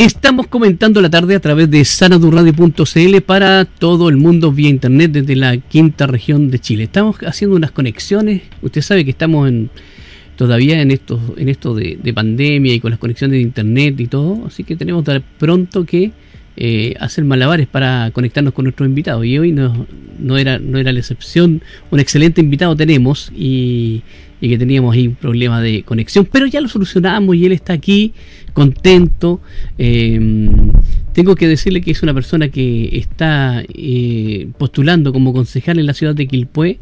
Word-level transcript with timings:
Estamos 0.00 0.46
comentando 0.46 1.02
la 1.02 1.10
tarde 1.10 1.34
a 1.34 1.40
través 1.40 1.70
de 1.70 1.84
sanadurradio.cl 1.84 3.20
para 3.20 3.66
todo 3.66 4.08
el 4.08 4.16
mundo 4.16 4.50
vía 4.50 4.70
internet 4.70 5.12
desde 5.12 5.36
la 5.36 5.58
quinta 5.58 6.06
región 6.06 6.50
de 6.50 6.58
Chile. 6.58 6.84
Estamos 6.84 7.18
haciendo 7.26 7.54
unas 7.54 7.70
conexiones. 7.70 8.40
Usted 8.62 8.80
sabe 8.80 9.04
que 9.04 9.10
estamos 9.10 9.46
en, 9.46 9.68
todavía 10.36 10.80
en 10.80 10.90
esto, 10.90 11.20
en 11.36 11.50
esto 11.50 11.74
de, 11.74 11.98
pandemia 12.14 12.72
y 12.72 12.80
con 12.80 12.92
las 12.92 12.98
conexiones 12.98 13.36
de 13.36 13.42
internet 13.42 14.00
y 14.00 14.06
todo. 14.06 14.46
Así 14.46 14.64
que 14.64 14.74
tenemos 14.74 15.04
pronto 15.38 15.84
que 15.84 16.12
eh, 16.56 16.94
hacer 16.98 17.26
malabares 17.26 17.66
para 17.66 18.10
conectarnos 18.14 18.54
con 18.54 18.64
nuestros 18.64 18.88
invitados. 18.88 19.26
Y 19.26 19.38
hoy 19.38 19.52
no, 19.52 19.86
no, 20.18 20.38
era, 20.38 20.58
no 20.58 20.78
era 20.78 20.94
la 20.94 21.00
excepción. 21.00 21.60
Un 21.90 22.00
excelente 22.00 22.40
invitado 22.40 22.74
tenemos 22.74 23.30
y, 23.36 24.02
y 24.40 24.48
que 24.48 24.58
teníamos 24.58 24.94
ahí 24.94 25.08
un 25.08 25.14
problema 25.14 25.60
de 25.60 25.82
conexión, 25.82 26.28
pero 26.30 26.46
ya 26.46 26.60
lo 26.60 26.68
solucionamos 26.68 27.36
y 27.36 27.46
él 27.46 27.52
está 27.52 27.72
aquí 27.72 28.12
contento. 28.52 29.40
Em, 29.78 30.70
tengo 31.12 31.34
que 31.34 31.48
decirle 31.48 31.80
que 31.80 31.90
es 31.90 32.02
una 32.02 32.14
persona 32.14 32.48
que 32.48 32.96
está 32.96 33.62
eh, 33.74 34.48
postulando 34.58 35.12
como 35.12 35.32
concejal 35.32 35.78
en 35.78 35.86
la 35.86 35.94
ciudad 35.94 36.14
de 36.14 36.26
Quilpué, 36.26 36.78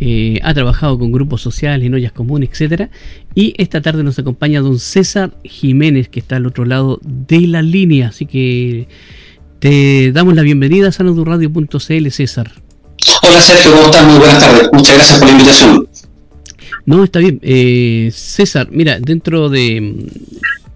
eh, 0.00 0.40
ha 0.42 0.52
trabajado 0.52 0.98
con 0.98 1.12
grupos 1.12 1.40
sociales, 1.40 1.86
en 1.86 1.94
ollas 1.94 2.12
comunes, 2.12 2.50
etcétera, 2.52 2.90
y 3.34 3.54
esta 3.56 3.80
tarde 3.80 4.02
nos 4.02 4.18
acompaña 4.18 4.60
don 4.60 4.78
César 4.78 5.32
Jiménez, 5.44 6.08
que 6.08 6.20
está 6.20 6.36
al 6.36 6.46
otro 6.46 6.64
lado 6.64 7.00
de 7.04 7.40
la 7.46 7.62
línea, 7.62 8.08
así 8.08 8.26
que 8.26 8.88
te 9.60 10.12
damos 10.12 10.34
la 10.34 10.42
bienvenida 10.42 10.88
a 10.88 10.92
sanadurradio.cl, 10.92 12.10
César. 12.10 12.52
Hola 13.22 13.40
Sergio, 13.40 13.72
¿cómo 13.72 13.84
estás? 13.86 14.06
Muy 14.06 14.18
buenas 14.18 14.38
tardes. 14.40 14.68
Muchas 14.72 14.94
gracias 14.94 15.18
por 15.18 15.28
la 15.28 15.32
invitación. 15.32 15.87
No, 16.88 17.04
está 17.04 17.18
bien. 17.18 17.38
Eh, 17.42 18.08
César, 18.14 18.68
mira, 18.70 18.98
dentro 18.98 19.50
de, 19.50 20.06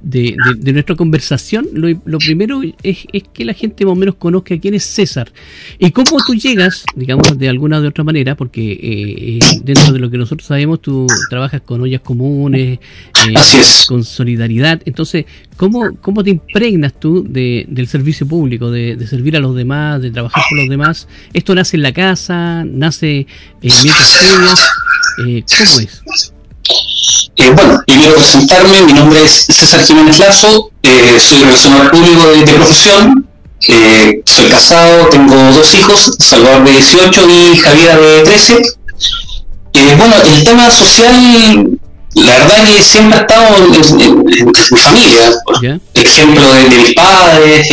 de, 0.03 0.73
nuestra 0.75 0.95
conversación, 0.95 1.69
lo, 1.73 2.19
primero 2.19 2.61
es, 2.83 3.07
que 3.33 3.45
la 3.47 3.55
gente 3.55 3.87
más 3.87 3.93
o 3.93 3.95
menos 3.97 4.17
conozca 4.17 4.59
quién 4.59 4.75
es 4.75 4.85
César 4.85 5.33
y 5.79 5.91
cómo 5.91 6.19
tú 6.27 6.35
llegas, 6.35 6.85
digamos, 6.95 7.39
de 7.39 7.49
alguna 7.49 7.81
de 7.81 7.89
otra 7.89 8.05
manera, 8.05 8.37
porque 8.37 8.73
eh, 8.73 9.39
eh, 9.39 9.61
dentro 9.65 9.93
de 9.93 9.99
lo 10.01 10.11
que 10.11 10.19
nosotros 10.19 10.47
sabemos, 10.47 10.83
tú 10.83 11.07
trabajas 11.31 11.63
con 11.63 11.81
ollas 11.81 12.03
comunes, 12.03 12.79
eh, 13.27 13.35
con 13.87 14.05
solidaridad. 14.05 14.83
Entonces, 14.85 15.25
¿cómo, 15.57 15.97
cómo 16.03 16.23
te 16.23 16.29
impregnas 16.31 16.93
tú 16.99 17.25
del 17.27 17.87
servicio 17.89 18.27
público, 18.27 18.71
de, 18.71 19.07
servir 19.07 19.37
a 19.37 19.41
los 19.41 19.55
demás, 19.57 20.03
de 20.03 20.11
trabajar 20.11 20.43
con 20.51 20.59
los 20.59 20.69
demás? 20.69 21.09
¿Esto 21.33 21.55
nace 21.55 21.77
en 21.77 21.83
la 21.83 21.93
casa? 21.93 22.65
¿Nace 22.67 23.27
mientras 23.63 24.23
estudias? 24.23 24.82
¿Cómo 25.17 25.81
es? 25.81 26.33
Eh, 27.37 27.51
bueno, 27.55 27.83
primero 27.87 28.15
presentarme, 28.15 28.83
mi 28.83 28.93
nombre 28.93 29.23
es 29.25 29.47
César 29.49 29.85
Jiménez 29.85 30.19
Lazo, 30.19 30.71
eh, 30.83 31.19
soy 31.19 31.41
relacionador 31.41 31.91
público 31.91 32.27
de, 32.29 32.53
profesión, 32.53 33.29
eh, 33.69 34.23
soy 34.25 34.47
casado, 34.51 35.09
tengo 35.09 35.35
dos 35.35 35.75
hijos, 35.75 36.17
Salvador 36.19 36.65
de 36.65 36.73
18 36.73 37.29
y 37.29 37.57
Javier 37.57 38.01
de 38.01 38.23
13. 38.23 38.63
bueno, 39.99 40.15
el 40.25 40.45
tema 40.45 40.71
social, 40.71 41.79
la 42.15 42.39
verdad 42.39 42.65
que 42.65 42.83
siempre 42.83 43.19
ha 43.19 43.23
estado 43.23 43.57
en, 43.57 44.25
mi 44.25 44.79
familia. 44.79 45.81
Ejemplo 45.95 46.53
de, 46.53 46.77
mis 46.77 46.95
padres, 46.95 47.69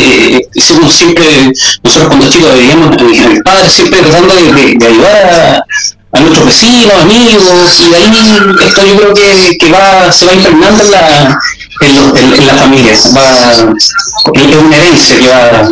siempre, 0.90 1.52
nosotros 1.82 2.08
cuando 2.08 2.28
chicos 2.30 2.54
veíamos 2.54 2.96
a 2.96 3.02
mis, 3.02 3.42
padres 3.42 3.72
siempre 3.72 4.00
tratando 4.00 4.34
de, 4.34 4.74
de 4.76 4.86
ayudar 4.86 5.16
a 5.16 5.66
a 6.12 6.20
nuestros 6.20 6.46
vecinos, 6.46 6.94
amigos, 7.02 7.80
y 7.86 7.90
de 7.90 7.96
ahí 7.96 8.66
esto 8.66 8.84
yo 8.84 8.96
creo 8.96 9.14
que, 9.14 9.56
que 9.58 9.70
va, 9.70 10.10
se 10.10 10.26
va 10.26 10.34
impregnando 10.34 10.84
en 10.84 10.90
la, 10.90 11.38
en, 11.80 12.34
en, 12.34 12.46
la 12.46 12.54
familia, 12.54 12.92
va, 13.16 13.52
es 13.52 14.56
una 14.56 14.76
herencia 14.76 15.18
que 15.18 15.28
va 15.28 15.68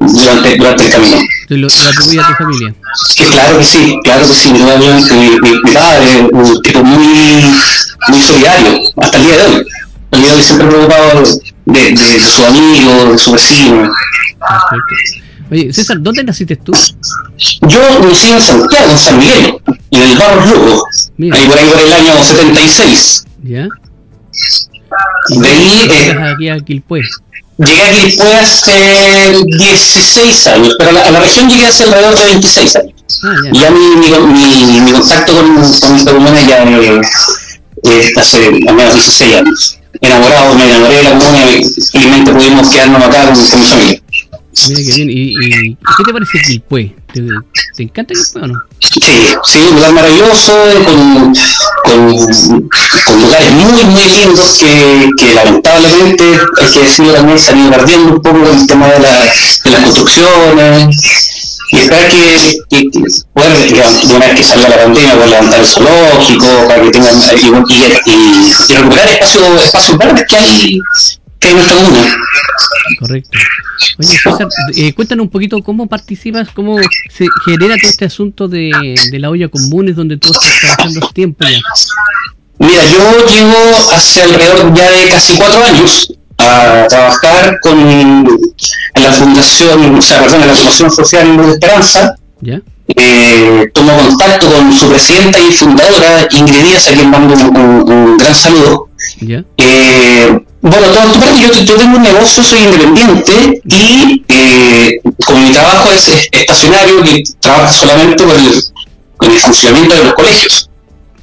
durante, 0.00 0.56
durante 0.56 0.86
el 0.86 0.90
camino. 0.90 1.18
¿Te 1.48 1.56
lo, 1.56 1.66
a 1.66 1.70
tu 1.70 2.34
familia? 2.34 2.74
Que 3.16 3.24
claro 3.26 3.58
que 3.58 3.64
sí, 3.64 3.98
claro 4.02 4.26
que 4.26 4.34
sí, 4.34 4.52
mi, 4.52 4.60
mi, 4.60 5.40
mi 5.40 5.72
padre 5.72 6.28
un 6.32 6.62
tipo 6.62 6.82
muy, 6.82 7.44
muy 8.08 8.20
solidario, 8.22 8.80
hasta 8.96 9.18
el 9.18 9.24
día 9.24 9.36
de 9.36 9.42
hoy. 9.44 9.66
El 10.12 10.20
día 10.20 10.30
de 10.30 10.36
hoy 10.36 10.42
siempre 10.42 10.68
preocupado 10.68 11.22
de, 11.66 11.80
de, 11.80 11.90
de 11.90 12.20
sus 12.20 12.44
amigos, 12.46 13.12
de 13.12 13.18
sus 13.18 13.32
vecinos. 13.34 13.90
Perfecto. 14.38 15.23
Oye, 15.50 15.72
César, 15.72 15.98
¿dónde 16.00 16.24
naciste 16.24 16.56
tú? 16.56 16.72
Yo 17.68 18.00
nací 18.00 18.30
en 18.30 18.40
Santiago, 18.40 18.90
en 18.90 18.98
San 18.98 19.18
Miguel, 19.18 19.56
en 19.90 20.02
el 20.02 20.16
barrio 20.16 20.54
Lugo. 20.54 20.86
Ahí 21.18 21.46
por 21.46 21.58
ahí 21.58 21.68
por 21.68 21.80
el 21.80 21.92
año 21.92 22.24
76. 22.24 23.24
¿Ya? 23.42 23.68
De 25.28 25.48
ahí. 25.48 25.88
Eh, 25.90 26.16
aquí 26.32 26.48
a 26.48 26.58
Quilpué? 26.60 27.02
Llegué 27.58 27.82
a 27.82 27.92
Quilpué 27.92 28.34
hace 28.36 29.44
16 29.44 30.46
años, 30.48 30.74
pero 30.78 30.90
a 30.90 30.92
la, 30.94 31.02
a 31.02 31.10
la, 31.10 31.20
región 31.20 31.48
llegué 31.48 31.66
hace 31.66 31.84
alrededor 31.84 32.18
de 32.18 32.24
26 32.24 32.76
años. 32.76 32.94
Ah, 33.22 33.34
ya. 33.44 33.60
ya 33.60 33.70
mi, 33.70 33.80
mi, 33.96 34.80
mi, 34.80 34.92
contacto 34.92 35.34
con, 35.34 35.54
con 35.54 35.96
esta 35.96 36.12
comuna 36.12 36.40
ya 36.48 36.64
eh, 36.64 38.12
hace 38.16 38.46
al 38.46 38.74
menos 38.74 38.94
16 38.94 39.36
años. 39.36 39.78
Enamorado, 40.00 40.54
me 40.54 40.64
enamoré 40.68 40.96
de 40.96 41.02
la 41.02 41.10
comuna 41.10 41.38
y 41.50 41.64
felizmente 41.64 42.32
pudimos 42.32 42.68
quedarnos 42.70 43.02
acá 43.02 43.24
con, 43.26 43.34
con 43.34 43.60
mi 43.60 43.66
familia. 43.66 44.03
Mira 44.68 44.80
qué 44.86 44.92
bien. 44.94 45.10
¿Y, 45.10 45.32
y 45.32 45.76
qué 45.76 46.04
te 46.04 46.12
parece 46.12 46.38
Quilpue? 46.46 46.94
¿Te, 47.12 47.22
¿Te 47.76 47.82
encanta 47.82 48.14
Quilpue 48.14 48.42
o 48.42 48.46
no? 48.46 48.62
Sí, 48.78 49.00
sí, 49.44 49.58
un 49.70 49.76
lugar 49.76 49.92
maravilloso, 49.92 50.52
con, 50.84 51.34
con, 51.84 52.68
con 53.06 53.20
lugares 53.22 53.50
muy, 53.52 53.84
muy 53.84 54.02
lindos 54.02 54.58
que, 54.60 55.10
que, 55.18 55.34
lamentablemente, 55.34 56.24
hay 56.60 56.72
que 56.72 56.80
decirlo 56.80 57.12
también, 57.14 57.38
se 57.38 57.52
han 57.52 57.70
perdiendo 57.70 58.12
un 58.14 58.22
poco 58.22 58.38
el 58.48 58.66
tema 58.66 58.86
de, 58.88 59.00
la, 59.00 59.20
de 59.64 59.70
las 59.70 59.80
construcciones. 59.82 61.58
Y 61.72 61.76
esperar 61.78 62.08
que, 62.08 62.58
que, 62.70 62.90
que 62.90 63.00
digamos, 63.68 64.04
una 64.04 64.26
vez 64.26 64.36
que 64.36 64.44
salga 64.44 64.68
la 64.68 64.76
pandemia, 64.84 65.14
poder 65.14 65.30
levantar 65.30 65.60
el 65.60 65.66
zoológico, 65.66 66.46
para 66.68 66.82
que 66.82 66.90
tengan 66.90 67.16
y, 67.16 68.10
y, 68.10 68.12
y 68.68 68.74
recuperar 68.76 69.08
espacios 69.08 69.64
espacios 69.64 69.98
verdes 69.98 70.24
que 70.28 70.36
hay 70.36 70.78
en 71.50 71.56
nuestra 71.56 71.76
comuna. 71.76 72.16
Correcto. 73.00 73.38
Oye, 73.98 74.08
César, 74.08 74.48
eh, 74.76 74.92
cuéntanos 74.92 75.24
un 75.24 75.30
poquito 75.30 75.62
cómo 75.62 75.86
participas, 75.86 76.48
cómo 76.50 76.76
se 77.10 77.26
genera 77.44 77.76
todo 77.80 77.90
este 77.90 78.04
asunto 78.04 78.48
de, 78.48 78.94
de 79.10 79.18
la 79.18 79.30
olla 79.30 79.48
comunes 79.48 79.96
donde 79.96 80.16
tú 80.16 80.30
estás 80.30 80.52
trabajando 80.60 81.00
hace 81.04 81.14
tiempo 81.14 81.44
ya. 81.44 81.60
Mira, 82.58 82.82
yo 82.92 83.26
llevo 83.26 83.92
hace 83.92 84.22
alrededor 84.22 84.74
ya 84.74 84.90
de 84.90 85.08
casi 85.08 85.36
cuatro 85.36 85.64
años 85.64 86.12
a 86.38 86.86
trabajar 86.88 87.58
con 87.60 87.78
en 87.90 88.24
la 89.02 89.12
fundación, 89.12 89.94
o 89.94 90.02
sea, 90.02 90.22
perdón, 90.22 90.42
en 90.42 90.48
la 90.48 90.54
Fundación 90.54 90.90
Social 90.90 91.36
de 91.36 91.50
Esperanza. 91.52 92.16
¿Ya? 92.40 92.60
Eh, 92.96 93.70
tomo 93.72 93.96
contacto 93.96 94.46
con 94.50 94.72
su 94.72 94.88
presidenta 94.88 95.38
y 95.40 95.52
fundadora, 95.52 96.28
Ingrid 96.30 96.62
Díaz, 96.64 96.88
a 96.88 96.92
quien 96.92 97.10
mando 97.10 97.34
un, 97.34 97.56
un, 97.56 97.92
un 97.92 98.16
gran 98.18 98.34
saludo. 98.34 98.90
¿Ya? 99.20 99.44
Eh, 99.56 100.43
bueno, 100.64 100.86
todo, 100.88 101.36
yo, 101.36 101.52
yo 101.62 101.76
tengo 101.76 101.96
un 101.98 102.02
negocio, 102.02 102.42
soy 102.42 102.60
independiente 102.60 103.60
y 103.66 104.24
eh, 104.28 104.98
como 105.26 105.40
mi 105.40 105.52
trabajo 105.52 105.90
es 105.94 106.26
estacionario, 106.32 107.02
que 107.02 107.22
trabaja 107.38 107.70
solamente 107.70 108.24
con 108.24 108.34
el, 108.34 108.64
con 109.18 109.30
el 109.30 109.38
funcionamiento 109.38 109.94
de 109.94 110.04
los 110.04 110.14
colegios. 110.14 110.70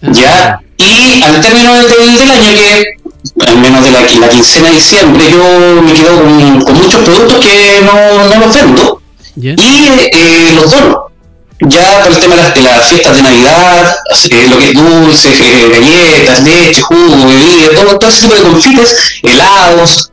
¿ya? 0.03 0.59
Y 0.77 1.23
al 1.23 1.41
término 1.41 1.73
del, 1.73 2.17
del, 2.17 2.31
año, 2.31 2.49
que 2.53 3.47
al 3.47 3.57
menos 3.57 3.83
de 3.83 3.91
la, 3.91 4.01
la, 4.01 4.29
quincena 4.29 4.69
de 4.69 4.75
diciembre, 4.75 5.23
yo 5.31 5.81
me 5.81 5.93
quedo 5.93 6.21
con, 6.21 6.61
con 6.61 6.77
muchos 6.77 7.01
productos 7.01 7.43
que 7.43 7.81
no, 7.83 8.29
no 8.29 8.45
los 8.45 8.55
vendo 8.55 9.01
y 9.35 9.55
eh, 9.55 10.51
los 10.55 10.69
dono 10.69 11.10
ya 11.67 12.03
por 12.03 12.11
el 12.11 12.19
tema 12.19 12.35
de 12.35 12.41
las, 12.41 12.53
de 12.53 12.61
las 12.61 12.87
fiestas 12.87 13.17
de 13.17 13.23
Navidad, 13.23 13.95
eh, 14.29 14.47
lo 14.49 14.57
que 14.57 14.69
es 14.69 14.73
dulce, 14.73 15.29
eh, 15.29 15.69
galletas, 15.71 16.43
leche, 16.43 16.81
jugo, 16.81 17.27
bebida, 17.27 17.75
todo, 17.75 17.99
todo 17.99 18.09
ese 18.09 18.21
tipo 18.21 18.35
de 18.35 18.41
confites, 18.41 19.19
helados, 19.23 20.11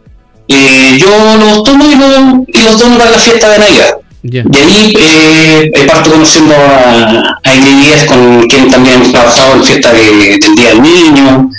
eh, 0.48 0.96
yo 0.98 1.08
los 1.38 1.62
tomo 1.62 1.84
y, 1.84 1.94
lo, 1.94 2.44
y, 2.46 2.62
los 2.64 2.78
dono 2.78 2.98
para 2.98 3.10
la 3.10 3.18
fiesta 3.18 3.50
de 3.50 3.58
Navidad. 3.58 3.94
Yeah. 4.22 4.44
De 4.46 4.58
ahí 4.58 4.94
eh, 4.98 5.86
parto 5.86 6.10
conociendo 6.10 6.54
a, 6.54 7.38
a 7.44 7.54
Ingrid 7.54 8.06
con 8.06 8.46
quien 8.48 8.70
también 8.70 8.96
hemos 8.96 9.12
trabajado 9.12 9.54
en 9.54 9.64
fiesta 9.64 9.92
de, 9.92 10.38
del 10.38 10.54
Día 10.56 10.68
del 10.70 10.82
Niño, 10.82 11.50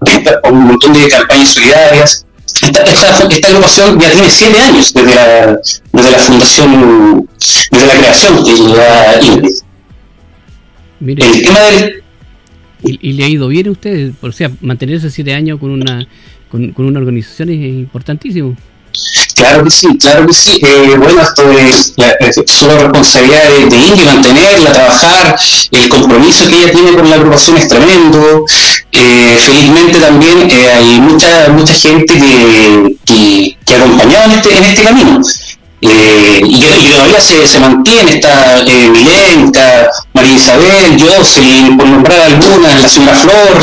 un 0.50 0.64
montón 0.66 0.92
de 0.92 1.08
campañas 1.08 1.48
solidarias. 1.48 2.23
Esta, 2.64 2.82
esta, 2.82 3.28
esta, 3.28 3.48
agrupación 3.48 4.00
ya 4.00 4.10
tiene 4.10 4.30
siete 4.30 4.58
años 4.58 4.94
desde 4.94 5.14
la, 5.14 5.58
desde 5.92 6.10
la 6.10 6.18
fundación, 6.18 7.28
desde 7.70 7.86
la 7.86 7.94
creación 7.94 8.44
de 8.44 8.76
la 8.76 9.22
Ingrid. 9.22 9.56
Mire, 11.00 11.26
el 11.26 11.42
tema 11.42 11.60
del... 11.60 12.02
¿Y, 12.82 13.10
¿Y, 13.10 13.12
le 13.14 13.24
ha 13.24 13.28
ido 13.28 13.48
bien 13.48 13.68
a 13.68 13.70
usted? 13.70 14.12
O 14.20 14.32
sea, 14.32 14.50
mantenerse 14.60 15.10
siete 15.10 15.34
años 15.34 15.58
con 15.58 15.70
una, 15.70 16.06
con, 16.50 16.72
con 16.72 16.86
una 16.86 17.00
organización 17.00 17.50
es 17.50 17.56
importantísimo. 17.56 18.56
Claro 19.34 19.64
que 19.64 19.70
sí, 19.70 19.98
claro 19.98 20.26
que 20.26 20.32
sí. 20.32 20.60
Eh, 20.62 20.94
bueno, 20.96 21.20
esto 21.20 21.50
es 21.50 21.94
la, 21.96 22.06
la 22.06 22.78
responsabilidad 22.78 23.42
de, 23.50 23.66
de 23.66 23.76
Indy 23.76 24.04
mantenerla, 24.04 24.72
trabajar, 24.72 25.36
el 25.70 25.88
compromiso 25.88 26.48
que 26.48 26.62
ella 26.62 26.72
tiene 26.72 26.92
con 26.92 27.10
la 27.10 27.16
agrupación 27.16 27.56
es 27.56 27.68
tremendo. 27.68 28.46
Eh, 28.96 29.38
felizmente 29.44 29.98
también 29.98 30.48
eh, 30.50 30.70
hay 30.70 31.00
mucha 31.00 31.48
mucha 31.48 31.74
gente 31.74 32.14
que, 32.14 32.20
que, 32.20 32.96
que, 33.04 33.58
que 33.66 33.74
acompañado 33.74 34.24
en 34.26 34.38
este, 34.38 34.56
en 34.56 34.64
este 34.64 34.82
camino. 34.82 35.20
Eh, 35.80 36.40
y, 36.42 36.60
que, 36.60 36.66
todavía 36.94 37.20
se, 37.20 37.46
se 37.46 37.58
mantiene, 37.58 38.14
está 38.14 38.60
eh, 38.60 38.90
Milenka, 38.90 39.90
María 40.14 40.34
Isabel, 40.34 40.96
Jocelyn, 40.98 41.76
por 41.76 41.86
nombrar 41.86 42.20
algunas, 42.22 42.80
la 42.80 42.88
señora 42.88 43.14
Flor, 43.14 43.62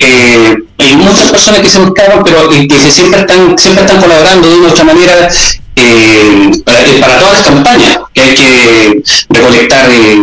eh, 0.00 0.56
hay 0.78 0.96
muchas 0.96 1.30
personas 1.30 1.60
que 1.60 1.68
se 1.68 1.78
buscaban, 1.78 2.24
pero 2.24 2.48
que 2.48 2.68
siempre 2.90 3.20
están, 3.20 3.56
siempre 3.56 3.84
están 3.84 4.00
colaborando 4.00 4.48
de 4.48 4.56
una 4.56 4.68
otra 4.70 4.84
manera 4.84 5.28
eh, 5.76 6.50
para, 6.64 7.18
todas 7.18 7.38
las 7.38 7.42
campañas, 7.42 7.98
que 8.12 8.20
hay 8.20 8.34
que 8.34 9.02
recolectar 9.30 9.90
eh, 9.90 10.18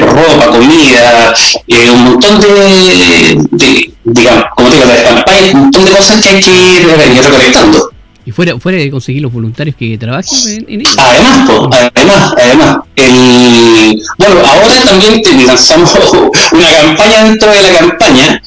ropa, 0.00 0.46
comida, 0.46 1.34
eh, 1.66 1.90
un 1.90 2.04
montón 2.04 2.40
de, 2.40 3.92
digamos, 4.04 4.44
como 4.56 4.70
digo, 4.70 4.84
las 4.84 5.02
campañas, 5.02 5.54
un 5.54 5.60
montón 5.60 5.84
de 5.84 5.90
cosas 5.92 6.22
que 6.22 6.28
hay 6.28 6.42
que 6.42 6.50
ir, 6.50 7.22
recolectando. 7.22 7.90
Y 8.26 8.30
fuera, 8.30 8.58
fuera 8.58 8.78
de 8.78 8.90
conseguir 8.90 9.20
los 9.20 9.32
voluntarios 9.32 9.76
que 9.76 9.98
trabajen 9.98 10.64
en, 10.66 10.80
ello. 10.80 10.90
Además, 10.96 11.90
además, 11.94 12.34
además. 12.38 12.78
El, 12.96 14.02
bueno, 14.16 14.36
ahora 14.46 14.74
también 14.86 15.46
lanzamos 15.46 15.92
una 16.52 16.70
campaña 16.70 17.24
dentro 17.24 17.50
de 17.50 17.62
la 17.62 17.78
campaña 17.78 18.42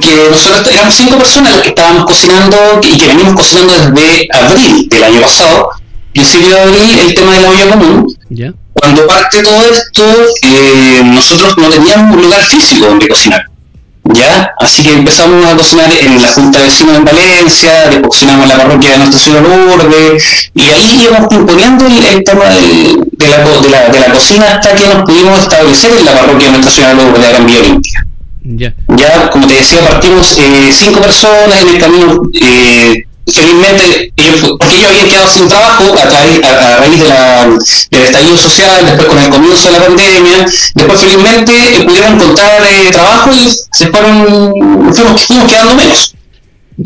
porque 0.00 0.30
nosotros 0.30 0.68
éramos 0.72 0.94
cinco 0.94 1.18
personas 1.18 1.52
las 1.52 1.62
que 1.62 1.68
estábamos 1.68 2.04
cocinando 2.06 2.56
y 2.82 2.96
que 2.96 3.06
venimos 3.06 3.34
cocinando 3.34 3.72
desde 3.74 4.28
abril 4.32 4.88
del 4.88 5.04
año 5.04 5.20
pasado, 5.20 5.70
principio 6.12 6.48
de 6.48 6.60
abril, 6.60 6.98
el 7.06 7.14
tema 7.14 7.34
de 7.34 7.40
la 7.40 7.50
olla 7.50 7.68
común. 7.68 8.16
Cuando 8.72 9.06
parte 9.06 9.42
todo 9.42 9.62
esto, 9.70 10.02
eh, 10.42 11.02
nosotros 11.04 11.58
no 11.58 11.68
teníamos 11.68 12.16
un 12.16 12.22
lugar 12.22 12.42
físico 12.42 12.86
donde 12.86 13.08
cocinar. 13.08 13.44
¿ya? 14.14 14.50
Así 14.58 14.82
que 14.82 14.94
empezamos 14.94 15.44
a 15.44 15.54
cocinar 15.54 15.90
en 16.00 16.22
la 16.22 16.28
Junta 16.28 16.58
de 16.58 16.64
Vecinos 16.64 16.96
en 16.96 17.04
Valencia, 17.04 17.72
después 17.90 18.08
cocinamos 18.08 18.44
en 18.44 18.48
la 18.48 18.56
parroquia 18.56 18.92
de 18.92 18.98
Nuestra 18.98 19.20
Señora 19.20 19.42
Lourdes, 19.42 20.50
y 20.54 20.62
ahí 20.62 21.08
íbamos 21.08 21.30
imponiendo 21.30 21.86
el, 21.86 22.24
tema 22.24 22.46
de, 22.46 22.96
la, 23.28 23.38
de, 23.38 23.70
la, 23.70 23.88
de, 23.90 24.00
la, 24.00 24.12
cocina 24.14 24.54
hasta 24.54 24.74
que 24.74 24.86
nos 24.86 25.04
pudimos 25.04 25.38
establecer 25.40 25.92
en 25.98 26.06
la 26.06 26.12
parroquia 26.12 26.46
de 26.46 26.52
Nuestra 26.52 26.72
Señora 26.72 26.94
Lourdes 26.94 27.22
de 27.22 27.28
Gran 27.28 27.46
Vía 27.46 27.60
Olimpia. 27.60 28.06
Ya. 28.42 28.74
como 29.30 29.46
te 29.46 29.54
decía, 29.54 29.80
partimos 29.80 30.38
eh, 30.38 30.70
cinco 30.72 31.00
personas 31.00 31.62
en 31.62 31.68
el 31.68 31.78
camino. 31.78 32.22
Eh, 32.34 33.04
felizmente, 33.26 34.12
porque 34.40 34.76
ellos 34.76 34.88
habían 34.90 35.08
quedado 35.08 35.28
sin 35.28 35.48
trabajo 35.48 35.84
a, 35.94 36.76
raíz 36.78 37.00
de 37.00 37.08
la, 37.08 37.44
del 37.90 38.02
estallido 38.02 38.36
social, 38.36 38.86
después 38.86 39.08
con 39.08 39.18
el 39.18 39.30
comienzo 39.30 39.70
de 39.70 39.78
la 39.78 39.86
pandemia, 39.86 40.46
después 40.74 41.00
felizmente 41.00 41.52
eh, 41.52 41.84
pudieron 41.84 42.14
encontrar 42.14 42.62
trabajo 42.90 43.30
y 43.32 43.48
se 43.72 43.86
fueron, 43.88 44.52
fuimos, 44.92 45.22
fuimos 45.22 45.50
quedando 45.50 45.74
menos. 45.76 46.14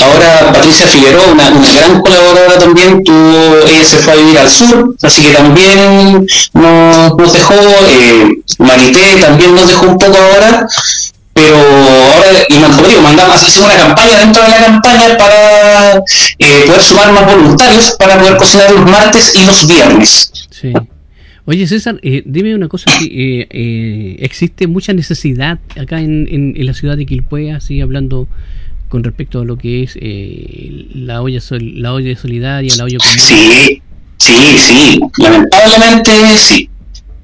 Ahora 0.01 0.53
Patricia 0.53 0.87
Figueroa, 0.89 1.27
una, 1.29 1.51
gran 1.51 2.01
colaboradora 2.01 2.59
también, 2.59 3.05
tuvo, 3.05 3.59
ella 3.69 3.85
se 3.85 3.99
fue 3.99 4.15
a 4.15 4.17
vivir 4.17 4.39
al 4.39 4.51
sur, 4.51 4.97
así 5.03 5.23
que 5.23 5.31
también 5.31 6.27
nos, 6.53 7.33
dejó, 7.33 7.55
eh, 7.55 8.43
Marité 8.59 9.21
también 9.21 9.55
nos 9.55 9.69
dejó 9.69 9.87
un 9.87 9.99
poco 9.99 10.17
ahora, 10.17 10.67
pero 11.35 11.57
ahora, 11.57 12.29
y 12.49 12.55
como 12.55 12.89
digo, 12.89 13.03
mandamos 13.03 13.43
hacer 13.43 13.63
una 13.63 13.75
campaña 13.75 14.21
dentro 14.21 14.43
de 14.43 14.49
la 14.49 14.65
campaña 14.65 15.19
para 15.19 15.97
eh, 16.39 16.63
poder 16.67 16.81
sumar 16.81 17.13
más 17.13 17.27
voluntarios 17.27 17.97
para 17.99 18.19
poder 18.19 18.37
cocinar 18.37 18.71
los 18.71 18.89
martes 18.89 19.35
y 19.35 19.45
los 19.45 19.67
viernes. 19.67 20.31
Sí. 20.51 20.73
Oye 21.47 21.67
César, 21.67 21.99
eh, 22.03 22.23
dime 22.25 22.55
una 22.55 22.69
cosa, 22.69 22.91
eh, 23.03 23.47
eh, 23.51 24.17
¿existe 24.21 24.67
mucha 24.67 24.95
necesidad 24.95 25.59
acá 25.79 26.01
en, 26.01 26.27
en, 26.31 26.67
la 26.67 26.73
ciudad 26.73 26.97
de 26.97 27.05
Quilpué, 27.05 27.53
así 27.53 27.83
hablando 27.83 28.29
con 28.89 29.05
respecto 29.05 29.41
a 29.41 29.45
lo 29.45 29.59
que 29.59 29.83
es 29.83 29.99
eh, 30.01 30.87
la 30.95 31.21
olla 31.21 31.41
la 31.51 31.93
olla 31.93 32.17
solidaria, 32.17 32.75
la 32.77 32.85
olla 32.85 32.97
común? 32.97 33.19
Sí, 33.19 33.83
sí, 34.17 34.57
sí, 34.57 35.01
lamentablemente 35.19 36.13
sí 36.39 36.71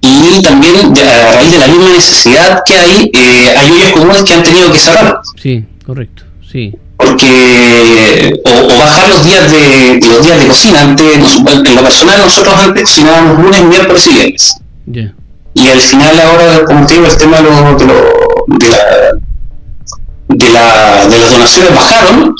y 0.00 0.42
también 0.42 0.76
a 0.76 1.32
raíz 1.32 1.52
de 1.52 1.58
la 1.58 1.66
misma 1.66 1.90
necesidad 1.90 2.62
que 2.64 2.74
hay, 2.74 3.10
eh, 3.12 3.54
hay 3.56 3.70
ollas 3.70 3.92
comunes 3.92 4.22
que 4.22 4.34
han 4.34 4.42
tenido 4.42 4.72
que 4.72 4.78
cerrar. 4.78 5.20
Sí, 5.40 5.64
correcto, 5.84 6.24
sí. 6.50 6.74
Porque, 6.96 8.40
o, 8.44 8.78
bajar 8.78 9.08
los 9.08 9.24
días 9.24 9.50
de, 9.50 10.00
los 10.06 10.24
días 10.24 10.38
de 10.38 10.46
cocina. 10.48 10.80
Antes, 10.82 11.36
en 11.36 11.74
lo 11.74 11.82
personal, 11.82 12.20
nosotros 12.20 12.54
antes 12.58 12.82
cocinábamos 12.82 13.42
lunes, 13.42 13.62
miércoles 13.62 14.06
y 14.06 14.14
viernes. 14.14 14.56
Y 15.54 15.68
al 15.68 15.80
final, 15.80 16.20
ahora, 16.20 16.64
como 16.64 16.86
te 16.86 16.94
digo, 16.94 17.06
el 17.06 17.16
tema 17.16 17.38
de, 17.38 17.42
lo, 17.42 17.76
de, 17.76 17.86
de, 17.86 18.68
la, 18.68 18.78
de, 20.28 20.48
la, 20.50 21.06
de 21.08 21.18
las 21.18 21.30
donaciones 21.30 21.74
bajaron, 21.74 22.34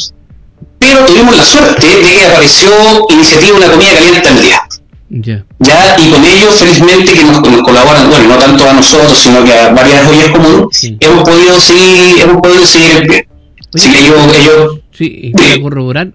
pero 0.79 1.05
tuvimos 1.07 1.37
la 1.37 1.45
suerte 1.45 1.87
de 1.87 2.03
que 2.03 2.27
apareció 2.27 2.71
iniciativa 3.11 3.57
Una 3.57 3.67
Comida 3.71 3.95
Caliente 3.95 4.29
al 4.29 4.43
Día 4.43 4.63
ya. 5.11 5.45
ya, 5.59 5.97
y 5.99 6.11
con 6.11 6.25
ellos, 6.25 6.55
felizmente, 6.55 7.13
que 7.13 7.25
nos, 7.25 7.41
colaboran, 7.63 8.09
bueno, 8.09 8.29
no 8.29 8.37
tanto 8.37 8.69
a 8.69 8.73
nosotros, 8.73 9.13
sino 9.13 9.45
que 9.45 9.53
a 9.53 9.73
varias 9.73 10.07
ollas 10.09 10.31
comunes, 10.31 10.93
hemos 11.01 11.25
podido 11.25 11.61
seguir, 11.61 12.21
hemos 12.23 12.41
podido 12.41 12.65
seguir 12.65 13.07
pie. 13.07 13.29
Así 13.75 13.91
que 13.91 13.99
ellos, 13.99 14.37
ellos 14.37 14.81
Sí, 15.01 15.33
para 15.35 15.63
corroborar, 15.63 16.13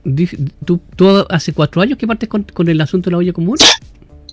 ¿tú, 0.63 0.79
¿tú, 0.95 1.25
hace 1.29 1.53
cuatro 1.53 1.81
años 1.81 1.97
que 1.97 2.05
partes 2.05 2.29
con, 2.29 2.43
con, 2.43 2.69
el 2.69 2.79
asunto 2.79 3.09
de 3.09 3.13
la 3.13 3.17
olla 3.17 3.33
común? 3.33 3.57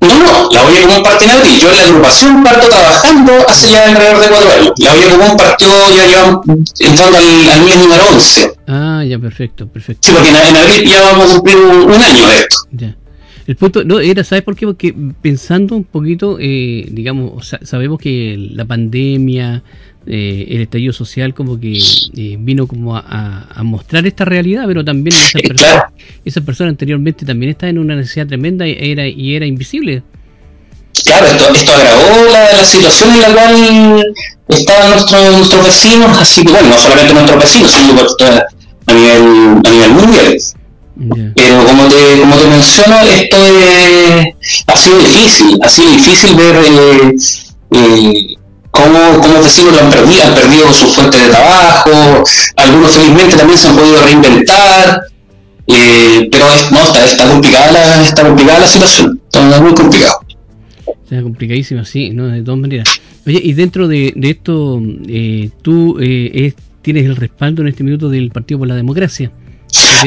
No, 0.03 0.09
no, 0.09 0.51
la 0.53 0.63
olla 0.63 0.83
común 0.83 1.03
parte 1.03 1.25
en 1.25 1.31
abril. 1.31 1.59
Yo 1.59 1.71
en 1.71 1.77
la 1.79 1.83
agrupación 1.85 2.45
parto 2.45 2.69
trabajando 2.69 3.33
hace 3.49 3.71
ya 3.71 3.85
alrededor 3.85 4.21
de 4.21 4.29
cuatro 4.29 4.51
años. 4.53 4.73
La 4.77 4.93
olla 4.93 5.11
común 5.11 5.37
partió 5.39 5.69
ya 5.97 6.07
llevamos 6.07 6.47
entrando 6.81 7.17
al, 7.17 7.51
al 7.51 7.61
mes 7.63 7.77
número 7.79 8.03
11. 8.13 8.53
Ah, 8.69 9.05
ya, 9.09 9.19
perfecto, 9.19 9.67
perfecto. 9.67 10.07
Sí, 10.07 10.13
porque 10.15 10.29
en, 10.29 10.37
en 10.37 10.57
abril 10.57 10.91
ya 10.91 11.03
vamos 11.03 11.31
a 11.31 11.35
cumplir 11.35 11.57
un, 11.57 11.91
un 11.91 12.03
año 12.03 12.29
de 12.29 12.37
esto. 12.37 12.57
Ya. 12.73 12.97
El 13.47 13.57
punto, 13.57 13.85
no, 13.85 13.99
era, 13.99 14.23
¿sabes 14.25 14.45
por 14.45 14.55
qué? 14.55 14.67
Porque 14.67 14.95
pensando 15.21 15.75
un 15.75 15.85
poquito, 15.85 16.39
eh, 16.41 16.87
digamos, 16.91 17.57
sabemos 17.63 17.99
que 17.99 18.37
la 18.53 18.65
pandemia, 18.65 19.63
eh, 20.07 20.47
el 20.49 20.63
estallido 20.63 20.93
social 20.93 21.35
como 21.35 21.59
que 21.59 21.79
eh, 22.17 22.37
vino 22.39 22.67
como 22.67 22.97
a, 22.97 23.61
mostrar 23.63 24.07
esta 24.07 24.25
realidad, 24.25 24.65
pero 24.67 24.85
también 24.85 25.17
esa 25.17 25.39
persona, 25.41 25.93
esa 26.25 26.41
persona 26.41 26.71
anteriormente 26.71 27.27
también 27.27 27.51
estaba 27.51 27.71
en 27.71 27.79
una 27.79 27.97
necesidad 27.97 28.27
tremenda 28.27 28.67
y 28.67 28.77
era, 28.79 29.07
y 29.07 29.35
era 29.35 29.47
invisible. 29.47 30.03
Claro, 31.05 31.27
esto, 31.27 31.53
esto 31.53 31.73
agravó 31.73 32.33
la, 32.33 32.53
la 32.53 32.65
situación 32.65 33.15
en 33.15 33.21
la 33.23 33.29
cual 33.29 34.05
estaban 34.49 34.91
nuestros, 34.91 35.37
nuestros 35.37 35.65
vecinos, 35.65 36.19
así 36.19 36.45
que 36.45 36.53
bueno, 36.53 36.69
no 36.69 36.79
solamente 36.79 37.15
nuestros 37.15 37.43
vecinos, 37.43 37.71
sino 37.71 38.47
a 38.87 38.93
nivel, 38.93 39.61
a 39.65 39.71
nivel 39.71 39.91
mundial. 39.91 40.39
Pero 41.35 41.65
como 41.65 41.89
te, 41.89 42.21
como 42.21 42.37
te 42.37 42.47
menciono, 42.47 43.01
esto 43.01 43.37
ha 44.67 44.77
sido 44.77 44.99
difícil, 44.99 45.59
ha 45.63 45.69
sido 45.69 45.91
difícil 45.91 46.37
ver 46.37 46.57
eh, 46.57 47.15
eh, 47.73 48.35
cómo, 48.71 49.21
cómo 49.21 49.43
vecinos 49.43 49.75
lo 49.75 49.81
han 49.81 49.91
perdido, 49.91 50.25
han 50.25 50.35
perdido 50.35 50.73
su 50.73 50.87
fuente 50.89 51.19
de 51.19 51.29
trabajo, 51.29 52.25
algunos 52.57 52.91
felizmente 52.93 53.37
también 53.37 53.59
se 53.59 53.69
han 53.69 53.77
podido 53.77 54.03
reinventar, 54.03 55.03
eh, 55.67 56.29
pero 56.31 56.47
no, 56.71 56.83
está, 56.83 57.05
está, 57.05 57.29
complicada 57.29 57.73
la, 57.73 58.03
está 58.03 58.23
complicada 58.23 58.61
la 58.61 58.67
situación, 58.67 59.21
está 59.25 59.61
muy 59.61 59.75
complicado. 59.75 60.21
Está 61.05 61.23
complicadísima, 61.23 61.85
sí, 61.85 62.11
¿no? 62.11 62.27
de 62.29 62.43
todas 62.43 62.61
maneras. 62.61 62.89
Oye, 63.27 63.41
y 63.43 63.53
dentro 63.53 63.87
de, 63.87 64.13
de 64.17 64.31
esto, 64.31 64.81
eh, 65.07 65.51
tú 65.63 65.99
eh, 66.01 66.53
tienes 66.81 67.07
el 67.07 67.17
respaldo 67.17 67.63
en 67.63 67.69
este 67.69 67.85
minuto 67.85 68.09
del 68.09 68.31
Partido 68.31 68.59
por 68.59 68.69
la 68.69 68.75
Democracia. 68.75 69.31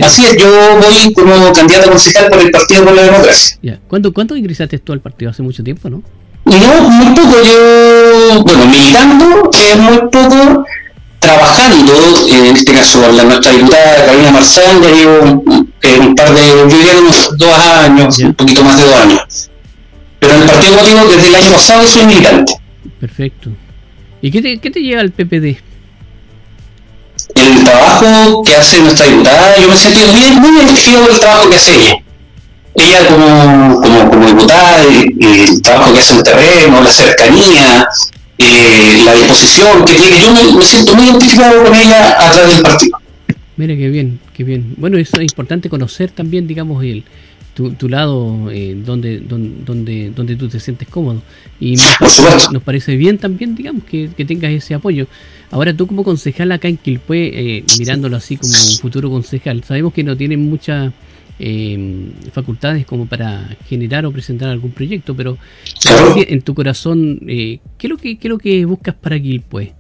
Así 0.01 0.25
es, 0.25 0.37
yo 0.37 0.47
voy 0.79 1.13
como 1.13 1.51
candidato 1.53 1.87
a 1.87 1.91
concejal 1.91 2.29
por 2.29 2.39
el 2.39 2.51
Partido 2.51 2.83
por 2.83 2.93
la 2.93 3.03
Democracia. 3.03 3.79
¿Cuánto, 3.87 4.13
¿Cuánto 4.13 4.35
ingresaste 4.35 4.77
tú 4.79 4.93
al 4.93 4.99
partido? 4.99 5.31
Hace 5.31 5.41
mucho 5.41 5.63
tiempo, 5.63 5.89
¿no? 5.89 6.03
No, 6.45 6.89
muy 6.89 7.15
poco. 7.15 7.35
Yo, 7.43 8.43
bueno, 8.43 8.65
militando 8.67 9.49
es 9.51 9.77
muy 9.79 9.97
poco. 10.11 10.65
Trabajando, 11.19 11.93
en 12.29 12.45
este 12.45 12.73
caso, 12.73 13.01
la 13.11 13.23
nuestra 13.23 13.51
diputada 13.51 14.05
Carolina 14.05 14.31
Marzán, 14.31 14.83
ya 14.83 14.91
llevo 14.91 15.23
un, 15.23 15.73
un, 16.01 16.15
par 16.15 16.31
de, 16.35 16.47
yo 16.47 16.65
diría 16.67 16.99
unos 16.99 17.35
dos 17.35 17.57
años, 17.57 18.19
un 18.19 18.33
poquito 18.35 18.63
más 18.63 18.77
de 18.77 18.83
dos 18.83 18.95
años. 18.95 19.49
Pero 20.19 20.35
en 20.35 20.41
el 20.43 20.47
Partido 20.47 20.75
Motivo, 20.75 20.99
desde 21.07 21.27
el 21.29 21.35
año 21.35 21.51
pasado, 21.51 21.87
soy 21.87 22.05
militante. 22.05 22.53
Perfecto. 22.99 23.49
¿Y 24.21 24.29
qué 24.29 24.41
te, 24.43 24.57
qué 24.59 24.69
te 24.69 24.81
lleva 24.81 25.01
al 25.01 25.11
PPD? 25.11 25.57
El 27.35 27.63
trabajo 27.63 28.43
que 28.43 28.55
hace 28.55 28.81
nuestra 28.81 29.05
diputada, 29.05 29.57
yo 29.59 29.69
me 29.69 29.75
siento 29.75 29.99
muy, 30.07 30.39
muy 30.39 30.57
identificado 30.57 31.05
con 31.05 31.13
el 31.13 31.19
trabajo 31.19 31.49
que 31.49 31.55
hace 31.55 31.75
ella. 31.75 31.95
Ella 32.75 33.07
como, 33.07 33.81
como, 33.81 34.09
como 34.09 34.27
diputada, 34.27 34.83
el, 34.83 35.61
trabajo 35.61 35.93
que 35.93 35.99
hace 35.99 36.13
en 36.13 36.23
terreno, 36.23 36.81
la 36.81 36.91
cercanía, 36.91 37.87
eh, 38.37 39.01
la 39.05 39.13
disposición 39.13 39.85
que 39.85 39.93
tiene, 39.93 40.19
yo 40.19 40.31
me, 40.31 40.63
siento 40.63 40.95
muy 40.95 41.05
identificado 41.05 41.63
con 41.63 41.75
ella 41.75 42.17
a 42.19 42.31
través 42.31 42.53
del 42.55 42.63
partido. 42.63 42.97
Mire, 43.57 43.77
qué 43.77 43.87
bien, 43.87 44.19
qué 44.33 44.43
bien. 44.43 44.73
Bueno, 44.77 44.97
eso 44.97 45.15
es 45.17 45.23
importante 45.23 45.69
conocer 45.69 46.11
también, 46.11 46.47
digamos, 46.47 46.83
el, 46.83 47.05
tu, 47.55 47.71
tu 47.71 47.89
lado 47.89 48.51
eh, 48.51 48.75
donde, 48.85 49.19
donde, 49.19 50.11
donde 50.11 50.35
tú 50.35 50.47
te 50.47 50.59
sientes 50.59 50.87
cómodo. 50.87 51.23
Y 51.59 51.77
nos 52.51 52.61
parece, 52.61 52.95
bien 52.95 53.17
también, 53.17 53.55
digamos, 53.55 53.83
que, 53.85 54.09
que 54.15 54.25
tengas 54.25 54.51
ese 54.51 54.75
apoyo. 54.75 55.07
Ahora 55.49 55.75
tú 55.75 55.87
como 55.87 56.03
concejal 56.03 56.51
acá 56.51 56.67
en 56.67 56.77
Quilpue, 56.77 57.31
eh, 57.33 57.63
mirándolo 57.79 58.17
así 58.17 58.37
como 58.37 58.51
un 58.51 58.77
futuro 58.77 59.09
concejal, 59.09 59.63
sabemos 59.63 59.93
que 59.93 60.03
no 60.03 60.17
tienen 60.17 60.47
mucha 60.47 60.91
eh, 61.39 62.11
facultades 62.31 62.85
como 62.85 63.05
para 63.05 63.55
generar 63.67 64.05
o 64.05 64.11
presentar 64.11 64.49
algún 64.49 64.71
proyecto, 64.71 65.15
pero 65.15 65.37
en 66.15 66.41
tu 66.41 66.53
corazón, 66.55 67.19
eh, 67.27 67.59
¿qué, 67.77 67.87
es 67.87 67.89
lo 67.91 67.97
que, 67.97 68.17
¿qué 68.17 68.27
es 68.27 68.29
lo 68.29 68.37
que 68.37 68.65
buscas 68.65 68.95
para 68.95 69.19
Quilpue? 69.19 69.73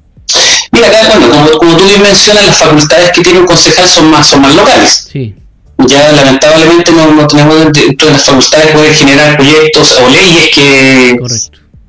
Mira, 0.71 0.87
acá, 0.87 1.17
bueno, 1.19 1.33
como, 1.33 1.59
como, 1.59 1.77
tú 1.77 1.85
bien 1.85 2.01
mencionas, 2.01 2.45
las 2.45 2.57
facultades 2.57 3.11
que 3.11 3.21
tiene 3.21 3.39
un 3.39 3.45
concejal 3.45 3.87
son 3.87 4.09
más, 4.09 4.27
son 4.27 4.41
más 4.41 4.55
locales. 4.55 5.07
Sí. 5.11 5.33
Ya 5.77 6.11
lamentablemente 6.13 6.91
no, 6.91 7.11
no 7.11 7.27
tenemos 7.27 7.71
dentro 7.73 8.07
de 8.07 8.13
las 8.13 8.23
facultades 8.23 8.67
poder 8.71 8.93
generar 8.93 9.35
proyectos 9.35 9.99
o 9.99 10.09
leyes 10.09 10.49
que, 10.53 11.19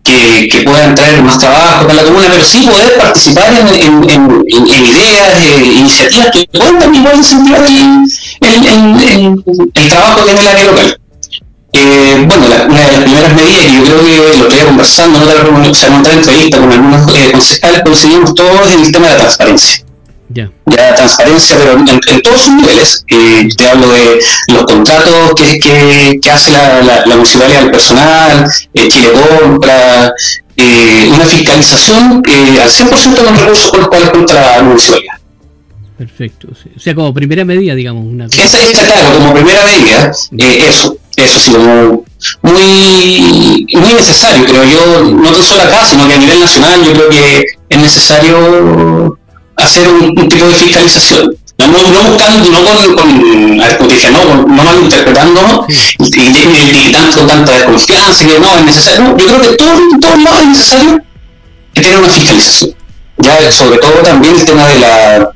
que, 0.02 0.48
que, 0.48 0.60
puedan 0.62 0.94
traer 0.94 1.22
más 1.22 1.38
trabajo 1.38 1.86
para 1.86 1.94
la 1.94 2.02
comuna, 2.02 2.26
pero 2.30 2.44
sí 2.44 2.66
poder 2.66 2.98
participar 2.98 3.52
en, 3.52 3.68
en, 3.68 4.10
en, 4.10 4.44
en 4.48 4.66
ideas, 4.66 5.38
eh, 5.40 5.64
iniciativas 5.78 6.30
que 6.32 6.48
puedan 6.52 6.78
también 6.80 7.06
incentivar 7.14 7.64
el, 7.64 8.04
el, 9.74 9.88
trabajo 9.88 10.18
que 10.18 10.24
tiene 10.24 10.40
el 10.40 10.48
área 10.48 10.64
local. 10.64 11.00
Eh, 11.72 12.24
bueno, 12.26 12.48
la, 12.48 12.64
una 12.64 12.80
de 12.80 12.92
las 12.92 13.02
primeras 13.02 13.34
medidas 13.34 13.66
que 13.66 13.72
yo 13.72 13.84
creo 13.84 14.04
que 14.04 14.38
lo 14.38 14.48
estoy 14.48 14.66
conversando 14.66 15.18
en 15.18 15.24
otra, 15.24 15.70
o 15.70 15.74
sea, 15.74 15.88
en 15.88 15.94
otra 15.94 16.12
entrevista 16.12 16.58
con 16.58 16.72
algunos 16.72 17.14
eh, 17.14 17.30
concejales, 17.32 17.82
conseguimos 17.84 18.34
todos 18.34 18.72
en 18.72 18.80
el 18.82 18.92
tema 18.92 19.06
de 19.06 19.12
la 19.12 19.18
transparencia. 19.20 19.85
Ya. 20.28 20.50
Transparencia, 20.96 21.56
pero 21.56 21.72
en, 21.78 22.22
todos 22.22 22.40
sus 22.40 22.54
niveles. 22.54 23.04
Eh, 23.08 23.48
te 23.56 23.68
hablo 23.68 23.88
de 23.90 24.20
los 24.48 24.64
contratos 24.64 25.34
que, 25.36 25.58
que, 25.60 26.18
que 26.20 26.30
hace 26.30 26.50
la, 26.50 26.82
la, 26.82 27.06
la, 27.06 27.14
municipalidad 27.14 27.62
al 27.62 27.70
personal, 27.70 28.50
eh, 28.74 28.88
Chile 28.88 29.08
Compra, 29.12 30.12
eh, 30.56 31.10
una 31.14 31.24
fiscalización 31.24 32.22
eh, 32.26 32.60
al 32.60 32.68
100% 32.68 33.14
de 33.14 33.22
los 33.22 33.40
recursos 33.40 33.70
con 33.70 33.80
los 33.80 33.88
cuales 33.88 34.10
cuenta 34.10 34.34
la 34.34 34.62
municipalidad. 34.62 35.14
Perfecto. 35.96 36.48
O 36.48 36.80
sea, 36.80 36.94
como 36.94 37.14
primera 37.14 37.44
medida, 37.44 37.74
digamos. 37.74 38.04
Una 38.04 38.26
cosa. 38.26 38.44
Esa, 38.44 38.58
esa, 38.62 38.84
claro, 38.84 39.18
como 39.18 39.32
primera 39.32 39.60
medida, 39.64 40.12
eso, 40.68 40.98
eso 41.16 41.40
sí, 41.40 41.50
como 41.52 42.04
muy, 42.42 43.66
muy 43.72 43.92
necesario, 43.94 44.44
creo 44.44 44.64
yo, 44.64 45.04
no 45.04 45.30
tan 45.30 45.42
solo 45.42 45.62
acá, 45.62 45.86
sino 45.86 46.06
que 46.06 46.14
a 46.14 46.18
nivel 46.18 46.40
nacional, 46.40 46.84
yo 46.84 46.92
creo 46.92 47.08
que 47.08 47.44
es 47.70 47.78
necesario 47.78 49.18
hacer 49.56 49.88
un, 49.88 50.18
un 50.18 50.28
tipo 50.28 50.46
de 50.46 50.54
fiscalización. 50.54 51.36
No, 51.58 51.66
no, 51.68 51.78
no, 51.78 52.10
buscando, 52.10 52.50
no 52.50 52.58
con, 52.64 52.94
con, 52.94 53.56
no, 53.56 54.46
no 54.46 54.62
malinterpretando 54.64 55.66
y, 55.98 56.04
y, 56.04 56.88
y, 56.88 56.92
tanto, 56.92 57.18
con 57.18 57.28
tanta 57.28 57.52
desconfianza 57.52 58.26
que 58.26 58.38
no 58.38 58.58
es 58.58 58.64
necesario. 58.66 59.04
No, 59.04 59.16
yo 59.16 59.26
creo 59.26 59.40
que 59.40 59.56
todo, 59.56 59.78
en 59.92 60.00
todos 60.00 60.22
lados 60.22 60.40
es 60.42 60.48
necesario 60.48 61.02
tener 61.72 61.98
una 61.98 62.08
fiscalización. 62.08 62.74
Ya, 63.18 63.50
sobre 63.50 63.78
todo 63.78 63.92
también 64.02 64.34
el 64.34 64.44
tema 64.44 64.66
de 64.68 64.80
la, 64.80 65.30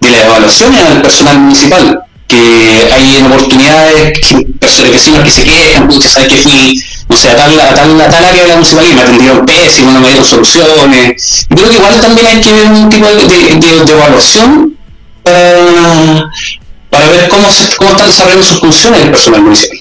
de 0.00 0.10
la 0.10 0.24
evaluación 0.24 0.74
al 0.74 1.00
personal 1.00 1.38
municipal, 1.38 2.02
que 2.26 2.90
hay 2.92 3.22
oportunidades, 3.24 4.18
personas 4.58 4.90
vecinos 4.90 5.24
que 5.24 5.30
se 5.30 5.44
quejan, 5.44 5.88
pucha, 5.88 6.08
sabes 6.08 6.28
que 6.28 6.36
fui 6.38 6.84
o 7.08 7.14
sea, 7.14 7.36
tal, 7.36 7.56
tal, 7.56 7.98
tal 7.98 8.24
área 8.24 8.42
de 8.42 8.48
la 8.48 8.54
municipalidad 8.54 8.94
me 8.94 9.02
atendieron 9.02 9.46
pésimo, 9.46 9.90
no 9.92 10.00
me 10.00 10.08
dieron 10.08 10.24
soluciones. 10.24 11.46
Yo 11.50 11.56
creo 11.56 11.68
que 11.68 11.76
igual 11.76 12.00
también 12.00 12.26
hay 12.26 12.40
que 12.40 12.52
ver 12.52 12.66
un 12.66 12.88
tipo 12.88 13.06
de, 13.06 13.14
de, 13.14 13.92
evaluación 13.92 14.76
para, 15.22 16.30
para 16.90 17.08
ver 17.10 17.28
cómo, 17.28 17.48
se, 17.50 17.76
cómo 17.76 17.90
están 17.90 18.06
desarrollando 18.06 18.44
sus 18.44 18.60
funciones 18.60 19.02
el 19.02 19.10
personal 19.10 19.42
municipal. 19.42 19.78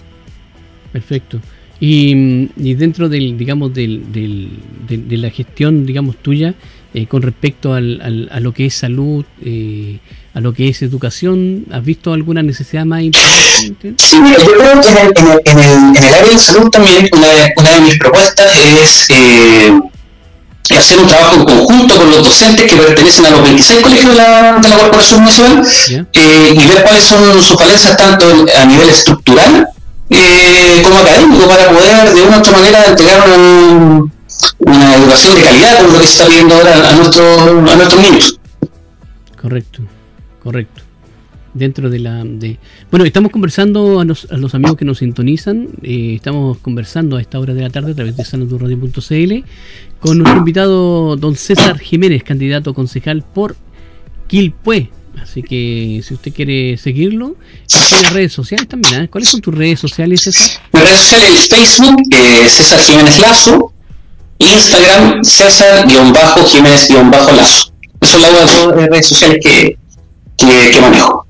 Perfecto. 0.91 1.39
Y, 1.79 2.49
y 2.57 2.75
dentro 2.75 3.09
del, 3.09 3.37
digamos, 3.37 3.73
del, 3.73 4.11
del, 4.11 4.49
de, 4.87 4.97
de, 4.97 5.17
la 5.17 5.31
gestión, 5.31 5.85
digamos, 5.85 6.17
tuya, 6.17 6.53
eh, 6.93 7.07
con 7.07 7.21
respecto 7.21 7.73
al, 7.73 7.99
al, 8.01 8.29
a 8.31 8.39
lo 8.39 8.53
que 8.53 8.67
es 8.67 8.75
salud, 8.75 9.25
eh, 9.43 9.97
a 10.33 10.39
lo 10.39 10.53
que 10.53 10.69
es 10.69 10.81
educación? 10.81 11.65
¿Has 11.71 11.83
visto 11.83 12.13
alguna 12.13 12.41
necesidad 12.43 12.85
más 12.85 13.01
importante? 13.01 13.93
Sí, 13.97 14.19
mira, 14.19 14.37
yo 14.37 14.51
creo 14.53 14.81
que 14.81 14.89
en 14.89 14.97
el, 14.97 15.13
en 15.17 15.27
el, 15.27 15.41
en 15.45 15.59
el, 15.59 15.97
en 15.97 16.03
el 16.03 16.13
área 16.13 16.31
de 16.31 16.39
salud 16.39 16.69
también 16.69 17.09
una, 17.11 17.27
una 17.57 17.69
de 17.71 17.81
mis 17.81 17.97
propuestas 17.97 18.51
es 18.81 19.07
eh, 19.09 19.71
hacer 20.77 20.99
un 20.99 21.07
trabajo 21.07 21.35
en 21.35 21.45
conjunto 21.45 21.95
con 21.95 22.09
los 22.11 22.23
docentes 22.23 22.71
que 22.71 22.77
pertenecen 22.77 23.25
a 23.25 23.31
los 23.31 23.43
26 23.43 23.81
colegios 23.81 24.15
de 24.15 24.21
la, 24.21 24.57
de 24.59 24.69
la 24.69 24.77
Corporación 24.77 25.21
Municipal 25.21 25.63
eh, 26.13 26.55
y 26.55 26.67
ver 26.67 26.83
cuáles 26.83 27.03
son 27.03 27.41
sus 27.41 27.57
falencias 27.57 27.97
tanto 27.97 28.25
a 28.27 28.65
nivel 28.65 28.89
estructural 28.89 29.67
eh, 30.09 30.81
como 30.83 30.97
académico 30.99 31.47
para 31.47 31.69
poder 31.69 32.13
de 32.13 32.21
una 32.21 32.37
u 32.37 32.39
otra 32.39 32.57
manera 32.57 32.85
entregar 32.85 33.23
una, 33.27 34.03
una 34.59 34.95
educación 34.95 35.35
de 35.35 35.41
calidad 35.41 35.77
como 35.77 35.93
lo 35.93 35.99
que 35.99 36.07
se 36.07 36.13
está 36.13 36.25
pidiendo 36.25 36.55
ahora 36.55 36.89
a, 36.89 36.93
nuestro, 36.93 37.39
a 37.71 37.75
nuestros 37.75 38.01
niños. 38.01 38.39
Correcto. 39.41 39.81
Correcto. 40.43 40.83
Dentro 41.53 41.89
de 41.89 41.99
la... 41.99 42.23
De... 42.23 42.57
Bueno, 42.89 43.05
estamos 43.05 43.31
conversando 43.31 43.99
a 43.99 44.05
los, 44.05 44.25
a 44.31 44.37
los 44.37 44.55
amigos 44.55 44.77
que 44.77 44.85
nos 44.85 44.99
sintonizan, 44.99 45.67
eh, 45.83 46.13
estamos 46.15 46.57
conversando 46.59 47.17
a 47.17 47.21
esta 47.21 47.39
hora 47.39 47.53
de 47.53 47.61
la 47.61 47.69
tarde 47.69 47.91
a 47.91 47.95
través 47.95 48.15
de 48.15 48.23
sanadurradio.cl 48.23 49.43
con 49.99 50.17
nuestro 50.17 50.39
invitado 50.39 51.17
don 51.17 51.35
César 51.35 51.77
Jiménez, 51.77 52.23
candidato 52.23 52.73
concejal 52.73 53.23
por 53.23 53.57
Quilpue. 54.27 54.89
Así 55.21 55.43
que 55.43 56.01
si 56.03 56.13
usted 56.13 56.33
quiere 56.33 56.77
seguirlo, 56.77 57.35
tiene 57.67 58.09
redes 58.11 58.31
sociales 58.31 58.65
también. 58.67 59.03
¿eh? 59.03 59.09
¿Cuáles 59.09 59.29
son 59.29 59.41
tus 59.41 59.53
redes 59.53 59.79
sociales, 59.79 60.21
César? 60.21 60.61
Mi 60.71 60.79
redes 60.79 60.99
sociales 60.99 61.47
Facebook, 61.49 62.01
César 62.47 62.79
Jiménez 62.79 63.19
Lazo, 63.19 63.73
Instagram, 64.39 65.23
César-Jiménez-Lazo. 65.23 67.71
Esas 68.01 68.51
son 68.51 68.75
las 68.75 68.89
redes 68.89 69.07
sociales 69.07 69.37
que, 69.43 69.77
que, 70.45 70.71
que 70.71 70.81
manejo. 70.81 71.25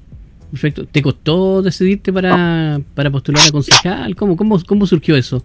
Perfecto. 0.51 0.86
¿Te 0.91 1.01
costó 1.01 1.62
decidirte 1.62 2.12
para, 2.12 2.80
para 2.94 3.10
postular 3.10 3.48
a 3.48 3.51
concejal? 3.51 4.15
¿Cómo, 4.15 4.36
cómo, 4.36 4.62
cómo 4.65 4.86
surgió 4.86 5.15
eso? 5.15 5.41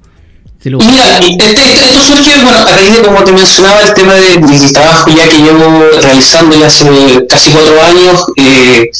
¿Se 0.60 0.70
lo... 0.70 0.78
Mira, 0.78 1.18
este, 1.18 1.52
esto 1.52 2.14
surgió 2.14 2.32
bueno, 2.42 2.58
a 2.58 2.64
raíz 2.64 2.96
de, 2.96 3.02
como 3.02 3.22
te 3.22 3.32
mencionaba, 3.32 3.80
el 3.82 3.94
tema 3.94 4.14
de, 4.14 4.38
del 4.38 4.72
trabajo 4.72 5.10
ya 5.10 5.28
que 5.28 5.38
llevo 5.38 5.84
realizando 6.00 6.58
ya 6.58 6.66
hace 6.66 7.26
casi 7.28 7.50
cuatro 7.50 7.74
años, 7.82 8.24
eh, 8.36 8.90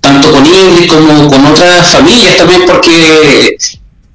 tanto 0.00 0.32
con 0.32 0.44
Ingrid 0.44 0.88
como 0.88 1.28
con 1.28 1.46
otras 1.46 1.90
familias 1.90 2.36
también, 2.36 2.62
porque 2.66 3.56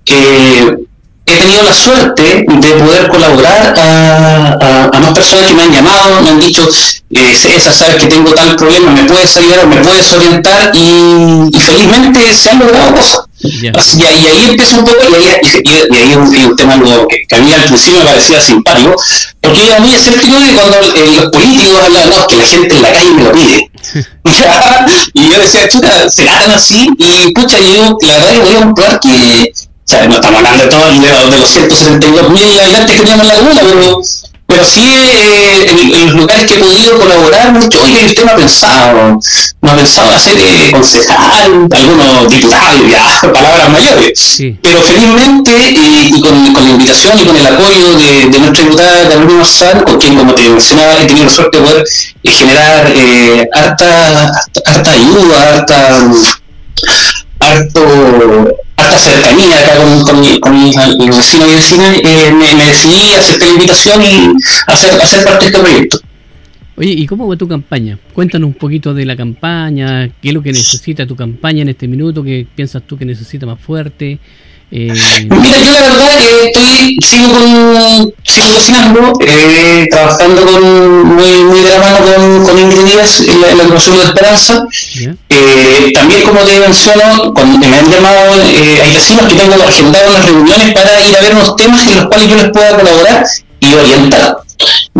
eh, 0.08 0.78
he 1.28 1.36
tenido 1.36 1.64
la 1.64 1.74
suerte 1.74 2.46
de 2.48 2.70
poder 2.76 3.10
colaborar 3.10 3.74
a, 3.78 4.58
a, 4.60 4.86
a, 4.86 5.00
más 5.00 5.12
personas 5.12 5.46
que 5.46 5.54
me 5.54 5.64
han 5.64 5.74
llamado, 5.74 6.22
me 6.22 6.30
han 6.30 6.40
dicho, 6.40 6.68
eh, 7.10 7.36
César, 7.36 7.74
sabes 7.74 7.96
que 7.98 8.08
tengo 8.08 8.32
tal 8.34 8.56
problema, 8.56 8.92
me 8.92 9.04
puedes 9.04 9.36
ayudar, 9.36 9.68
me 9.68 9.76
puedes 9.78 10.12
orientar 10.14 10.72
y, 10.74 11.50
y 11.52 11.60
felizmente 11.60 12.20
se 12.34 12.50
han 12.50 12.60
logrado 12.60 12.96
cosas. 12.96 13.22
Yeah. 13.40 13.74
Así, 13.76 14.00
y, 14.00 14.04
ahí 14.04 14.50
empieza 14.50 14.78
un 14.78 14.86
poco, 14.86 14.98
y 15.12 15.16
ahí, 15.16 15.42
y, 15.64 15.94
y 15.94 15.98
ahí 15.98 16.16
un, 16.16 16.50
un, 16.50 16.56
tema 16.56 16.74
que, 17.08 17.18
que, 17.28 17.36
a 17.36 17.40
mí 17.40 17.54
al 17.54 17.64
principio 17.66 18.00
me 18.00 18.06
parecía 18.06 18.42
simpático, 18.42 18.96
porque 19.42 19.60
yo 19.60 19.66
era 19.68 19.80
muy 19.80 19.94
escéptico 19.94 20.40
de 20.40 20.54
cuando 20.54 20.78
eh, 20.80 21.12
los 21.18 21.30
políticos 21.30 21.80
hablan, 21.86 22.10
no, 22.10 22.26
que 22.26 22.36
la 22.38 22.46
gente 22.46 22.76
en 22.76 22.82
la 22.82 22.92
calle 22.94 23.12
me 23.12 23.24
lo 23.24 23.32
pide. 23.34 23.70
y 25.14 25.30
yo 25.30 25.40
decía, 25.40 25.68
chuta, 25.70 26.10
¿será 26.10 26.40
tan 26.40 26.52
así? 26.52 26.90
Y 26.98 27.32
pucha, 27.34 27.58
yo 27.60 27.98
la 28.02 28.14
verdad 28.16 28.32
que 28.32 28.40
voy 28.40 28.56
a 28.56 28.60
comprobar 28.60 29.00
que 29.00 29.54
sea, 29.88 30.06
no 30.06 30.16
estamos 30.16 30.38
hablando 30.38 30.64
de 30.64 30.70
todos 30.70 31.02
de, 31.02 31.08
de 31.08 31.40
los 31.40 31.50
172 31.50 32.30
mil 32.30 32.60
habitantes 32.60 32.96
que 32.96 33.04
tenemos 33.04 33.22
en 33.24 33.28
la 33.28 33.36
comuna, 33.36 33.62
pero, 33.62 34.02
pero 34.46 34.66
sí 34.66 34.82
eh, 34.84 35.66
en, 35.70 35.96
en, 35.96 36.06
los 36.08 36.16
lugares 36.16 36.46
que 36.46 36.56
he 36.56 36.58
podido 36.60 37.00
colaborar, 37.00 37.58
dicho, 37.58 37.80
oye, 37.84 38.06
usted 38.06 38.26
no 38.26 38.32
ha 38.32 38.36
pensado, 38.36 39.20
no 39.62 39.72
ha 39.72 39.76
pensado 39.76 40.12
hacer 40.14 40.34
eh, 40.36 40.72
concejal, 40.72 41.68
algunos 41.72 42.30
diputados, 42.30 42.82
ya, 42.92 43.32
palabras 43.34 43.70
mayores. 43.70 44.20
Sí. 44.20 44.60
Pero 44.62 44.82
felizmente, 44.82 45.52
eh, 45.56 46.12
y 46.16 46.22
con, 46.22 46.54
con, 46.54 46.66
la 46.66 46.72
invitación 46.72 47.20
y 47.20 47.24
con 47.24 47.38
el 47.38 47.48
apoyo 47.48 47.94
de, 47.98 48.30
de 48.30 48.40
nuestra 48.40 48.64
diputada 48.66 49.10
Carolina 49.10 49.34
Marzal, 49.36 49.84
con 49.86 49.98
quien, 49.98 50.18
como 50.18 50.34
te 50.34 50.50
mencionaba, 50.50 51.02
he 51.02 51.06
tenido 51.06 51.26
la 51.28 51.32
suerte 51.32 51.60
de 51.60 51.64
poder 51.66 51.86
generar 52.26 52.94
harta, 53.54 54.28
harta, 54.28 54.62
harta 54.66 54.92
ayuda, 54.92 55.54
harta 55.54 56.00
harto 57.40 57.82
cercanía 59.08 59.60
acá 59.60 59.78
con, 59.78 60.02
con, 60.04 60.40
con 60.40 60.64
mis, 60.64 60.76
mis 60.98 61.16
vecinos 61.16 61.48
y 61.50 61.56
vecinas, 61.56 61.98
eh, 61.98 62.32
me, 62.32 62.56
me, 62.56 62.66
decidí 62.66 63.14
aceptar 63.18 63.48
la 63.48 63.54
invitación 63.54 64.02
y 64.02 64.34
hacer, 64.68 65.02
hacer 65.02 65.24
parte 65.24 65.46
de 65.46 65.52
este 65.52 65.60
proyecto. 65.60 66.00
Oye, 66.76 66.92
¿y 66.92 67.08
cómo 67.08 67.28
va 67.28 67.36
tu 67.36 67.48
campaña? 67.48 67.98
Cuéntanos 68.14 68.48
un 68.48 68.54
poquito 68.54 68.94
de 68.94 69.04
la 69.06 69.16
campaña, 69.16 70.10
qué 70.22 70.30
es 70.30 70.34
lo 70.34 70.44
que 70.44 70.52
necesita 70.52 71.08
tu 71.08 71.16
campaña 71.16 71.64
en 71.64 71.70
este 71.70 71.88
minuto, 71.88 72.24
qué 72.24 72.46
piensas 72.56 72.84
tú 72.86 72.98
que 72.98 73.06
necesita 73.06 73.48
más 73.48 73.60
fuerte. 73.60 74.20
Eh... 74.70 74.92
Mira, 75.30 75.58
yo 75.64 75.72
la 75.72 75.82
verdad 75.82 76.10
que 76.20 76.48
estoy, 76.48 76.98
sigo 77.02 77.32
con, 77.32 78.14
sigo 78.24 78.48
cocinando, 78.54 79.14
eh, 79.22 79.88
trabajando 79.90 80.42
con, 80.46 81.04
muy, 81.16 81.44
muy 81.44 81.62
de 81.62 81.70
la 81.70 81.80
mano 81.80 81.98
con, 82.00 82.46
con 82.46 82.60
Ingrid 82.60 82.84
Díaz 82.84 83.22
en 83.22 83.42
la, 83.42 83.52
en 83.52 83.58
la 83.58 83.64
de 83.64 84.04
Esperanza. 84.04 84.68
Yeah. 84.94 85.16
Eh, 85.30 85.92
también 85.94 86.22
como 86.24 86.42
te 86.42 86.60
menciono, 86.60 87.34
cuando 87.34 87.66
me 87.66 87.78
han 87.78 87.90
llamado, 87.90 88.42
eh, 88.42 88.82
hay 88.84 88.94
vecinos 88.94 89.26
que 89.28 89.36
tengo 89.36 89.56
agendado 89.64 90.10
unas 90.10 90.26
reuniones 90.26 90.74
para 90.74 91.02
ir 91.02 91.16
a 91.18 91.22
ver 91.22 91.36
unos 91.36 91.56
temas 91.56 91.88
en 91.88 91.96
los 91.96 92.06
cuales 92.08 92.30
yo 92.30 92.36
les 92.36 92.52
pueda 92.52 92.78
colaborar 92.78 93.26
y 93.62 93.74
orientar. 93.74 94.38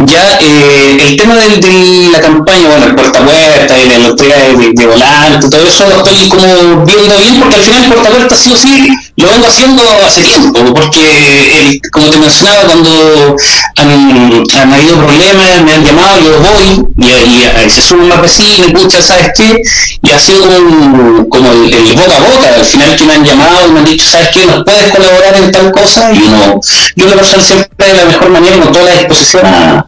Ya, 0.06 0.38
eh, 0.42 0.98
el 1.10 1.18
tema 1.18 1.34
de, 1.36 2.10
la 2.12 2.22
campaña, 2.22 2.70
bueno, 2.70 2.86
el 2.86 2.96
puerta 2.96 3.20
puerta 3.20 3.76
y 3.80 3.90
la 3.90 4.08
entrega 4.08 4.38
de, 4.38 4.72
de, 4.72 4.86
volante, 4.86 5.50
todo 5.50 5.66
eso 5.66 5.90
lo 5.90 5.98
estoy 5.98 6.30
como 6.30 6.86
viendo 6.86 7.18
bien, 7.18 7.40
porque 7.40 7.56
al 7.56 7.62
final 7.64 7.84
el 7.84 7.90
puerta 7.90 8.10
puerta 8.12 8.36
sí 8.36 8.52
o 8.54 8.56
sí 8.56 8.88
lo 9.16 9.28
vengo 9.28 9.48
haciendo 9.48 9.82
hace 10.06 10.22
tiempo, 10.22 10.74
porque 10.76 11.02
el, 11.02 11.82
como 11.92 12.12
te 12.12 12.18
mencionaba, 12.18 12.62
cuando 12.66 13.36
han, 13.78 13.90
han, 13.90 14.74
habido 14.74 14.98
problemas, 14.98 15.64
me 15.66 15.74
han 15.74 15.84
llamado, 15.84 16.22
yo 16.22 16.40
voy, 16.42 16.87
y, 16.98 17.66
y, 17.66 17.70
se 17.70 17.82
suben 17.82 18.08
más 18.08 18.22
vecinos, 18.22 18.68
escucha, 18.68 19.02
¿sabes 19.02 19.32
qué? 19.36 19.62
Y 20.02 20.12
ha 20.12 20.20
sido 20.20 20.42
como, 20.42 21.30
como 21.30 21.52
el, 21.52 21.74
el, 21.74 21.96
boca 21.96 22.18
a 22.18 22.20
boca, 22.20 22.56
al 22.56 22.66
final 22.66 22.96
que 22.96 23.04
me 23.04 23.14
han 23.14 23.26
llamado 23.26 23.68
y 23.68 23.72
me 23.72 23.80
han 23.80 23.86
dicho, 23.86 24.06
¿sabes 24.10 24.30
qué? 24.34 24.46
¿Nos 24.46 24.64
puedes 24.64 24.92
colaborar 24.92 25.36
en 25.38 25.52
tal 25.52 25.72
cosa? 25.72 26.12
Y 26.12 26.24
uno, 26.24 26.60
yo 26.96 27.06
lo 27.06 27.16
personal 27.16 27.46
siempre 27.46 27.88
de 27.88 27.94
la 27.94 28.06
mejor 28.06 28.30
manera, 28.30 28.58
con 28.58 28.72
toda 28.72 28.86
la 28.86 28.94
disposición 28.94 29.46
a, 29.46 29.80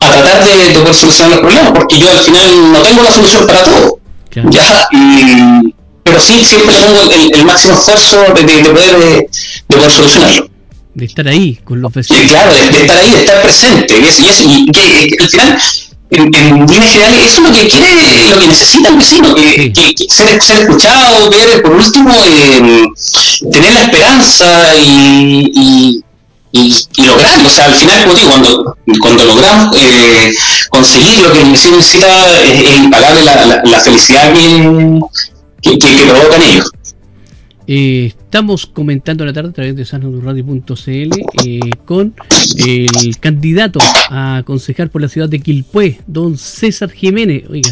a 0.00 0.10
tratar 0.10 0.44
de, 0.44 0.64
de, 0.64 0.78
poder 0.78 0.94
solucionar 0.94 1.30
los 1.30 1.40
problemas, 1.40 1.72
porque 1.72 1.98
yo 1.98 2.10
al 2.10 2.18
final 2.18 2.72
no 2.72 2.78
tengo 2.80 3.02
la 3.02 3.12
solución 3.12 3.46
para 3.46 3.62
todo. 3.62 4.00
Ya, 4.50 4.88
y, 4.92 5.74
pero 6.02 6.20
sí 6.20 6.44
siempre 6.44 6.74
pongo 6.74 7.12
el, 7.12 7.34
el 7.34 7.44
máximo 7.44 7.74
esfuerzo 7.74 8.22
de, 8.34 8.42
de, 8.42 8.62
de 8.62 8.70
poder, 8.70 8.98
de, 8.98 9.28
poder 9.68 9.90
solucionarlo. 9.90 10.50
De 10.94 11.04
estar 11.04 11.28
ahí 11.28 11.58
con 11.64 11.80
los 11.80 11.92
vecinos. 11.92 12.22
Sí, 12.22 12.28
claro, 12.28 12.52
de, 12.52 12.80
estar 12.82 12.96
ahí, 12.98 13.10
de 13.10 13.18
estar 13.20 13.42
presente. 13.42 13.94
Y, 13.98 14.04
es, 14.04 14.40
y, 14.40 14.70
es, 14.70 15.20
al 15.20 15.28
final, 15.28 15.62
en, 16.10 16.34
en 16.34 16.66
líneas 16.66 16.92
generales, 16.92 17.20
eso 17.26 17.42
es 17.42 17.48
lo 17.48 17.54
que 17.54 17.68
quiere, 17.68 18.30
lo 18.30 18.38
que 18.40 18.46
necesita 18.46 18.88
el 18.88 18.96
vecino, 18.96 19.34
que, 19.34 19.42
sí. 19.42 19.72
que, 19.72 19.94
que 19.94 20.06
ser, 20.08 20.42
ser, 20.42 20.60
escuchado, 20.60 21.30
ver, 21.30 21.62
por 21.62 21.72
último, 21.72 22.10
eh, 22.10 22.84
tener 23.52 23.72
la 23.72 23.82
esperanza 23.82 24.74
y, 24.76 25.50
y 25.54 26.02
y, 26.52 26.72
y, 26.96 27.02
lograrlo. 27.04 27.46
O 27.46 27.50
sea, 27.50 27.66
al 27.66 27.74
final, 27.74 28.02
como 28.02 28.14
digo, 28.14 28.30
cuando, 28.30 28.76
cuando 29.00 29.24
logramos 29.24 29.76
eh, 29.76 30.32
conseguir 30.70 31.18
lo 31.22 31.32
que 31.32 31.42
el 31.42 31.50
vecino 31.50 31.76
necesita, 31.76 32.42
es, 32.42 32.62
es 32.62 32.76
impagable 32.78 33.22
la, 33.24 33.46
la, 33.46 33.62
la, 33.64 33.80
felicidad 33.80 34.32
que, 34.32 35.00
que, 35.62 35.78
que, 35.78 36.06
provocan 36.06 36.42
ellos. 36.42 36.70
Eh, 37.66 38.14
estamos 38.36 38.66
comentando 38.66 39.24
la 39.24 39.32
tarde 39.32 39.48
a 39.48 39.52
través 39.52 39.74
de 39.76 39.86
sanadurradio.cl 39.86 41.10
eh, 41.46 41.60
con 41.86 42.14
el 42.58 43.16
candidato 43.18 43.78
a 44.10 44.42
concejal 44.44 44.90
por 44.90 45.00
la 45.00 45.08
ciudad 45.08 45.26
de 45.26 45.40
Quilpué, 45.40 46.00
don 46.06 46.36
César 46.36 46.90
Jiménez. 46.90 47.44
Oiga, 47.48 47.70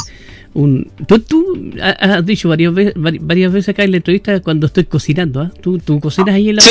un, 0.55 0.91
tú, 1.07 1.19
tú 1.19 1.71
has 1.83 2.25
dicho 2.25 2.49
varias 2.49 2.73
veces, 2.73 2.95
varias 2.97 3.53
veces 3.53 3.69
acá 3.69 3.85
en 3.85 3.91
la 3.91 3.99
entrevista 3.99 4.41
cuando 4.41 4.67
estoy 4.67 4.85
cocinando, 4.85 5.43
¿ah? 5.43 5.53
¿Tú, 5.61 5.79
¿Tú 5.81 6.01
cocinas 6.01 6.35
ahí 6.35 6.49
en 6.49 6.57
la 6.57 6.63
Sí, 6.63 6.71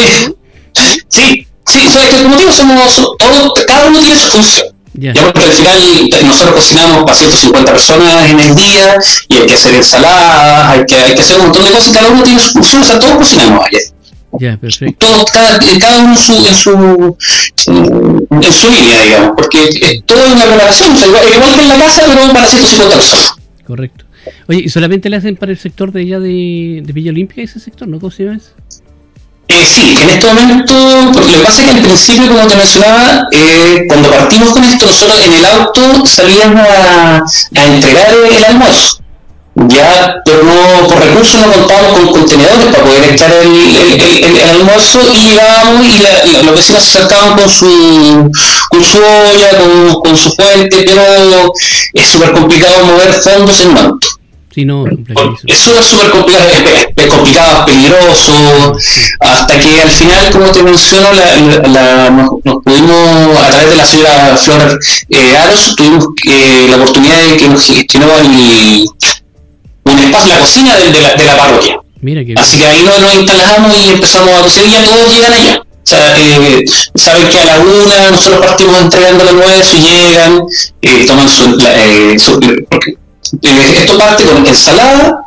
sí, 1.09 1.47
sí, 1.67 1.79
o 1.85 1.91
sea, 1.91 2.09
que 2.09 2.23
como 2.23 2.35
digo, 2.35 2.51
somos, 2.51 2.95
todo, 2.95 3.53
cada 3.67 3.89
uno 3.91 3.99
tiene 3.99 4.15
su 4.15 4.27
función. 4.29 4.72
Yeah. 4.93 5.13
Ya 5.13 5.23
porque 5.23 5.45
al 5.45 5.51
final 5.51 6.27
nosotros 6.27 6.55
cocinamos 6.55 7.03
para 7.03 7.15
150 7.15 7.71
personas 7.71 8.29
en 8.29 8.39
el 8.39 8.55
día 8.55 8.95
y 9.27 9.37
hay 9.37 9.47
que 9.47 9.53
hacer 9.55 9.73
ensaladas, 9.73 10.77
hay 10.77 10.85
que, 10.85 10.95
hay 10.95 11.15
que 11.15 11.21
hacer 11.21 11.37
un 11.37 11.45
montón 11.45 11.65
de 11.65 11.71
cosas 11.71 11.87
y 11.87 11.91
cada 11.93 12.09
uno 12.09 12.23
tiene 12.23 12.39
su 12.39 12.51
función, 12.51 12.81
o 12.83 12.85
sea, 12.85 12.99
todos 12.99 13.17
cocinamos 13.17 13.65
allá. 13.65 13.79
Ya, 14.39 14.57
perfecto. 14.57 15.05
Todos, 15.05 15.31
cada, 15.31 15.59
cada 15.79 15.99
uno 15.99 16.11
en 16.11 16.17
su, 16.17 16.33
en 16.33 16.55
su, 16.55 17.17
en 17.67 18.53
su 18.53 18.69
línea, 18.69 19.01
digamos, 19.03 19.31
porque 19.35 19.63
es 19.63 20.05
todo 20.05 20.25
una 20.25 20.43
colaboración, 20.43 20.93
o 20.93 20.97
sea, 20.97 21.07
igual, 21.07 21.23
igual 21.33 21.55
que 21.55 21.61
en 21.61 21.69
la 21.69 21.77
casa, 21.77 22.03
pero 22.07 22.33
para 22.33 22.45
150 22.45 22.95
personas. 22.95 23.33
Correcto. 23.65 24.05
Oye, 24.47 24.61
¿y 24.65 24.69
solamente 24.69 25.09
le 25.09 25.17
hacen 25.17 25.35
para 25.35 25.51
el 25.51 25.57
sector 25.57 25.91
de 25.91 26.01
allá 26.01 26.19
de, 26.19 26.81
de 26.83 26.93
Villa 26.93 27.11
Olímpica 27.11 27.41
ese 27.41 27.59
sector, 27.59 27.87
no? 27.87 27.99
¿Cómo 27.99 28.11
se 28.11 28.23
llama 28.23 28.37
eso? 28.37 28.51
Eh, 29.53 29.65
sí, 29.65 29.95
en 30.01 30.09
este 30.09 30.27
momento, 30.27 30.73
lo 31.13 31.27
que 31.27 31.37
pasa 31.43 31.61
es 31.61 31.69
que 31.69 31.75
al 31.77 31.83
principio, 31.83 32.27
como 32.27 32.47
te 32.47 32.55
mencionaba, 32.55 33.27
eh, 33.31 33.85
cuando 33.87 34.09
partimos 34.09 34.49
con 34.49 34.63
esto, 34.63 34.87
nosotros 34.87 35.21
en 35.25 35.33
el 35.33 35.45
auto 35.45 36.05
salíamos 36.07 36.67
a, 36.67 37.23
entregar 37.53 38.07
el 38.13 38.43
almuerzo. 38.43 38.97
Ya, 39.55 40.15
pero 40.25 40.41
no, 40.41 40.87
por 40.87 40.99
recursos 40.99 41.39
no 41.39 41.53
contábamos 41.53 41.99
con 41.99 42.11
contenedores 42.13 42.65
para 42.65 42.83
poder 42.83 43.13
echar 43.13 43.31
el, 43.31 44.49
almuerzo 44.49 44.99
y 45.13 45.29
llegábamos 45.29 45.85
y 45.85 45.99
la, 45.99 46.25
la, 46.25 46.43
los 46.43 46.55
vecinos 46.55 46.83
se 46.83 46.97
acercaban 46.97 47.37
con 47.37 47.47
su, 47.47 48.31
con 48.69 48.83
su 48.83 48.97
olla, 48.97 49.49
con, 49.59 50.01
con 50.01 50.17
su 50.17 50.31
fuente, 50.31 50.83
pero 50.83 51.53
es 51.93 52.05
súper 52.07 52.31
complicado 52.31 52.85
mover 52.85 53.13
fondos 53.13 53.61
en 53.61 53.73
manto. 53.75 54.07
Sí, 54.53 54.65
no, 54.65 54.85
es 54.85 55.57
súper 55.57 56.11
complicado, 56.11 56.45
complicado, 57.09 57.65
peligroso, 57.65 58.77
hasta 59.19 59.59
que 59.59 59.81
al 59.81 59.89
final, 59.89 60.31
como 60.31 60.51
te 60.51 60.61
menciono, 60.61 61.07
la, 61.11 61.69
la, 61.69 62.09
nos, 62.11 62.29
nos, 62.43 62.63
pudimos, 62.63 63.37
a 63.39 63.49
través 63.49 63.69
de 63.71 63.75
la 63.75 63.85
señora 63.85 64.37
Flor 64.37 64.79
eh, 65.09 65.37
Aros, 65.37 65.75
tuvimos 65.75 66.05
eh, 66.27 66.67
la 66.69 66.75
oportunidad 66.75 67.19
de 67.29 67.37
que 67.37 67.49
nos 67.49 67.65
gestionó 67.65 68.05
el, 68.19 68.85
un 69.85 69.99
espacio, 69.99 70.33
la 70.33 70.39
cocina 70.39 70.75
de, 70.75 70.91
de, 70.91 71.01
la, 71.01 71.15
de 71.15 71.25
la, 71.25 71.37
parroquia. 71.37 71.79
Mira 72.01 72.23
que 72.23 72.35
Así 72.37 72.57
que 72.57 72.65
ahí 72.67 72.83
nos, 72.83 72.99
nos, 72.99 73.15
instalamos 73.15 73.75
y 73.75 73.89
empezamos 73.89 74.29
a 74.35 74.41
cocinar 74.43 74.67
y 74.67 74.71
ya 74.71 74.85
todos 74.85 75.15
llegan 75.15 75.33
allá. 75.33 75.61
O 75.61 75.85
sea, 75.85 76.15
eh, 76.17 76.63
saben 76.95 77.27
que 77.27 77.39
a 77.39 77.45
la 77.45 77.59
una 77.59 78.11
nosotros 78.11 78.45
partimos 78.45 78.79
entregando 78.81 79.23
el 79.23 79.29
almuerzo 79.29 79.77
y 79.77 79.81
llegan, 79.81 80.43
eh, 80.81 81.05
toman 81.05 81.27
su, 81.27 81.57
eh, 81.67 82.17
su 82.17 82.39
porque 82.69 83.02
esto 83.41 83.97
parte 83.97 84.23
con 84.25 84.45
ensalada, 84.45 85.25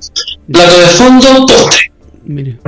plato 0.50 0.78
de 0.78 0.86
fondo, 0.86 1.46
postre. 1.46 1.92
Mire. 2.24 2.58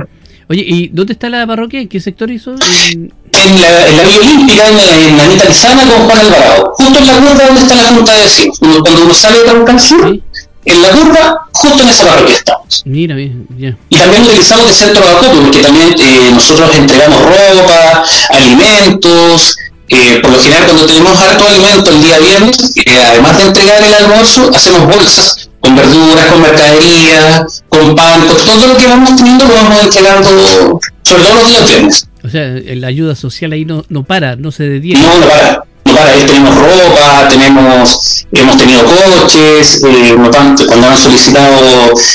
Oye, 0.49 0.63
¿y 0.65 0.87
dónde 0.87 1.13
está 1.13 1.29
la 1.29 1.45
parroquia? 1.45 1.79
¿En 1.79 1.87
qué 1.87 1.99
sector 1.99 2.31
hizo? 2.31 2.51
En, 2.51 3.13
en 3.45 3.61
la, 3.61 3.87
en 3.87 3.97
la 3.97 4.03
Villa 4.03 4.19
Olímpica, 4.19 4.67
en 4.67 4.77
la, 4.77 5.07
en 5.07 5.17
la 5.17 5.23
Anita 5.23 5.45
Lizana 5.45 5.83
con 5.83 6.05
Juan 6.07 6.19
Alvarado. 6.19 6.73
Justo 6.75 6.99
en 6.99 7.07
la 7.07 7.13
curva 7.13 7.45
donde 7.45 7.61
está 7.61 7.75
la 7.75 7.83
Junta 7.83 8.13
de 8.13 8.21
Vecinos. 8.23 8.57
Cuando 8.59 9.03
uno 9.03 9.13
sale 9.13 9.37
de 9.39 9.45
Tarucán 9.45 9.79
Sur, 9.79 10.09
¿Sí? 10.09 10.23
en 10.65 10.81
la 10.81 10.89
curva, 10.89 11.47
justo 11.51 11.83
en 11.83 11.89
esa 11.89 12.05
parroquia 12.05 12.35
estamos. 12.35 12.81
Mira, 12.85 13.15
bien, 13.15 13.47
ya. 13.59 13.77
Y 13.89 13.95
también 13.95 14.23
utilizamos 14.23 14.67
el 14.69 14.73
centro 14.73 15.05
de 15.05 15.11
acopio, 15.11 15.41
porque 15.43 15.59
también 15.59 15.93
eh, 15.99 16.31
nosotros 16.33 16.75
entregamos 16.75 17.21
ropa, 17.21 18.03
alimentos, 18.29 19.55
eh, 19.89 20.19
por 20.21 20.31
lo 20.31 20.39
general 20.39 20.65
cuando 20.65 20.85
tenemos 20.85 21.19
harto 21.19 21.47
alimento 21.47 21.91
el 21.91 22.03
día 22.03 22.19
viernes, 22.19 22.71
eh, 22.75 23.03
además 23.07 23.37
de 23.37 23.43
entregar 23.45 23.83
el 23.83 23.93
almuerzo, 23.93 24.49
hacemos 24.53 24.85
bolsas 24.85 25.49
con 25.59 25.75
verduras, 25.75 26.25
con 26.27 26.41
mercadería, 26.41 27.45
con 27.67 27.95
pan, 27.95 28.21
con 28.27 28.37
todo 28.37 28.67
lo 28.67 28.77
que 28.77 28.87
vamos 28.87 29.15
teniendo 29.15 29.45
lo 29.45 29.53
vamos 29.55 29.83
entregando, 29.83 30.79
sobre 31.03 31.23
todo 31.23 31.35
los 31.35 31.47
días 31.49 31.67
viernes. 31.69 32.07
O 32.23 32.29
sea, 32.29 32.47
la 32.75 32.87
ayuda 32.87 33.15
social 33.15 33.51
ahí 33.51 33.65
no, 33.65 33.83
no 33.89 34.03
para, 34.03 34.35
no 34.35 34.51
se 34.51 34.63
detiene. 34.63 35.01
No, 35.01 35.19
no 35.19 35.27
para. 35.27 35.63
No 35.85 35.95
para, 35.95 36.11
ahí 36.11 36.23
tenemos 36.23 36.55
ropa, 36.55 37.27
tenemos, 37.29 38.27
hemos 38.31 38.57
tenido 38.57 38.83
coches, 38.83 39.81
eh, 39.83 40.15
no 40.15 40.29
tanto, 40.29 40.67
cuando 40.67 40.87
han 40.87 40.97
solicitado, 40.97 41.57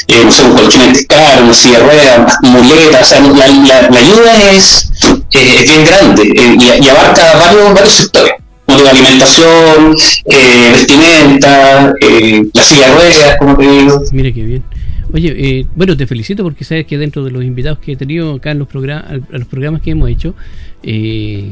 eh, 0.06 0.22
no 0.24 0.30
sé, 0.30 0.42
un 0.44 0.54
colchón 0.54 0.94
caro, 1.08 1.44
una 1.44 1.54
silla 1.54 1.78
de 1.78 1.84
ruedas, 1.84 2.34
muletas, 2.42 3.02
o 3.02 3.04
sea, 3.04 3.20
la, 3.20 3.48
la, 3.48 3.90
la 3.90 3.98
ayuda 3.98 4.52
es, 4.52 4.90
eh, 5.34 5.56
es 5.62 5.70
bien 5.70 5.84
grande 5.86 6.22
eh, 6.22 6.56
y, 6.58 6.84
y, 6.84 6.88
abarca 6.88 7.38
varios, 7.38 7.74
varios 7.74 7.92
sectores. 7.92 8.34
Como 8.66 8.80
de 8.80 8.88
alimentación, 8.88 9.96
eh, 10.24 10.70
vestimenta, 10.72 11.94
eh, 12.00 12.44
la 12.52 12.62
silla 12.62 12.88
de 12.88 12.94
ruedas, 12.94 13.36
como 13.38 13.56
te 13.56 13.68
digo. 13.68 14.02
Mire 14.12 14.32
qué 14.32 14.42
bien. 14.42 14.64
Oye, 15.12 15.32
eh, 15.36 15.66
bueno, 15.76 15.96
te 15.96 16.08
felicito 16.08 16.42
porque 16.42 16.64
sabes 16.64 16.86
que 16.86 16.98
dentro 16.98 17.22
de 17.22 17.30
los 17.30 17.44
invitados 17.44 17.78
que 17.78 17.92
he 17.92 17.96
tenido 17.96 18.34
acá 18.34 18.50
en 18.50 18.58
los, 18.58 18.66
programas, 18.66 19.04
los 19.28 19.46
programas 19.46 19.80
que 19.80 19.90
hemos 19.90 20.10
hecho, 20.10 20.34
eh, 20.82 21.50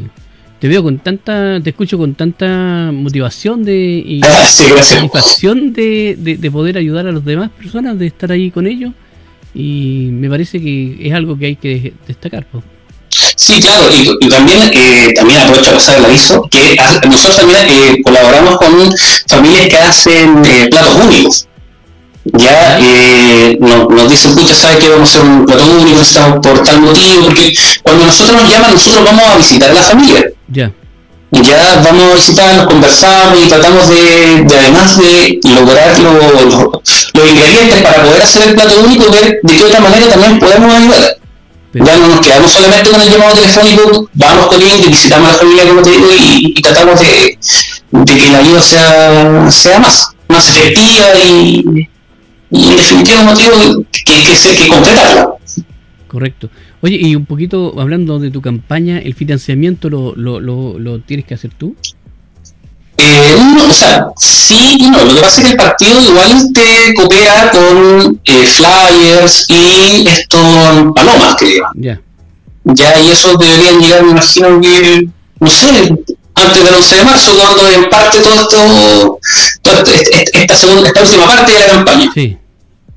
te 0.59 0.69
veo 0.69 0.83
con 0.83 0.99
tanta, 0.99 1.61
te 1.61 1.71
escucho 1.71 1.97
con 1.97 2.15
tanta 2.15 2.91
motivación 2.93 3.63
de, 3.63 4.03
y 4.05 4.21
ah, 4.25 4.45
sí, 4.45 4.65
satisfacción 4.81 5.73
de, 5.73 6.17
de, 6.19 6.39
de, 6.39 6.51
poder 6.51 6.77
ayudar 6.77 7.07
a 7.07 7.13
las 7.13 7.25
demás 7.25 7.51
personas, 7.51 7.97
de 7.99 8.07
estar 8.07 8.33
ahí 8.33 8.51
con 8.51 8.67
ellos, 8.67 8.93
y 9.55 10.09
me 10.11 10.29
parece 10.29 10.61
que 10.61 10.99
es 11.01 11.13
algo 11.13 11.39
que 11.39 11.47
hay 11.47 11.57
que 11.57 11.93
destacar. 12.09 12.47
Sí, 13.43 13.61
claro, 13.61 13.89
y, 13.91 14.09
y 14.25 14.29
también, 14.29 14.71
eh, 14.73 15.13
también 15.17 15.41
aprovecho 15.41 15.73
a 15.73 15.75
pasar 15.75 15.99
el 15.99 16.05
aviso, 16.05 16.47
que 16.49 16.77
nosotros 17.09 17.39
también 17.39 17.59
eh, 17.67 18.01
colaboramos 18.05 18.57
con 18.57 18.95
familias 19.27 19.67
que 19.67 19.77
hacen 19.79 20.43
eh, 20.47 20.69
platos 20.71 20.95
únicos. 20.95 21.49
Ya 22.25 22.79
no, 23.59 23.89
nos 23.89 24.09
dicen, 24.09 24.37
pucha, 24.37 24.55
¿sabes 24.55 24.77
que 24.77 24.91
vamos 24.91 25.09
a 25.09 25.19
hacer 25.19 25.29
un 25.29 25.45
plato 25.45 25.65
único? 25.67 26.01
Estamos 26.01 26.39
por 26.47 26.63
tal 26.63 26.83
motivo, 26.83 27.25
porque 27.25 27.53
cuando 27.83 28.07
nosotros 28.07 28.43
nos 28.43 28.49
llaman, 28.49 28.75
nosotros 28.75 29.05
vamos 29.05 29.25
a 29.25 29.37
visitar 29.37 29.71
a 29.71 29.75
la 29.75 29.83
familia. 29.83 30.31
Ya. 30.47 30.71
Ya 31.33 31.83
vamos 31.85 32.13
a 32.13 32.15
visitarlos, 32.15 32.67
conversamos 32.69 33.39
y 33.45 33.49
tratamos 33.49 33.89
de, 33.89 34.45
de 34.45 34.57
además 34.57 34.97
de 34.99 35.41
lograr 35.53 35.99
lo, 35.99 36.13
lo, 36.13 36.83
los 37.15 37.29
ingredientes 37.29 37.83
para 37.83 38.05
poder 38.05 38.23
hacer 38.23 38.51
el 38.51 38.55
plato 38.55 38.81
único, 38.85 39.11
ver 39.11 39.41
de 39.43 39.57
qué 39.57 39.65
otra 39.65 39.81
manera 39.81 40.07
también 40.07 40.39
podemos 40.39 40.73
ayudar. 40.73 41.22
Pero... 41.73 41.87
Ya 41.87 41.97
no 41.97 42.09
nos 42.09 42.21
quedamos 42.21 42.51
solamente 42.51 42.91
con 42.91 43.01
el 43.01 43.11
llamado 43.11 43.35
telefónico, 43.35 44.11
vamos 44.13 44.47
con 44.47 44.61
ellos, 44.61 44.87
visitamos 44.87 45.29
a 45.29 45.33
la 45.33 45.39
familia, 45.39 45.67
como 45.67 45.83
te 45.83 45.91
digo, 45.91 46.07
y, 46.13 46.55
y 46.57 46.63
tratamos 46.63 47.01
de, 47.01 47.39
de, 47.91 48.19
que 48.19 48.31
la 48.31 48.39
ayuda 48.39 48.61
sea, 48.61 49.51
sea 49.51 49.79
más, 49.79 50.09
más 50.29 50.49
efectiva 50.51 51.07
y, 51.25 51.89
y 52.51 52.65
en 52.65 52.77
definitiva 52.77 53.23
motivo 53.23 53.85
que, 53.91 54.05
que, 54.05 54.65
que 54.65 54.69
concretarla. 54.69 55.31
Correcto. 56.09 56.51
Oye, 56.83 56.99
y 57.01 57.17
un 57.17 57.25
poquito 57.25 57.75
hablando 57.81 58.19
de 58.19 58.31
tu 58.31 58.43
campaña, 58.43 58.99
¿el 58.99 59.15
financiamiento 59.15 59.89
lo, 59.89 60.15
lo, 60.15 60.41
lo, 60.41 60.79
lo 60.79 60.99
tienes 60.99 61.25
que 61.25 61.33
hacer 61.33 61.53
tú? 61.55 61.75
Eh, 62.99 63.37
no, 63.57 63.65
o 63.65 63.73
sea, 63.73 64.07
sí 64.19 64.77
y 64.79 64.91
no. 64.91 64.99
Lo 65.05 65.15
que 65.15 65.21
pasa 65.21 65.41
es 65.41 65.47
que 65.47 65.51
el 65.53 65.57
partido 65.57 66.01
igual 66.01 66.53
te 66.53 66.95
coopera 66.95 67.51
con 67.51 68.21
eh, 68.25 68.47
flyers 68.47 69.47
y 69.49 70.07
estos 70.09 70.93
palomas 70.95 71.37
que 71.37 71.47
llevan. 71.47 71.73
Ya. 71.77 72.01
Ya, 72.65 73.01
y 73.01 73.11
eso 73.11 73.37
deberían 73.37 73.81
llegar, 73.81 74.05
me 74.05 74.13
imagino 74.13 74.61
que, 74.61 75.09
no 75.41 75.51
sé, 75.51 75.95
antes 76.35 76.65
del 76.65 76.75
11 76.75 76.95
de 76.97 77.05
marzo, 77.05 77.33
cuando 77.37 77.69
en 77.71 77.91
parte 77.91 78.19
todo 78.21 78.35
esto, 78.35 79.19
toda 79.63 79.79
este- 79.83 80.03
este- 80.23 80.39
esta, 80.43 80.57
segunda, 80.57 80.87
esta 80.89 81.03
última 81.03 81.27
parte 81.27 81.53
de 81.53 81.59
la 81.59 81.67
campaña. 81.67 82.11
Sí. 82.15 82.39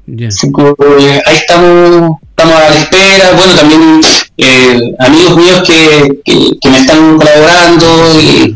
Que, 0.05 0.25
eh, 0.25 1.21
ahí 1.25 1.35
estamos, 1.37 2.11
estamos 2.29 2.55
a 2.55 2.69
la 2.69 2.75
espera. 2.75 3.31
Bueno, 3.35 3.53
también 3.55 4.01
eh, 4.37 4.79
amigos 4.99 5.35
míos 5.35 5.63
que, 5.65 6.21
que, 6.23 6.51
que 6.61 6.69
me 6.69 6.77
están 6.77 7.17
colaborando. 7.17 8.21
Y, 8.21 8.54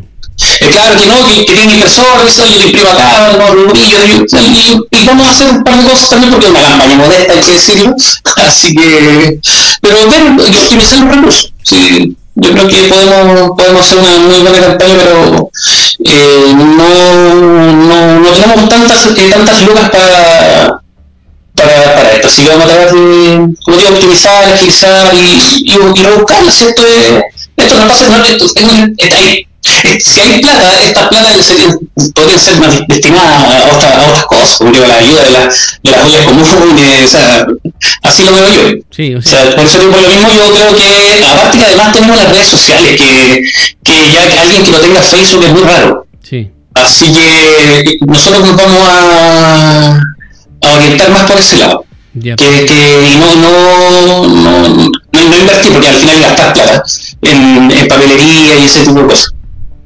eh, 0.61 0.69
claro 0.71 0.99
que 0.99 1.05
no, 1.05 1.27
que, 1.27 1.45
que 1.45 1.53
tienen 1.53 1.75
impresores, 1.75 2.35
yo 2.35 2.45
le 2.45 2.65
imprimo 2.65 2.89
acá, 2.89 3.31
no, 3.37 3.53
rubillo, 3.53 3.97
y, 4.05 5.05
vamos 5.05 5.27
a 5.27 5.31
hacer 5.31 5.49
un 5.49 5.63
par 5.63 5.75
de 5.77 5.89
cosas 5.89 6.09
también 6.09 6.31
porque 6.31 6.47
es 6.47 6.51
una 6.51 6.61
campaña 6.61 6.95
modesta, 6.97 7.33
hay 7.33 7.39
que 7.39 7.51
decirlo. 7.51 7.95
Así 8.47 8.75
que, 8.75 9.39
pero 9.81 9.95
ver 10.09 10.49
optimizar 10.49 10.99
los 10.99 11.15
recursos. 11.15 11.53
Sí, 11.63 12.15
yo 12.35 12.51
creo 12.51 12.67
que 12.67 12.75
podemos, 12.83 13.51
podemos 13.57 13.81
hacer 13.81 13.97
una 13.99 14.17
muy 14.17 14.39
buena 14.39 14.59
campaña, 14.59 14.93
pero 15.03 15.49
eh, 16.05 16.53
no, 16.53 17.35
no, 17.35 18.19
no 18.19 18.29
tenemos 18.29 18.69
tantas, 18.69 19.05
eh, 19.07 19.29
tantas 19.31 19.61
lucas 19.63 19.89
para 19.89 20.81
para, 21.59 21.93
para 21.93 22.11
esto. 22.13 22.27
Así 22.27 22.43
que 22.43 22.49
vamos 22.49 22.65
a 22.65 22.69
tratar 22.69 22.93
de, 22.93 23.55
como 23.63 23.77
digo, 23.77 23.89
optimizar, 23.91 24.45
agilizar 24.45 25.13
y, 25.13 25.71
y, 25.71 26.03
rebuscarla, 26.03 26.51
¿cierto? 26.51 26.83
Eh, 26.85 27.21
esto 27.63 27.79
no 27.79 27.87
pasa, 27.87 28.05
esto, 28.05 28.45
hay, 28.57 29.45
eh, 29.83 29.99
si 29.99 30.19
hay 30.19 30.41
plata, 30.41 30.71
estas 30.87 31.07
plata 31.07 31.29
podrían 32.15 32.39
ser 32.39 32.57
más 32.57 32.79
destinadas 32.87 33.43
a, 33.43 33.75
otra, 33.75 33.89
a 33.89 34.07
otras 34.09 34.25
cosas, 34.25 34.57
como 34.57 34.71
digo, 34.71 34.85
la 34.85 34.95
ayuda 34.95 35.23
de, 35.23 35.31
la, 35.31 35.39
de 35.39 35.91
las 35.91 36.05
ollas 36.05 36.25
comunes, 36.25 37.03
o 37.03 37.07
sea, 37.07 37.47
así 38.03 38.23
lo 38.23 38.33
veo 38.33 38.47
yo. 38.47 38.79
Sí, 38.89 39.15
o 39.15 39.21
sea, 39.21 39.55
por 39.55 39.65
eso 39.65 39.79
por 39.79 40.01
lo 40.01 40.09
mismo 40.09 40.29
yo 40.29 40.53
creo 40.53 40.75
que, 40.75 41.25
aparte 41.25 41.57
que 41.57 41.65
además 41.65 41.93
tenemos 41.93 42.17
las 42.17 42.29
redes 42.29 42.47
sociales, 42.47 43.01
que, 43.01 43.43
que 43.83 44.11
ya 44.13 44.27
que 44.27 44.39
alguien 44.39 44.63
que 44.63 44.71
no 44.71 44.79
tenga 44.79 45.01
Facebook 45.01 45.43
es 45.45 45.51
muy 45.51 45.63
raro. 45.63 46.05
sí. 46.21 46.51
Así 46.75 47.11
que 47.11 47.97
nosotros 48.05 48.45
nos 48.45 48.55
vamos 48.55 48.87
a, 48.87 50.01
a 50.61 50.73
orientar 50.73 51.09
más 51.09 51.29
por 51.29 51.37
ese 51.37 51.57
lado. 51.57 51.83
Ya. 52.13 52.35
Que, 52.35 52.65
que 52.65 53.17
no, 53.19 54.25
no 54.25 54.89
invertir, 55.39 55.73
porque 55.73 55.87
al 55.89 55.95
final 55.95 56.21
gastar 56.21 56.53
plata 56.53 56.83
en, 57.21 57.71
en 57.71 57.87
papelería 57.87 58.59
y 58.61 58.65
ese 58.65 58.81
tipo 58.81 59.01
de 59.01 59.07
cosas. 59.07 59.33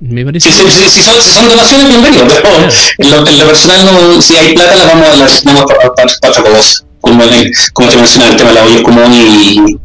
Me 0.01 0.25
parece. 0.25 0.51
Si, 0.51 0.57
si, 0.57 0.89
si, 0.89 0.99
son, 1.01 1.13
si 1.21 1.29
son 1.29 1.47
donaciones, 1.49 1.87
bienvenido, 1.87 2.25
pero 2.27 2.49
en 2.97 3.09
lo, 3.11 3.27
en 3.27 3.39
lo 3.39 3.45
personal, 3.45 3.85
no, 3.85 4.21
si 4.21 4.35
hay 4.35 4.53
plata, 4.53 4.75
la 4.75 4.85
vamos 4.85 5.07
a 5.07 5.15
la 5.15 5.25
destinamos 5.25 5.63
para, 5.65 5.93
para, 5.93 6.13
para 6.21 6.31
otra 6.31 6.43
cosa. 6.43 6.83
Como, 6.99 7.23
el- 7.23 7.51
como 7.73 7.89
te 7.89 7.95
mencionaba, 7.97 8.31
el 8.31 8.37
tema 8.37 8.49
de 8.49 8.55
la 8.55 8.63
olla 8.65 8.83
común 8.83 9.13
y, 9.13 9.77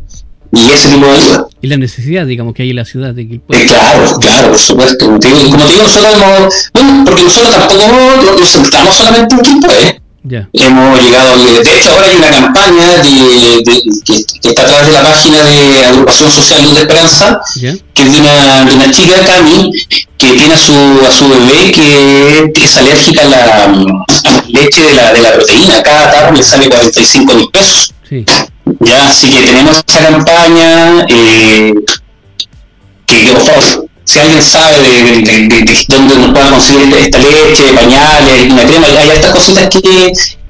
y 0.53 0.71
ese 0.73 0.89
tipo 0.89 1.07
de 1.07 1.13
ayuda. 1.13 1.47
Y 1.61 1.67
la 1.69 1.77
necesidad, 1.77 2.27
digamos, 2.27 2.55
que 2.55 2.63
hay 2.63 2.71
en 2.71 2.77
la 2.77 2.85
ciudad 2.85 3.15
de 3.15 3.23
Eh, 3.23 3.29
Quilpué. 3.29 3.67
claro, 3.67 4.19
claro, 4.21 4.49
por 4.49 4.59
supuesto. 4.59 5.05
Como 5.07 5.19
te 5.21 5.29
digo, 5.29 5.41
como 5.51 5.65
te 5.67 5.73
digo 5.73 5.83
nosotros 5.85 6.15
hemos, 6.15 6.71
bueno, 6.75 7.05
porque 7.05 7.23
nosotros 7.23 7.51
tampoco 7.55 8.37
nos 8.41 8.49
centramos 8.51 8.95
solamente 8.97 9.35
en 9.37 9.41
Quilpué. 9.43 10.01
Hemos 10.53 11.03
llegado, 11.03 11.37
de 11.37 11.61
hecho 11.63 11.91
ahora 11.93 12.07
hay 12.07 12.17
una 12.17 12.31
campaña 12.31 12.87
de, 13.03 13.63
de- 13.65 13.83
que, 14.05 14.25
que 14.41 14.49
está 14.51 14.63
a 14.63 14.67
través 14.67 14.87
de 14.89 14.93
la 14.93 15.03
página 15.03 15.43
de 15.43 15.85
Agrupación 15.87 16.31
Social 16.31 16.63
Luz 16.65 16.75
de 16.75 16.81
Esperanza, 16.83 17.41
que 17.95 18.03
es 18.03 18.13
de 18.13 18.21
una, 18.21 18.65
de 18.65 18.75
una 18.75 18.91
chica, 18.91 19.15
Cami, 19.25 19.73
que 20.19 20.27
tiene 20.33 20.55
a 20.55 20.59
su, 20.59 20.73
a 21.07 21.11
su 21.11 21.29
bebé 21.29 21.71
que, 21.73 22.53
que 22.55 22.65
es 22.65 22.77
alérgica 22.77 23.23
a 23.23 23.25
la, 23.25 23.45
a 23.65 23.69
la 23.69 24.45
leche 24.49 24.83
de 24.83 24.95
la, 24.95 25.13
de 25.13 25.21
la 25.23 25.33
proteína. 25.33 25.83
Cada 25.83 26.11
tarro 26.11 26.35
le 26.37 26.43
sale 26.43 26.69
45 26.69 27.35
mil 27.35 27.49
pesos. 27.51 27.95
Sí. 28.09 28.25
Ya, 28.81 29.09
así 29.09 29.29
que 29.31 29.41
tenemos 29.43 29.81
esa 29.87 30.01
campaña, 30.11 31.05
eh, 31.09 31.73
que, 33.07 33.25
que, 33.25 33.33
por 33.33 33.43
favor, 33.43 33.88
si 34.09 34.19
alguien 34.19 34.41
sabe 34.41 34.77
de, 34.79 35.03
de, 35.05 35.23
de- 35.23 35.49
de- 35.49 35.65
de 35.65 35.85
dónde 35.89 36.15
nos 36.17 36.31
pueda 36.33 36.49
conseguir 36.51 36.95
esta 36.97 37.19
leche, 37.19 37.63
pañales, 37.75 38.51
una 38.53 38.63
crema, 38.63 38.87
hay 38.87 39.11
estas 39.11 39.33
cositas 39.35 39.69
que, 39.69 39.81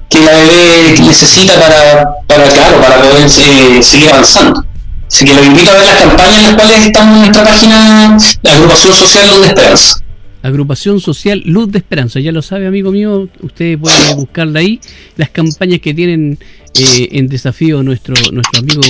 que 0.08 0.18
la 0.20 0.30
bebé 0.30 0.94
necesita 1.00 1.54
para, 1.58 2.08
para 2.28 2.48
claro, 2.50 2.80
para 2.80 3.02
poder 3.02 3.26
eh, 3.26 3.82
seguir 3.82 4.10
avanzando. 4.12 4.64
Así 5.10 5.24
que 5.24 5.34
los 5.34 5.44
invito 5.44 5.70
a 5.70 5.74
ver 5.74 5.86
las 5.86 5.96
campañas 6.02 6.38
en 6.38 6.42
las 6.44 6.54
cuales 6.54 6.86
estamos 6.86 7.14
en 7.16 7.20
nuestra 7.22 7.44
página, 7.44 8.18
la 8.42 8.52
agrupación 8.52 8.94
social 8.94 9.26
Luz 9.28 9.40
de 9.40 9.46
Esperanza. 9.48 10.00
Agrupación 10.40 11.00
Social 11.00 11.42
Luz 11.46 11.72
de 11.72 11.78
Esperanza, 11.78 12.20
ya 12.20 12.30
lo 12.30 12.42
sabe 12.42 12.68
amigo 12.68 12.92
mío, 12.92 13.28
usted 13.42 13.76
puede 13.76 14.14
buscarla 14.14 14.60
ahí, 14.60 14.78
las 15.16 15.30
campañas 15.30 15.80
que 15.80 15.92
tienen 15.94 16.38
eh, 16.78 17.08
en 17.10 17.26
desafío 17.26 17.82
nuestro 17.82 18.14
nuestro 18.30 18.60
amigo 18.60 18.82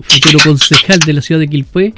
futuro 0.00 0.40
concejal 0.42 0.98
de 0.98 1.12
la 1.12 1.22
ciudad 1.22 1.38
de 1.40 1.46
Quilpué, 1.48 1.94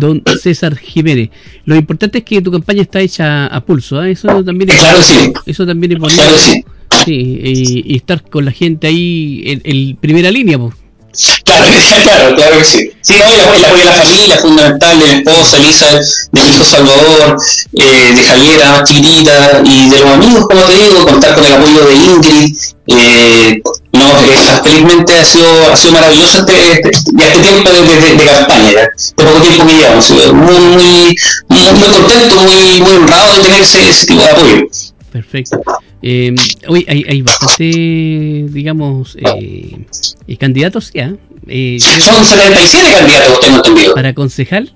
don 0.00 0.22
César 0.40 0.76
Jiménez. 0.76 1.30
Lo 1.64 1.76
importante 1.76 2.18
es 2.18 2.24
que 2.24 2.42
tu 2.42 2.50
campaña 2.50 2.82
está 2.82 3.00
hecha 3.00 3.46
a 3.46 3.60
pulso, 3.64 3.98
¿ah? 3.98 4.08
eso 4.08 4.44
también 4.44 4.70
es 4.70 4.76
Claro 4.76 5.02
sí, 5.02 5.32
eso 5.46 5.66
también 5.66 5.92
es 5.92 5.98
bonito, 5.98 6.22
claro 6.22 6.36
sí. 6.38 6.64
sí, 7.04 7.40
y, 7.42 7.92
y 7.92 7.96
estar 7.96 8.22
con 8.22 8.44
la 8.44 8.52
gente 8.52 8.86
ahí 8.86 9.42
en, 9.46 9.60
en 9.64 9.96
primera 9.96 10.30
línea, 10.30 10.58
pues. 10.58 10.74
Claro, 11.48 11.64
claro, 12.04 12.34
claro 12.36 12.58
que 12.58 12.64
sí. 12.64 12.90
Sí, 13.00 13.14
no, 13.18 13.24
el, 13.54 13.64
apoyo- 13.64 13.78
de 13.78 13.84
la 13.84 13.92
familia 13.92 14.36
fundamental, 14.36 14.98
de 15.00 15.06
mi 15.06 15.12
esposa, 15.18 15.56
Elisa, 15.56 15.86
de 16.32 16.40
mi 16.42 16.48
hijo 16.54 16.64
Salvador, 16.64 17.36
eh, 17.72 18.12
de 18.14 18.22
Javiera, 18.22 18.84
chiquitita, 18.84 19.62
y 19.64 19.88
de 19.90 19.98
los 20.00 20.08
amigos, 20.10 20.46
como 20.46 20.60
te 20.62 20.74
digo, 20.74 21.06
contar 21.06 21.34
con 21.34 21.44
el 21.44 21.52
apoyo 21.54 21.84
de 21.86 21.94
Ingrid. 21.94 22.56
Eh, 22.90 23.60
no, 23.92 24.04
felizmente 24.62 25.12
ha 25.18 25.24
sido, 25.24 25.72
ha 25.72 25.76
sido 25.76 25.92
maravilloso 25.94 26.38
este, 26.40 26.72
este, 26.72 26.90
este 26.90 27.38
tiempo 27.40 27.70
de, 27.70 27.82
de- 27.82 28.16
de 28.16 28.24
campaña, 28.24 28.72
ya, 28.72 28.80
de 28.82 29.24
poco 29.24 29.40
tiempo 29.40 29.66
que 29.66 29.72
llevamos. 29.74 30.10
Muy, 30.10 30.58
muy, 30.58 31.16
muy, 31.48 31.88
contento, 31.92 32.36
muy, 32.42 32.80
muy 32.82 32.92
honrado 32.96 33.34
de 33.36 33.42
tener 33.42 33.60
ese, 33.62 34.06
tipo 34.06 34.20
de 34.22 34.30
apoyo. 34.30 34.66
Perfecto. 35.12 35.60
Eh, 36.02 36.32
hay, 36.68 37.04
hay 37.08 37.22
bastante, 37.22 37.64
digamos, 38.50 39.16
eh, 39.16 39.76
eh, 40.28 40.36
candidatos 40.36 40.92
ya. 40.94 41.12
Eh, 41.48 41.78
Son 41.80 42.24
77 42.24 42.92
candidatos, 42.92 43.40
tengo 43.40 43.56
entendido. 43.56 43.94
para 43.94 44.14
concejal 44.14 44.72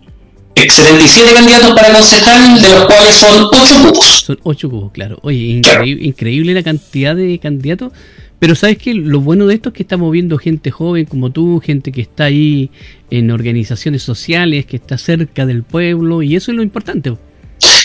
77 0.56 1.34
candidatos 1.34 1.70
para 1.74 1.92
concejal, 1.92 2.62
de 2.62 2.68
los 2.68 2.84
cuales 2.86 3.14
son 3.14 3.44
8 3.50 3.74
cupos. 3.82 4.06
son 4.26 4.38
ocho 4.42 4.70
cubos, 4.70 4.92
claro. 4.92 5.18
Oye, 5.22 5.38
increíble, 5.38 6.04
increíble 6.04 6.54
la 6.54 6.62
cantidad 6.62 7.16
de 7.16 7.38
candidatos. 7.38 7.92
Pero 8.38 8.54
sabes 8.56 8.76
que 8.76 8.92
lo 8.92 9.20
bueno 9.20 9.46
de 9.46 9.54
esto 9.54 9.68
es 9.68 9.74
que 9.74 9.82
estamos 9.84 10.10
viendo 10.10 10.36
gente 10.36 10.70
joven 10.72 11.04
como 11.04 11.30
tú, 11.30 11.60
gente 11.64 11.92
que 11.92 12.00
está 12.00 12.24
ahí 12.24 12.70
en 13.10 13.30
organizaciones 13.30 14.02
sociales, 14.02 14.66
que 14.66 14.76
está 14.76 14.98
cerca 14.98 15.46
del 15.46 15.62
pueblo, 15.62 16.22
y 16.22 16.34
eso 16.34 16.50
es 16.50 16.56
lo 16.56 16.62
importante. 16.64 17.14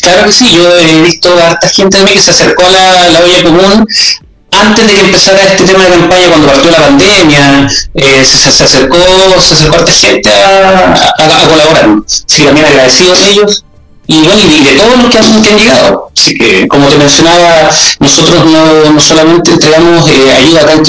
Claro 0.02 0.26
que 0.26 0.32
sí, 0.32 0.48
yo 0.56 0.80
he 0.80 1.04
visto 1.04 1.32
a 1.38 1.52
harta 1.52 1.70
gente 1.70 2.04
mí 2.04 2.10
que 2.12 2.20
se 2.20 2.32
acercó 2.32 2.66
a 2.66 2.72
la, 2.72 3.10
la 3.10 3.20
olla 3.20 3.44
común 3.44 3.86
antes 4.62 4.88
de 4.88 4.94
que 4.94 5.02
empezara 5.02 5.42
este 5.44 5.64
tema 5.64 5.86
de 5.86 5.92
campaña, 5.92 6.28
cuando 6.30 6.48
partió 6.48 6.72
la 6.72 6.78
pandemia, 6.78 7.68
eh, 7.94 8.26
se, 8.26 8.64
acercó, 8.64 8.98
se 9.40 9.54
acercó 9.54 9.76
harta 9.78 9.92
gente 9.92 10.30
a, 10.30 10.94
a, 10.94 11.44
a 11.44 11.50
colaborar. 11.50 11.90
Que 12.36 12.44
también 12.44 12.66
agradecido 12.66 13.14
de 13.14 13.32
ellos 13.32 13.64
y 14.08 14.22
de 14.22 14.72
todos 14.78 15.04
los 15.04 15.12
que 15.12 15.18
han, 15.20 15.44
llegado. 15.44 16.12
Así 16.16 16.34
que, 16.36 16.68
como 16.68 16.88
te 16.88 16.98
mencionaba, 16.98 17.70
nosotros 18.00 18.46
no, 18.46 18.92
no 18.92 19.00
solamente 19.00 19.52
entregamos 19.52 20.10
eh, 20.10 20.34
ayuda 20.38 20.62
acá 20.62 20.74
en 20.74 20.86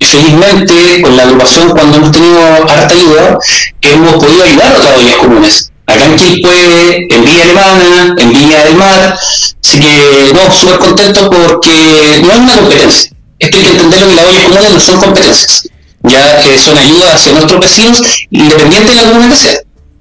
felizmente 0.00 1.02
con 1.02 1.16
la 1.16 1.22
agrupación 1.22 1.70
cuando 1.70 1.96
hemos 1.98 2.10
tenido 2.10 2.40
harta 2.68 2.94
ayuda, 2.94 3.38
hemos 3.82 4.14
podido 4.14 4.44
ayudar 4.44 4.72
a 4.72 4.78
otras 4.78 4.98
ollas 4.98 5.16
comunes. 5.16 5.71
Acá 5.92 6.06
en 6.06 6.16
Quilpué, 6.16 7.06
en 7.10 7.24
Villa 7.24 7.42
Alemana, 7.44 8.14
en 8.18 8.30
Villa 8.30 8.64
del 8.64 8.74
Mar, 8.76 9.18
así 9.62 9.78
que 9.78 10.32
no, 10.32 10.52
súper 10.52 10.78
contento 10.78 11.28
porque 11.30 12.22
no 12.22 12.32
es 12.32 12.38
una 12.38 12.54
competencia. 12.54 13.10
Esto 13.38 13.56
hay 13.58 13.64
que 13.64 13.70
entenderlo 13.70 14.08
que 14.08 14.14
las 14.14 14.24
ollas 14.24 14.42
comunes 14.44 14.72
no 14.72 14.80
son 14.80 15.00
competencias, 15.00 15.68
ya 16.02 16.40
que 16.40 16.58
son 16.58 16.78
ayudas 16.78 17.14
hacia 17.14 17.32
nuestros 17.32 17.60
vecinos, 17.60 18.00
independiente 18.30 18.90
de 18.90 18.96
la 18.96 19.02
comuna 19.02 19.28
que 19.28 19.36
sea. 19.36 19.58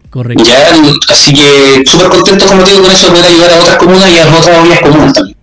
Correcto. 0.09 0.43
Ya, 0.43 0.73
así 1.09 1.33
que 1.33 1.83
súper 1.85 2.09
contento, 2.09 2.45
como 2.45 2.63
te 2.63 2.71
digo, 2.71 2.83
con 2.83 2.91
eso 2.91 3.07
de 3.07 3.11
poder 3.11 3.25
ayudar 3.31 3.51
a 3.51 3.59
otras 3.59 3.77
comunas 3.77 4.11
y 4.11 4.19
a 4.19 4.25
las 4.25 4.39
otras 4.39 4.65
ollas 4.65 4.79
comunes 4.81 5.13
también. 5.13 5.37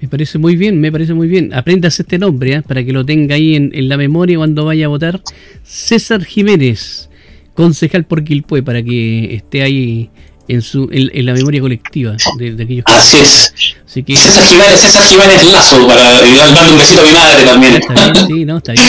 Me 0.00 0.08
parece 0.08 0.36
muy 0.36 0.56
bien, 0.56 0.80
me 0.80 0.92
parece 0.92 1.14
muy 1.14 1.26
bien. 1.26 1.54
Aprendas 1.54 1.98
este 1.98 2.18
nombre 2.18 2.52
¿eh? 2.52 2.62
para 2.62 2.84
que 2.84 2.92
lo 2.92 3.06
tenga 3.06 3.36
ahí 3.36 3.56
en, 3.56 3.70
en 3.74 3.88
la 3.88 3.96
memoria 3.96 4.36
cuando 4.36 4.66
vaya 4.66 4.84
a 4.84 4.88
votar. 4.88 5.22
César 5.64 6.22
Jiménez, 6.22 7.08
concejal 7.54 8.04
por 8.04 8.24
Quilpué, 8.24 8.62
para 8.62 8.82
que 8.82 9.34
esté 9.34 9.62
ahí 9.62 10.10
en 10.48 10.62
su 10.62 10.88
en, 10.92 11.10
en 11.14 11.26
la 11.26 11.32
memoria 11.32 11.60
colectiva 11.60 12.16
de, 12.38 12.52
de 12.52 12.64
aquellos 12.64 12.84
que... 12.84 12.92
Así 12.92 13.16
es. 13.16 13.54
Así 13.86 14.02
que 14.02 14.16
César 14.16 14.44
Jiménez, 14.44 14.80
César 14.80 15.02
Jiménez 15.04 15.52
Lazo, 15.52 15.86
para 15.86 16.26
y 16.26 16.36
darle 16.36 16.72
un 16.72 16.78
besito 16.78 17.00
a 17.00 17.04
mi 17.04 17.12
madre 17.12 17.44
también. 17.44 17.74
está 17.76 17.94
bien, 17.94 18.26
sí, 18.26 18.44
no, 18.44 18.56
está 18.58 18.72
bien. 18.72 18.84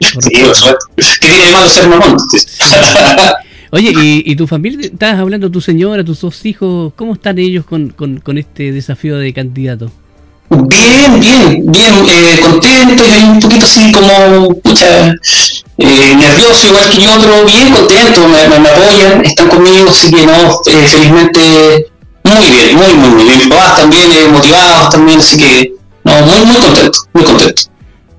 Sí. 0.00 0.20
¿Qué 1.20 1.28
tiene 1.28 1.44
de 1.46 1.52
malo 1.52 1.68
ser 1.68 1.88
mamón? 1.88 2.16
Oye, 3.70 3.92
¿y, 4.24 4.36
tu 4.36 4.46
familia? 4.46 4.86
Estabas 4.86 5.18
hablando, 5.18 5.50
tu 5.50 5.60
señora, 5.60 6.02
tus 6.02 6.20
dos 6.22 6.46
hijos, 6.46 6.92
¿cómo 6.96 7.14
están 7.14 7.38
ellos 7.38 7.66
con, 7.66 7.90
con, 7.90 8.38
este 8.38 8.72
desafío 8.72 9.18
de 9.18 9.32
candidato? 9.34 9.90
Bien, 10.48 11.20
bien, 11.20 11.70
bien, 11.70 11.94
eh, 12.08 12.40
contento 12.40 13.04
y 13.04 13.24
un 13.24 13.40
poquito 13.40 13.66
así 13.66 13.92
como, 13.92 14.54
pucha, 14.60 15.14
eh, 15.78 16.16
nervioso, 16.16 16.66
igual 16.68 16.90
que 16.90 17.00
yo 17.02 17.14
otro, 17.14 17.44
bien 17.44 17.72
contento, 17.72 18.28
me, 18.28 18.68
apoyan, 18.68 19.24
están 19.24 19.48
conmigo, 19.48 19.88
así 19.88 20.10
que 20.10 20.26
no, 20.26 20.60
eh, 20.66 20.86
felizmente 20.86 21.90
muy 22.24 22.44
bien, 22.50 22.76
muy, 22.76 23.08
muy, 23.10 23.24
bien. 23.24 23.38
Mis 23.38 23.46
papás 23.48 23.80
también 23.80 24.02
eh, 24.12 24.28
motivados 24.30 24.90
también, 24.90 25.18
así 25.18 25.38
que 25.38 25.72
no, 26.04 26.12
muy, 26.22 26.46
muy 26.46 26.56
contento, 26.56 26.98
muy 27.14 27.24
contento. 27.24 27.62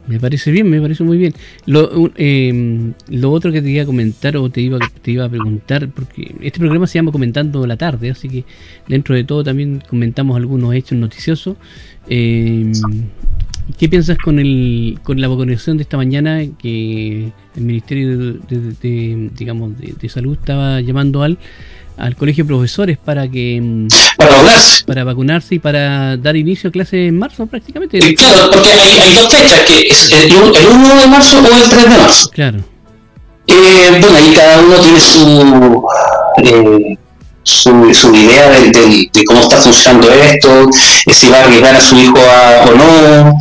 Me 0.07 0.19
parece 0.19 0.49
bien, 0.49 0.67
me 0.67 0.81
parece 0.81 1.03
muy 1.03 1.19
bien. 1.19 1.35
Lo, 1.67 2.11
eh, 2.15 2.91
lo 3.09 3.31
otro 3.31 3.51
que 3.51 3.61
te 3.61 3.69
iba 3.69 3.83
a 3.83 3.85
comentar 3.85 4.35
o 4.37 4.49
te 4.49 4.61
iba, 4.61 4.79
te 5.03 5.11
iba 5.11 5.25
a 5.25 5.29
preguntar, 5.29 5.87
porque 5.89 6.33
este 6.41 6.59
programa 6.59 6.87
se 6.87 6.95
llama 6.95 7.11
Comentando 7.11 7.67
la 7.67 7.77
Tarde, 7.77 8.09
así 8.09 8.27
que 8.27 8.45
dentro 8.87 9.13
de 9.13 9.23
todo 9.23 9.43
también 9.43 9.83
comentamos 9.87 10.35
algunos 10.35 10.73
hechos 10.73 10.97
noticiosos. 10.97 11.57
Eh, 12.07 12.71
¿Qué 13.77 13.87
piensas 13.87 14.17
con, 14.17 14.39
el, 14.39 14.99
con 15.03 15.21
la 15.21 15.27
vacunación 15.27 15.77
de 15.77 15.83
esta 15.83 15.97
mañana 15.97 16.41
que 16.57 17.31
el 17.55 17.61
Ministerio 17.61 18.17
de, 18.17 19.29
digamos, 19.35 19.73
de 19.77 20.09
Salud 20.09 20.37
estaba 20.39 20.81
llamando 20.81 21.23
al 21.23 21.37
al 21.99 22.15
colegio 22.15 22.45
de 22.45 22.47
profesores 22.47 22.97
para 22.97 23.27
que 23.27 23.59
mm, 23.61 23.87
para 24.17 24.31
vacunarse. 24.31 24.85
para 24.85 25.03
vacunarse 25.03 25.55
y 25.55 25.59
para 25.59 26.17
dar 26.17 26.35
inicio 26.35 26.69
a 26.69 26.71
clases 26.71 27.07
en 27.07 27.19
marzo 27.19 27.45
prácticamente. 27.45 27.99
Claro 28.15 28.49
porque 28.51 28.69
hay, 28.69 29.15
dos 29.15 29.33
fechas 29.33 29.59
que 29.67 29.87
es 29.87 30.11
el, 30.13 30.33
1 30.33 31.01
de 31.01 31.07
marzo 31.07 31.39
o 31.39 31.63
el 31.63 31.69
3 31.69 31.83
de 31.83 31.89
marzo. 31.89 32.29
Claro. 32.31 32.59
Eh, 33.47 33.87
bueno 33.89 34.07
ahí 34.15 34.33
cada 34.35 34.61
uno 34.61 34.75
tiene 34.77 34.99
su 34.99 35.83
eh, 36.43 36.97
su, 37.49 37.93
su, 37.93 38.13
idea 38.13 38.49
de, 38.49 39.09
de, 39.11 39.25
cómo 39.25 39.41
está 39.41 39.57
funcionando 39.57 40.11
esto, 40.11 40.69
eh, 41.05 41.13
si 41.13 41.29
va 41.29 41.37
a 41.37 41.43
arriesgar 41.43 41.75
a 41.75 41.81
su 41.81 41.95
hijo 41.95 42.13
o 42.17 42.75
no. 42.75 43.33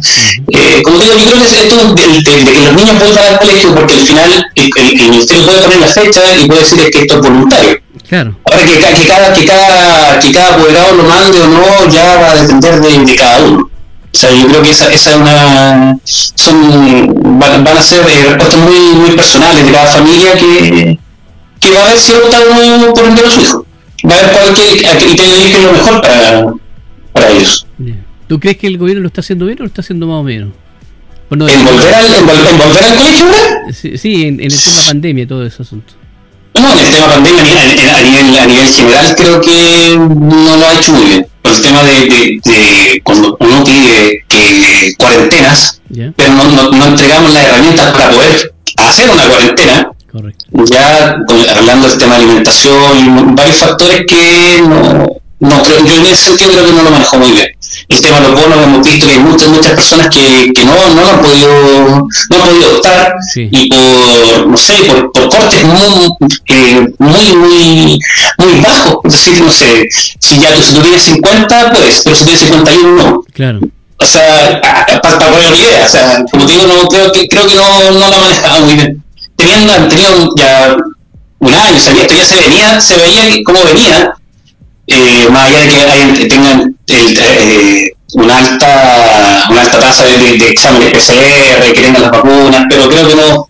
eh, 0.49 0.83
como 0.83 0.99
digo, 0.99 1.15
yo 1.15 1.25
creo 1.27 1.39
que 1.39 1.47
es 1.47 1.53
esto 1.53 1.95
de, 1.95 2.43
de, 2.45 2.53
que 2.53 2.61
los 2.65 2.75
niños 2.75 2.99
vuelvan 2.99 3.25
al 3.27 3.39
colegio, 3.39 3.75
porque 3.75 3.95
al 3.95 4.01
final 4.01 4.51
el, 4.55 4.71
el, 4.77 5.01
el, 5.01 5.11
ministerio 5.11 5.45
puede 5.45 5.63
poner 5.63 5.81
la 5.81 5.87
fecha 5.87 6.21
y 6.43 6.47
puede 6.47 6.61
decir 6.61 6.91
que 6.91 6.99
esto 7.01 7.15
es 7.17 7.21
voluntario. 7.21 7.81
Claro. 8.09 8.35
Ahora 8.51 8.65
que, 8.65 8.73
que, 8.73 9.07
cada, 9.07 9.35
que, 9.35 9.45
cada, 9.45 10.19
que 10.19 10.33
cada 10.33 10.55
apoderado 10.55 10.97
lo 10.97 11.03
mande 11.03 11.41
o 11.43 11.47
no, 11.47 11.91
ya 11.91 12.17
va 12.17 12.31
a 12.31 12.37
depender 12.37 12.81
de, 12.81 13.15
cada 13.15 13.43
uno. 13.43 13.71
O 13.71 14.19
sea, 14.19 14.31
yo 14.31 14.49
creo 14.49 14.63
que 14.63 14.71
esa, 14.71 14.91
esa 14.91 15.11
es 15.11 15.17
una. 15.17 15.99
Son, 16.05 17.39
van, 17.39 17.63
van 17.63 17.77
a 17.77 17.83
ser 17.83 18.01
eh, 18.01 18.25
respuestas 18.29 18.57
muy, 18.57 18.79
muy 18.95 19.11
personales 19.11 19.67
de 19.67 19.73
cada 19.73 19.87
familia 19.87 20.33
que, 20.33 20.99
que 21.61 21.71
va 21.73 21.85
a 21.85 21.89
ver 21.89 21.99
si 21.99 22.13
opta 22.15 22.39
uno 22.51 22.95
por 22.95 23.05
enviar 23.05 23.27
a 23.27 23.31
su 23.31 23.41
hijo. 23.43 23.68
Va 24.05 24.15
a 24.15 24.23
ver 24.23 24.33
cuál 24.33 24.55
te 24.55 24.63
elige 24.63 25.63
lo 25.63 25.73
mejor 25.73 26.01
para, 26.01 26.55
para 27.13 27.31
ellos. 27.31 27.67
¿Tú 28.29 28.39
crees 28.39 28.59
que 28.59 28.67
el 28.67 28.79
gobierno 28.79 29.03
lo 29.03 29.09
está 29.09 29.23
haciendo 29.23 29.47
bien 29.47 29.59
o 29.59 29.63
lo 29.63 29.69
está 29.69 29.81
haciendo 29.81 30.07
más 30.07 30.21
o 30.21 30.23
menos? 30.23 30.51
¿En, 31.31 31.39
volver 31.39 31.95
al, 31.95 32.07
en, 32.07 32.27
volver 32.27 32.85
al 32.85 32.97
colegio 32.97 33.27
ahora? 33.27 33.73
Sí, 33.73 33.99
sí 33.99 34.27
en, 34.27 34.41
en 34.41 34.51
el 34.51 34.63
tema 34.63 34.81
pandemia, 34.87 35.27
todo 35.27 35.45
ese 35.45 35.63
asunto. 35.63 35.95
No, 36.55 36.73
en 36.73 36.79
el 36.79 36.91
tema 36.91 37.07
pandemia, 37.09 37.43
a 37.43 38.03
nivel, 38.03 38.39
a 38.39 38.47
nivel 38.47 38.67
general, 38.67 39.15
creo 39.17 39.41
que 39.41 39.97
no 39.99 40.57
lo 40.57 40.67
ha 40.67 40.75
hecho 40.75 40.93
muy 40.93 41.05
bien. 41.05 41.27
Por 41.43 41.53
el 41.53 41.61
tema 41.63 41.83
de, 41.83 42.41
de, 42.45 43.01
cuando 43.03 43.37
uno 43.41 43.65
pide 43.65 44.25
que 44.27 44.95
cuarentenas, 44.99 45.81
pero 46.17 46.33
no, 46.33 46.45
no, 46.45 46.71
no, 46.71 46.87
entregamos 46.87 47.33
las 47.33 47.45
herramientas 47.45 47.93
para 47.93 48.11
poder 48.11 48.55
hacer 48.77 49.11
una 49.11 49.25
cuarentena. 49.25 49.93
Correcto. 50.11 50.47
Ya 50.71 51.17
hablando 51.57 51.89
del 51.89 51.99
tema 51.99 52.17
de 52.17 52.25
alimentación 52.25 52.99
y 52.99 53.35
varios 53.35 53.57
factores 53.57 54.05
que 54.07 54.63
no, 54.63 55.07
no 55.41 55.63
creo, 55.63 55.85
yo 55.85 55.95
en 55.97 56.07
ese 56.07 56.17
sentido 56.17 56.51
creo 56.53 56.67
que 56.67 56.73
no 56.73 56.83
lo 56.83 56.91
manejó 56.91 57.19
muy 57.19 57.31
bien. 57.31 57.47
El 57.89 58.01
tema 58.01 58.21
de 58.21 58.29
los 58.29 58.41
bonos 58.41 58.65
hemos 58.65 58.89
visto 58.89 59.07
que 59.07 59.13
hay 59.13 59.19
muchas 59.19 59.49
muchas 59.49 59.73
personas 59.73 60.09
que, 60.09 60.51
que 60.55 60.65
no, 60.65 60.73
no 60.95 61.11
han 61.11 61.21
podido 61.21 62.09
no 62.31 62.37
han 62.37 62.49
podido 62.49 62.77
optar 62.79 63.15
y 63.37 63.69
por 63.69 64.47
no 64.47 64.57
sé 64.57 64.73
por, 64.85 65.13
por 65.13 65.29
cortes 65.29 65.65
muy, 65.65 66.09
eh, 66.47 66.89
muy 66.99 67.37
muy 67.37 67.99
muy 68.39 68.61
bajos. 68.63 68.97
Es 69.05 69.13
decir 69.13 69.43
no 69.43 69.51
sé 69.51 69.87
si 69.91 70.39
ya 70.39 70.55
tú, 70.55 70.63
si 70.63 70.75
tú 70.75 70.81
tienes 70.81 71.03
50 71.03 71.73
pues 71.73 72.01
pero 72.03 72.17
si 72.17 72.25
tienes 72.25 72.41
51 72.41 72.97
no. 72.97 73.23
Claro. 73.33 73.61
O 74.01 74.07
sea 74.07 74.61
para, 74.63 75.01
para 75.01 75.19
poner 75.19 75.49
una 75.49 75.57
idea 75.57 75.85
o 75.85 75.89
sea 75.89 76.25
como 76.31 76.47
digo 76.47 76.63
no 76.67 76.89
creo 76.89 77.13
que 77.13 77.29
creo 77.29 77.47
que 77.47 77.55
no, 77.55 77.91
no 77.93 77.99
lo 77.99 78.05
ha 78.07 78.19
manejado 78.19 78.65
muy 78.65 78.75
bien 78.75 79.05
teniendo 79.39 79.89
tenido 79.89 80.35
ya 80.37 80.77
un 81.39 81.55
año 81.55 81.79
sea, 81.79 81.95
esto 81.95 82.15
ya 82.15 82.25
se 82.25 82.37
venía 82.49 82.81
se 82.81 82.97
veía 82.97 83.43
cómo 83.45 83.61
venía 83.65 84.13
eh, 84.89 85.29
más 85.31 85.49
allá 85.49 85.61
de 85.61 85.69
que 85.69 85.77
hay, 85.77 86.29
tengan 86.29 86.77
el, 86.89 87.19
eh, 87.19 87.93
una 88.15 88.39
alta 88.39 89.47
una 89.51 89.63
alta 89.63 89.79
tasa 89.79 90.05
de, 90.05 90.19
de, 90.19 90.39
de 90.39 90.49
exámenes 90.51 90.93
PCR, 90.93 91.73
que 91.73 91.93
las 91.93 92.11
vacunas, 92.11 92.67
pero 92.69 92.89
creo 92.89 93.09
que 93.09 93.15
no, 93.15 93.49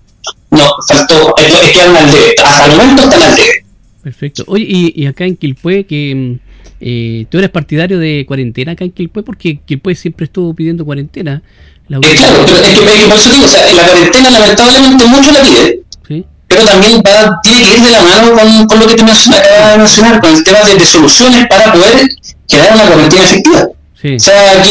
no 0.50 0.70
faltó, 0.88 1.34
es 1.38 1.54
que 1.70 1.80
al 1.80 2.10
debe, 2.10 2.34
hasta 2.44 2.66
el 2.66 2.76
momento 2.76 3.02
están 3.04 3.22
al 3.22 3.36
debe. 3.36 3.64
Perfecto. 4.02 4.44
Oye, 4.48 4.64
y, 4.68 5.02
y 5.02 5.06
acá 5.06 5.24
en 5.24 5.36
Quilpue, 5.36 5.86
que 5.86 6.38
eh, 6.80 7.26
tú 7.30 7.38
eres 7.38 7.50
partidario 7.50 7.98
de 7.98 8.24
cuarentena 8.26 8.72
acá 8.72 8.84
en 8.84 8.92
Quilpue, 8.92 9.22
porque 9.22 9.60
Quilpue 9.64 9.94
siempre 9.94 10.24
estuvo 10.24 10.54
pidiendo 10.54 10.84
cuarentena. 10.84 11.42
La 11.88 11.98
eh, 11.98 12.00
claro, 12.00 12.44
pero 12.44 12.56
es 12.58 12.78
que, 12.78 13.06
por 13.06 13.16
eso 13.16 13.30
digo, 13.30 13.44
o 13.44 13.48
sea, 13.48 13.72
la 13.72 13.82
cuarentena 13.82 14.30
lamentablemente 14.30 15.04
mucho 15.06 15.32
la 15.32 15.40
pide. 15.40 15.82
¿Sí? 16.06 16.24
pero 16.48 16.64
también 16.64 17.02
va, 17.06 17.40
tiene 17.42 17.62
que 17.62 17.74
ir 17.76 17.82
de 17.82 17.90
la 17.90 18.00
mano 18.00 18.34
con, 18.34 18.66
con 18.66 18.80
lo 18.80 18.86
que 18.86 18.94
te 18.94 19.02
acabas 19.02 19.72
de 19.72 19.78
mencionar, 19.78 20.20
con 20.20 20.34
el 20.34 20.42
tema 20.42 20.58
de, 20.60 20.74
de, 20.74 20.86
soluciones 20.86 21.46
para 21.46 21.72
poder 21.72 22.08
generar 22.48 22.74
una 22.74 22.84
cuarentena 22.84 23.22
efectiva. 23.22 23.68
Sí. 24.00 24.14
O 24.14 24.18
sea, 24.18 24.52
aquí 24.52 24.70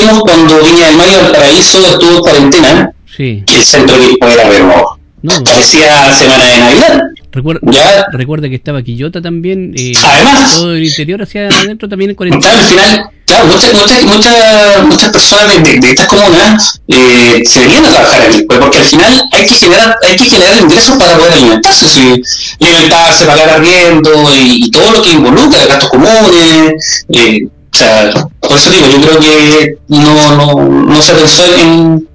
vimos 0.00 0.20
cuando 0.20 0.62
Viña 0.62 0.86
del 0.86 0.96
Mayo 0.96 1.22
del 1.22 1.32
Paraíso 1.32 1.86
estuvo 1.86 2.16
en 2.16 2.20
cuarentena, 2.20 2.92
sí. 3.04 3.42
que 3.46 3.56
el 3.56 3.62
centro 3.62 3.96
de 3.98 4.32
era 4.32 4.48
verbo. 4.48 4.98
No. 5.20 5.44
Parecía 5.44 6.12
semana 6.14 6.44
de 6.44 6.58
Navidad. 6.58 7.02
Recuerda, 7.38 7.60
¿Ya? 7.70 8.06
recuerda 8.10 8.48
que 8.48 8.56
estaba 8.56 8.82
Quillota 8.82 9.22
también. 9.22 9.72
Eh, 9.76 9.92
Además, 10.02 10.56
todo 10.56 10.74
el 10.74 10.84
interior 10.84 11.22
hacia 11.22 11.46
adentro 11.46 11.88
también 11.88 12.10
en 12.10 12.16
cuarentena. 12.16 12.52
Al 12.52 12.64
final, 12.64 13.10
claro, 13.24 13.46
muchas, 13.46 13.72
muchas, 13.74 14.02
muchas, 14.02 14.84
muchas 14.84 15.12
personas 15.12 15.54
de, 15.54 15.70
de, 15.70 15.78
de 15.78 15.90
estas 15.90 16.08
comunas 16.08 16.80
eh, 16.88 17.44
se 17.46 17.60
venían 17.60 17.86
a 17.86 17.90
trabajar 17.90 18.22
aquí, 18.22 18.42
pues 18.42 18.58
porque 18.58 18.78
al 18.78 18.84
final 18.84 19.22
hay 19.30 19.42
que 19.46 19.54
generar, 19.54 19.96
hay 20.02 20.16
que 20.16 20.24
generar 20.24 20.60
ingresos 20.60 20.96
para 20.96 21.16
poder 21.16 21.32
alimentarse, 21.34 21.86
¿sí? 21.86 22.22
alimentarse, 22.60 23.24
pagar 23.24 23.50
arriendo 23.50 24.34
y, 24.34 24.64
y, 24.64 24.70
todo 24.72 24.90
lo 24.90 25.00
que 25.02 25.10
involucra, 25.12 25.64
gastos 25.66 25.90
comunes. 25.90 27.06
Eh, 27.10 27.46
o 27.72 27.76
sea, 27.78 28.28
por 28.40 28.56
eso 28.56 28.70
digo, 28.70 28.86
yo 28.90 29.00
creo 29.00 29.20
que 29.20 29.74
no, 29.86 30.36
no, 30.36 30.68
no 30.68 31.02
se 31.02 31.12
pensó 31.12 31.44
en 31.54 32.07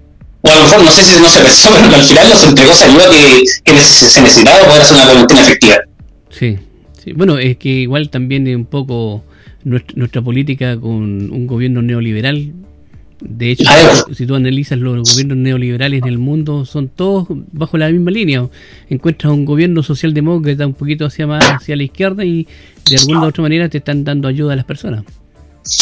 o 0.44 0.50
a 0.50 0.56
lo 0.56 0.64
mejor 0.64 0.84
no 0.84 0.92
sé 0.92 1.04
si 1.04 1.22
no 1.22 1.30
se 1.30 1.40
pensó, 1.40 1.70
pero 1.74 1.96
al 1.96 2.04
final 2.04 2.30
nos 2.30 2.44
entregó 2.44 2.72
esa 2.72 2.86
ayuda 2.86 3.06
que, 3.10 3.44
que 3.64 3.80
se 3.80 4.22
necesitaba 4.22 4.58
para 4.58 4.68
poder 4.68 4.82
hacer 4.82 4.98
una 4.98 5.06
cuarentena 5.06 5.42
efectiva. 5.42 5.76
Sí, 6.30 6.58
sí, 7.02 7.14
bueno, 7.14 7.38
es 7.38 7.58
que 7.58 7.70
igual 7.70 8.10
también 8.10 8.46
es 8.48 8.56
un 8.56 8.66
poco 8.66 9.24
nuestra, 9.64 9.94
nuestra 9.96 10.22
política 10.22 10.78
con 10.80 11.32
un 11.32 11.48
gobierno 11.48 11.82
neoliberal. 11.82 12.54
De 13.22 13.52
hecho, 13.52 13.64
si, 14.12 14.26
tú 14.26 14.36
analizas 14.36 14.78
los 14.80 15.10
gobiernos 15.10 15.38
neoliberales 15.38 16.02
en 16.02 16.10
el 16.10 16.18
mundo, 16.18 16.66
son 16.66 16.90
todos 16.90 17.28
bajo 17.30 17.78
la 17.78 17.90
misma 17.90 18.12
línea. 18.12 18.50
Encuentras 18.90 19.32
un 19.32 19.46
gobierno 19.46 19.82
socialdemócrata 19.82 20.68
un 20.68 20.74
poquito 20.74 21.06
hacia 21.06 21.26
más 21.26 21.42
hacia 21.46 21.78
la 21.78 21.84
izquierda 21.84 22.26
y 22.26 22.46
de 22.90 22.98
alguna 22.98 23.22
u 23.22 23.28
otra 23.28 23.44
manera 23.44 23.70
te 23.70 23.78
están 23.78 24.04
dando 24.04 24.28
ayuda 24.28 24.54
a 24.54 24.56
las 24.58 24.66
personas. 24.66 25.06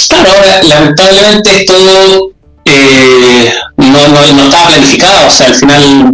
Claro, 0.08 0.30
lamentablemente 0.70 1.66
todo 1.66 2.34
eh, 2.66 3.52
no, 4.12 4.44
estaba 4.44 4.68
planificado, 4.68 5.28
o 5.28 5.30
sea, 5.30 5.48
al 5.48 5.56
final, 5.56 6.14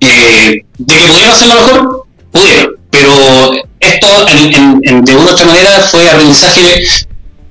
eh, 0.00 0.64
de 0.78 0.94
que 0.94 1.06
pudieron 1.06 1.30
hacerlo 1.30 1.54
mejor, 1.54 2.06
pudieron, 2.32 2.76
pero 2.90 3.10
esto 3.80 4.06
en, 4.28 4.54
en, 4.54 4.80
en, 4.82 5.04
de 5.04 5.16
una 5.16 5.24
u 5.24 5.28
otra 5.28 5.46
manera 5.46 5.70
fue 5.90 6.08
aprendizaje 6.10 6.84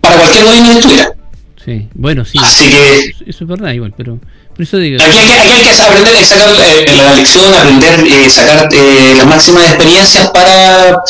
para 0.02 0.17
cualquier 0.17 0.46
gobierno 0.46 0.69
que 0.72 0.80
estuviera. 0.80 1.15
Sí, 1.63 1.88
bueno, 1.93 2.26
sí. 2.26 2.38
Así 2.41 2.65
que. 2.69 3.30
Eso 3.30 3.43
es 3.43 3.48
verdad, 3.48 3.72
igual, 3.72 3.93
pero. 3.96 4.19
Por 4.56 4.62
eso 4.62 4.78
digo. 4.78 5.02
Aquí 5.02 5.18
hay 5.18 5.26
que, 5.26 5.34
aquí 5.34 5.52
hay 5.52 5.63
que 5.63 5.82
aprender 5.82 6.16
a 6.16 6.26
sacar 6.26 6.50
eh, 6.50 6.86
la 6.96 7.13
lección, 7.13 7.54
aprender, 7.56 8.00
eh, 8.06 8.30
sacar 8.30 8.70
eh, 8.72 9.16
las 9.18 9.26
máximas 9.26 9.63
experiencias 9.66 10.30
para, 10.30 11.02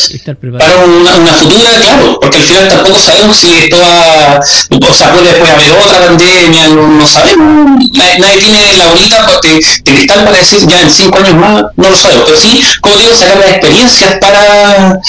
para 0.57 0.77
una, 0.85 1.15
una, 1.15 1.33
futura, 1.33 1.69
claro, 1.81 2.19
porque 2.21 2.37
al 2.37 2.43
final 2.43 2.67
tampoco 2.69 2.99
sabemos 2.99 3.35
si 3.35 3.53
esto 3.63 3.77
va. 3.79 4.39
O 4.39 4.93
sea, 4.93 5.11
puede 5.11 5.27
después 5.27 5.51
haber 5.51 5.71
otra 5.73 6.05
pandemia, 6.05 6.69
no, 6.69 6.87
no 6.87 7.05
sabemos. 7.05 7.83
Nadie, 7.93 8.19
nadie, 8.19 8.39
tiene 8.39 8.77
la 8.77 8.87
bolita 8.87 9.39
de, 9.41 9.49
de 9.49 9.93
cristal 9.93 10.23
para 10.23 10.37
decir 10.37 10.59
ya 10.65 10.81
en 10.81 10.89
cinco 10.89 11.17
años 11.17 11.35
más, 11.35 11.63
no 11.75 11.89
lo 11.89 11.95
sabemos. 11.97 12.23
Pero 12.25 12.37
sí, 12.37 12.63
como 12.79 12.95
digo, 12.95 13.13
sacar 13.13 13.37
las 13.37 13.49
experiencias 13.49 14.19
para, 14.21 14.99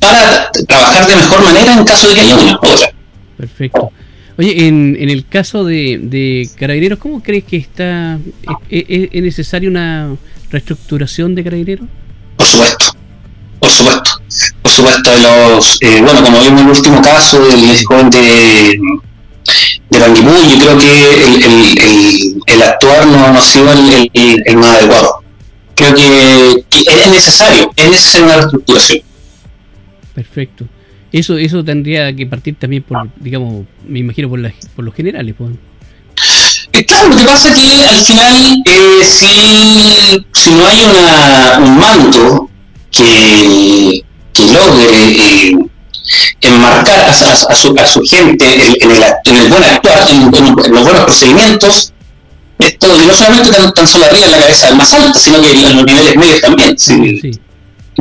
para 0.00 0.50
trabajar 0.66 1.06
de 1.06 1.14
mejor 1.14 1.44
manera 1.44 1.72
en 1.72 1.84
caso 1.84 2.08
de 2.08 2.14
que 2.14 2.20
haya 2.20 2.34
una 2.34 2.56
otra. 2.56 2.92
Perfecto. 3.36 3.92
Oye, 4.40 4.68
en, 4.68 4.96
en 4.98 5.10
el 5.10 5.26
caso 5.26 5.66
de, 5.66 6.00
de 6.02 6.48
Carabineros, 6.56 6.98
¿cómo 6.98 7.22
crees 7.22 7.44
que 7.44 7.58
está 7.58 8.18
es, 8.70 8.84
es, 8.88 9.10
es, 9.12 9.22
necesaria 9.22 9.68
una 9.68 10.16
reestructuración 10.50 11.34
de 11.34 11.44
Carabineros? 11.44 11.86
Por 12.38 12.46
supuesto, 12.46 12.96
supuesto. 13.68 14.10
Por 14.62 14.72
supuesto, 14.72 15.10
los, 15.18 15.82
eh, 15.82 16.00
bueno, 16.00 16.24
como 16.24 16.40
vimos 16.40 16.58
en 16.62 16.68
el 16.68 16.74
último 16.74 17.02
caso 17.02 17.38
del 17.48 17.84
joven 17.84 18.08
de, 18.08 18.18
de 19.90 19.98
yo 19.98 20.58
creo 20.58 20.78
que 20.78 21.24
el, 21.26 21.42
el, 21.44 22.42
el, 22.46 22.62
actuar 22.62 23.06
no, 23.08 23.22
ha 23.22 23.40
sido 23.42 23.70
el, 23.70 24.10
el, 24.46 24.56
más 24.56 24.78
adecuado. 24.78 25.22
Creo 25.74 25.94
que, 25.94 26.64
es 26.70 27.06
necesario, 27.08 27.70
es 27.76 27.90
necesaria 27.90 28.24
una 28.24 28.36
reestructuración. 28.36 29.02
Perfecto. 30.14 30.64
Eso, 31.12 31.36
eso 31.36 31.64
tendría 31.64 32.14
que 32.14 32.26
partir 32.26 32.54
también 32.56 32.82
por, 32.82 33.08
digamos, 33.16 33.64
me 33.86 33.98
imagino 33.98 34.28
por, 34.28 34.40
por 34.76 34.84
los 34.84 34.94
generales. 34.94 35.34
Pues. 35.36 35.50
Claro, 36.86 37.08
lo 37.08 37.16
que 37.16 37.24
pasa 37.24 37.48
es 37.48 37.54
que 37.54 37.86
al 37.88 38.04
final, 38.04 38.62
eh, 38.64 39.04
si, 39.04 40.26
si 40.32 40.50
no 40.50 40.66
hay 40.66 40.78
una, 40.84 41.66
un 41.66 41.78
mando 41.78 42.50
que, 42.90 44.04
que 44.32 44.42
logre 44.44 44.86
eh, 44.86 45.58
enmarcar 46.42 47.00
a, 47.00 47.08
a, 47.08 47.54
su, 47.54 47.74
a, 47.76 47.86
su, 47.86 48.02
gente 48.02 48.44
en, 48.80 48.90
el, 48.90 49.02
en 49.24 49.36
el 49.36 49.48
buen 49.48 49.64
actuar, 49.64 50.06
en, 50.10 50.34
en, 50.34 50.54
los 50.56 50.82
buenos 50.82 51.04
procedimientos, 51.04 51.92
esto 52.58 52.86
no 53.06 53.14
solamente 53.14 53.50
tan, 53.52 53.72
tan 53.74 53.86
solo 53.86 54.04
arriba 54.04 54.26
en 54.26 54.32
la 54.32 54.38
cabeza 54.38 54.74
más 54.74 54.92
alta, 54.94 55.18
sino 55.18 55.40
que 55.42 55.50
en 55.50 55.76
los 55.76 55.84
niveles 55.84 56.16
medios 56.16 56.40
también. 56.40 56.78
Sí. 56.78 57.18
Sí. 57.20 57.40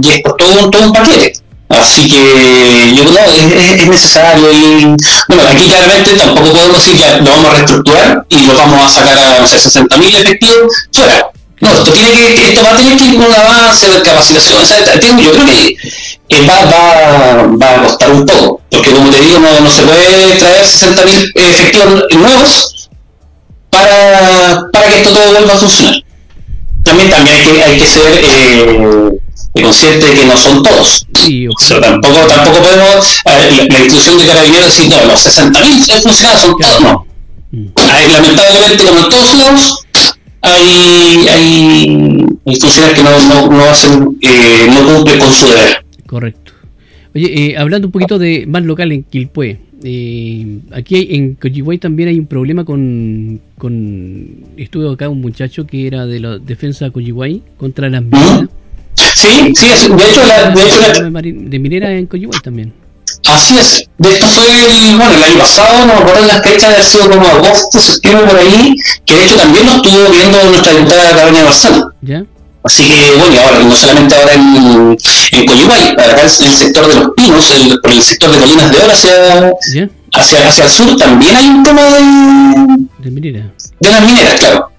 Y 0.02 0.10
es 0.10 0.22
por 0.22 0.38
todo 0.38 0.65
un, 0.65 0.72
todo 0.72 0.86
un 0.86 0.93
paquete. 0.93 1.34
Así 1.70 2.10
que 2.10 2.96
yo 2.96 3.04
creo 3.06 3.26
que 3.26 3.76
es, 3.76 3.88
necesario 3.88 4.52
y 4.52 4.86
bueno, 5.28 5.44
aquí 5.52 5.66
claramente 5.68 6.14
tampoco 6.14 6.52
podemos 6.52 6.78
decir 6.84 7.00
que 7.00 7.22
lo 7.22 7.30
vamos 7.30 7.46
a 7.46 7.54
reestructurar 7.54 8.26
y 8.28 8.46
lo 8.48 8.56
vamos 8.56 8.84
a 8.84 8.90
sacar 8.90 9.18
a 9.18 9.40
no 9.40 9.48
sé, 9.48 9.58
60.000 9.58 10.16
efectivos 10.16 10.88
fuera. 10.92 11.30
No, 11.62 11.70
esto 11.70 11.92
tiene 11.92 12.10
que, 12.12 12.50
esto 12.50 12.64
va 12.64 12.72
a 12.72 12.78
tener 12.78 12.98
que 12.98 13.04
ir 13.04 13.16
con 13.18 13.26
un 13.26 13.34
avance 13.34 13.88
de 13.88 14.02
capacitación, 14.02 15.20
yo 15.20 15.32
creo 15.32 15.46
que 15.46 16.42
va, 16.48 16.66
va, 16.66 17.48
va 17.62 17.76
a 17.76 17.84
costar 17.84 18.12
un 18.12 18.26
poco, 18.26 18.62
porque 18.72 18.92
como 18.92 19.12
te 19.12 19.20
digo, 19.20 19.40
no, 19.40 19.60
no 19.60 19.70
se 19.70 19.84
puede 19.84 20.36
traer 20.40 20.66
60.000 20.66 21.32
efectivos 21.36 22.04
nuevos 22.14 22.90
para, 23.70 24.70
para 24.72 24.88
que 24.88 25.02
esto 25.02 25.12
todo 25.12 25.32
vuelva 25.34 25.54
a 25.54 25.58
funcionar. 25.58 25.96
También, 26.84 27.10
también 27.10 27.36
hay 27.36 27.44
que, 27.44 27.64
hay 27.64 27.78
que 27.78 27.86
ser 27.86 28.22
eh, 28.24 29.19
consciente 29.54 30.06
de 30.06 30.14
que 30.14 30.26
no 30.26 30.38
son 30.38 30.64
todos. 30.64 31.08
tampoco, 31.82 32.20
tampoco 32.28 32.58
podemos, 32.60 33.22
la, 33.26 33.80
institución 33.80 34.18
de 34.18 34.26
carabineros 34.26 34.66
decir, 34.66 34.90
no, 34.90 35.06
los 35.06 35.26
60.000 35.26 36.02
funcionarios 36.02 36.42
son 36.42 36.58
todos, 36.58 36.82
no. 36.82 37.06
Mm. 37.52 37.66
Hay, 37.76 38.12
lamentablemente, 38.12 38.84
como 38.86 39.00
en 39.00 39.10
todos 39.10 39.38
lados, 39.38 39.86
hay, 40.42 41.28
hay, 41.28 42.58
funcionarios 42.60 42.98
que 42.98 43.04
no, 43.04 43.48
no, 43.48 43.52
no 43.52 43.64
hacen, 43.66 44.18
eh, 44.22 44.68
no 44.68 44.96
cumplen 44.96 45.20
con 45.20 45.34
su 45.34 45.48
deber. 45.48 45.86
Correcto. 46.06 46.52
Oye, 47.16 47.52
eh, 47.52 47.58
hablando 47.58 47.88
un 47.88 47.92
poquito 47.92 48.20
de 48.20 48.46
más 48.48 48.64
local 48.64 48.92
en 48.92 49.04
Quilpué, 49.04 49.60
eh, 49.84 50.60
aquí 50.72 51.08
en 51.12 51.36
Coyihuay 51.36 51.78
también 51.78 52.10
hay 52.10 52.20
un 52.20 52.28
problema 52.28 52.66
con, 52.66 53.40
con 53.58 54.28
estuvo 54.58 54.92
acá 54.92 55.10
un 55.10 55.22
muchacho 55.22 55.66
que 55.66 55.88
era 55.88 56.06
de 56.06 56.20
la 56.20 56.38
defensa 56.38 56.86
de 56.86 56.92
Coyihuay 56.92 57.42
contra 57.58 57.90
las 57.90 58.04
minas 58.04 58.50
Sí, 59.15 59.54
sí, 59.56 59.67
de 59.89 60.04
hecho, 60.10 60.24
la, 60.26 60.50
de, 60.52 60.62
hecho 60.62 60.82
la, 60.82 61.22
de 61.22 61.60
minera 61.60 61.91
en 61.91 62.06
Coyhuay 62.06 62.39
también. 62.41 62.74
Así 63.28 63.58
es. 63.58 63.89
De 63.98 64.13
esto 64.13 64.26
fue 64.28 64.45
el, 64.45 64.95
bueno, 64.95 65.13
el 65.13 65.24
año 65.24 65.39
pasado, 65.39 65.80
no 65.80 65.86
me 65.88 65.93
acuerdo 65.93 66.26
las 66.26 66.41
fechas, 66.41 66.69
de 66.69 66.76
haber 66.76 66.84
sido 66.84 67.10
como 67.10 67.28
agosto, 67.28 67.80
septiembre 67.80 68.28
por 68.28 68.39
ahí, 68.39 68.76
que 69.06 69.15
de 69.15 69.26
hecho 69.26 69.36
también 69.36 69.65
lo 69.65 69.74
estuvo 69.74 70.10
viendo 70.10 70.43
nuestra 70.45 70.74
diputada 70.74 71.10
Carolina 71.12 71.43
Barzal. 71.43 71.86
¿Ya? 72.02 72.26
Así 72.63 72.84
que, 72.84 73.17
bueno, 73.17 73.34
y 73.34 73.38
ahora, 73.38 73.60
no 73.60 73.76
solamente 73.76 74.15
ahora 74.15 74.34
en, 74.34 74.98
en 75.32 75.45
Coyhuay, 75.45 75.89
acá 75.91 76.19
en 76.19 76.19
el 76.19 76.30
sector 76.30 76.88
de 76.88 76.95
los 76.95 77.10
pinos, 77.15 77.52
el, 77.52 77.80
por 77.80 77.91
el 77.91 78.02
sector 78.02 78.32
de 78.32 78.38
Colinas 78.38 78.72
de 78.72 78.78
Oro 78.78 78.91
hacia, 78.91 79.54
hacia, 80.13 80.48
hacia 80.48 80.63
el 80.65 80.69
sur, 80.69 80.95
también 80.98 81.36
hay 81.36 81.48
un 81.48 81.63
tema 81.63 81.82
de... 81.82 82.86
De 83.00 83.12
minera. 83.12 83.52
De 83.80 83.89
las 83.89 84.02
mineras, 84.02 84.39
claro. 84.39 84.72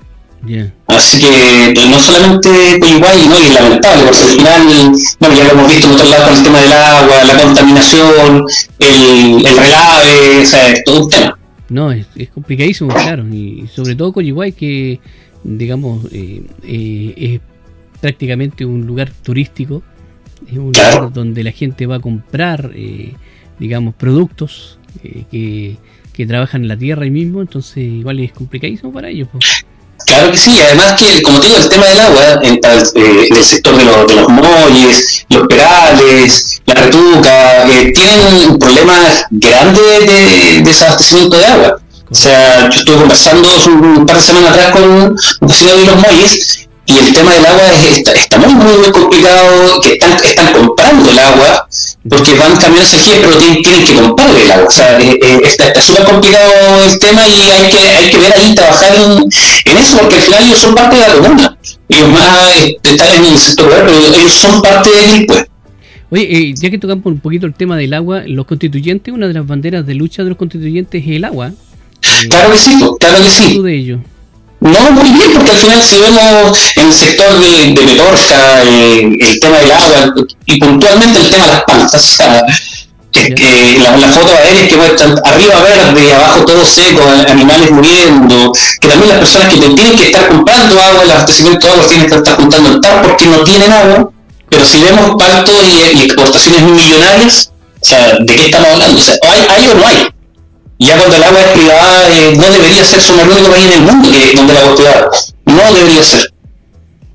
Así 0.87 1.21
que 1.21 1.87
no 1.89 1.99
solamente 1.99 2.49
igual 2.89 3.29
¿no? 3.29 3.39
y 3.39 3.43
es 3.47 3.55
lamentable, 3.55 4.03
porque 4.05 4.23
al 4.23 4.29
final, 4.29 4.93
bueno, 5.21 5.35
ya 5.37 5.45
lo 5.45 5.51
hemos 5.51 5.69
visto 5.69 5.87
en 5.87 5.93
otros 5.93 6.11
lados 6.11 6.29
con 6.29 6.39
el 6.39 6.45
tema 6.45 6.61
del 6.61 6.73
agua, 6.73 7.25
la 7.25 7.43
contaminación, 7.43 8.45
el, 8.79 9.47
el 9.47 9.57
relave, 9.57 10.43
o 10.43 10.47
sea, 10.47 10.73
es 10.73 10.85
todo 10.85 11.05
un 11.05 11.11
tema. 11.11 11.39
No, 11.69 11.93
es, 11.93 12.07
es 12.17 12.31
complicadísimo, 12.31 12.93
claro, 12.93 13.27
y 13.29 13.69
sobre 13.73 13.95
todo 13.95 14.13
Coyihuay, 14.13 14.53
que 14.53 15.01
digamos 15.45 16.05
eh, 16.13 16.43
eh, 16.65 17.15
es 17.17 17.41
prácticamente 18.01 18.65
un 18.65 18.87
lugar 18.87 19.11
turístico, 19.23 19.83
es 20.51 20.59
un 20.59 20.73
lugar 20.73 21.13
donde 21.13 21.45
la 21.45 21.53
gente 21.53 21.87
va 21.87 21.97
a 21.97 22.01
comprar, 22.01 22.73
eh, 22.75 23.15
digamos, 23.59 23.95
productos 23.95 24.79
que, 25.31 25.77
que 26.13 26.27
trabajan 26.27 26.63
en 26.63 26.69
la 26.69 26.77
tierra 26.77 27.05
ahí 27.05 27.11
mismo, 27.11 27.41
entonces 27.41 27.79
igual 27.79 28.21
es 28.21 28.33
complicadísimo 28.33 28.93
para 28.93 29.09
ellos. 29.09 29.29
Pues. 29.31 29.60
Claro 30.21 30.33
que 30.35 30.39
sí, 30.39 30.61
además 30.63 30.97
que, 30.99 31.23
como 31.23 31.41
te 31.41 31.47
digo, 31.47 31.59
el 31.59 31.69
tema 31.71 31.87
del 31.87 32.01
agua 32.01 32.41
en, 32.43 32.57
eh, 32.57 33.29
el 33.31 33.43
sector 33.43 33.75
de, 33.75 33.85
los, 33.87 34.29
molles, 34.29 35.25
los 35.31 35.47
perales, 35.47 36.61
la 36.67 36.75
retuca, 36.75 37.67
eh, 37.67 37.91
tienen 37.95 38.59
problemas 38.59 39.25
grandes 39.31 40.07
de, 40.07 40.61
desabastecimiento 40.63 41.39
de 41.39 41.47
agua. 41.47 41.81
O 42.11 42.15
sea, 42.15 42.69
yo 42.69 42.81
estuve 42.81 42.97
conversando 42.97 43.49
un 43.69 44.05
par 44.05 44.17
de 44.17 44.23
semanas 44.23 44.51
atrás 44.51 44.73
con 44.73 44.83
un 44.83 45.17
vecino 45.41 45.75
de 45.75 45.85
los 45.87 45.97
muelles 45.97 46.69
y 46.87 46.99
el 46.99 47.13
tema 47.13 47.33
del 47.35 47.47
agua 47.47 47.63
está, 47.97 48.13
está 48.13 48.39
muy, 48.39 48.55
muy, 48.55 48.79
muy 48.79 48.91
complicado, 48.91 49.81
que 49.81 49.93
están, 49.93 50.13
están 50.13 50.53
comprando 50.53 51.11
el 51.11 51.19
agua 51.19 51.69
porque 52.09 52.35
van 52.35 52.57
camiones 52.57 52.95
aquí, 52.95 53.11
pero 53.21 53.37
tienen, 53.37 53.63
tienen, 53.63 53.85
que 53.85 53.95
comprar 53.95 54.31
el 54.35 54.51
agua. 54.51 54.67
O 54.67 54.71
sea, 54.71 55.01
eh, 55.01 55.19
eh, 55.23 55.41
está 55.45 55.81
súper 55.81 56.05
complicado 56.05 56.53
el 56.85 56.99
tema 56.99 57.23
y 57.29 57.51
hay 57.51 57.71
que, 57.71 57.79
hay 57.79 58.11
que 58.11 58.19
ver 58.19 58.33
ahí, 58.33 58.55
trabajar 58.55 58.95
en, 58.95 59.23
en 59.23 59.79
eso, 59.79 59.99
porque 59.99 60.17
al 60.17 60.23
final 60.23 60.45
ellos 60.45 60.59
son 60.59 60.75
parte 60.75 60.97
de 60.97 61.03
la 61.03 61.15
comuna. 61.15 61.59
Ellos 61.89 62.09
más 62.09 62.57
este, 62.65 62.91
están 62.91 63.15
en 63.17 63.25
el 63.25 63.39
sector 63.39 63.69
pero 63.69 64.17
ellos 64.17 64.33
son 64.33 64.63
parte 64.63 64.91
del 64.91 65.27
pues. 65.27 65.47
Oye, 66.13 66.23
eh, 66.23 66.55
ya 66.57 66.71
que 66.71 66.79
tocamos 66.79 67.07
un 67.07 67.21
poquito 67.21 67.47
el 67.47 67.55
tema 67.55 67.77
del 67.77 67.95
agua, 67.95 68.25
los 68.27 68.47
constituyentes, 68.47 69.15
una 69.15 69.29
de 69.29 69.35
las 69.35 69.47
banderas 69.47 69.87
de 69.87 69.95
lucha 69.95 70.25
de 70.25 70.31
los 70.31 70.39
constituyentes 70.39 71.03
es 71.05 71.17
el 71.17 71.25
agua. 71.25 71.53
claro 72.29 72.51
que 72.51 72.59
sí, 72.59 72.81
claro 72.99 73.23
que 73.23 73.31
sí. 73.31 73.63
de 73.63 73.75
ello? 73.77 74.01
No, 74.61 74.91
muy 74.93 75.11
bien, 75.11 75.33
porque 75.33 75.51
al 75.53 75.57
final 75.57 75.83
si 75.83 75.97
vemos 75.97 76.59
en 76.77 76.87
el 76.87 76.93
sector 76.93 77.33
de, 77.41 77.73
de 77.73 77.87
Metorca, 77.87 78.63
eh, 78.63 79.17
el 79.19 79.41
tema 79.41 79.59
del 79.59 79.73
agua 79.73 80.15
y 80.45 80.59
puntualmente 80.61 81.19
el 81.19 81.31
tema 81.31 81.47
de 81.47 81.53
las 81.53 81.65
plantas, 81.65 82.19
que, 83.13 83.81
las 83.83 84.15
fotos 84.15 84.33
aéreas 84.33 84.69
que 84.69 84.77
muestran 84.77 85.19
arriba 85.25 85.55
verde, 85.63 86.15
abajo 86.15 86.45
todo 86.45 86.63
seco, 86.63 87.03
animales 87.27 87.71
muriendo, 87.71 88.53
que 88.81 88.89
también 88.89 89.09
las 89.09 89.19
personas 89.21 89.49
que 89.49 89.61
tienen 89.61 89.97
que 89.97 90.05
estar 90.05 90.29
comprando 90.29 90.79
agua, 90.79 91.05
el 91.05 91.11
abastecimiento 91.11 91.67
de 91.67 91.73
agua 91.73 91.87
tienen 91.89 92.11
que 92.11 92.17
estar 92.17 92.37
juntando 92.37 92.71
el 92.71 92.81
TAR 92.83 93.03
porque 93.03 93.27
no 93.27 93.43
tienen 93.43 93.73
agua, 93.73 94.11
pero 94.51 94.65
si 94.67 94.83
vemos 94.83 95.17
pactos 95.19 95.55
y, 95.95 96.03
exportaciones 96.05 96.63
millonarias, 96.63 97.51
o 97.81 97.87
sea, 97.87 98.15
¿de 98.21 98.37
qué 98.37 98.45
estamos 98.45 98.69
hablando? 98.69 98.99
O 98.99 99.03
sea, 99.03 99.15
¿hay, 99.23 99.47
hay 99.49 99.69
o 99.69 99.75
no 99.75 99.87
hay? 99.87 100.20
Ya 100.87 100.97
cuando 100.97 101.17
el 101.17 101.23
agua 101.23 101.41
es 101.41 101.49
privada, 101.49 102.09
eh, 102.09 102.35
no 102.37 102.43
debería 102.43 102.85
ser 102.85 103.01
solo 103.01 103.23
el 103.23 103.29
único 103.29 103.51
país 103.51 103.67
en 103.67 103.73
el 103.73 103.81
mundo 103.81 104.09
que, 104.11 104.37
donde 104.37 104.53
el 104.53 104.59
agua 104.59 104.71
es 104.71 104.81
privada. 104.81 105.11
No 105.45 105.75
debería 105.75 106.03
ser. 106.03 106.33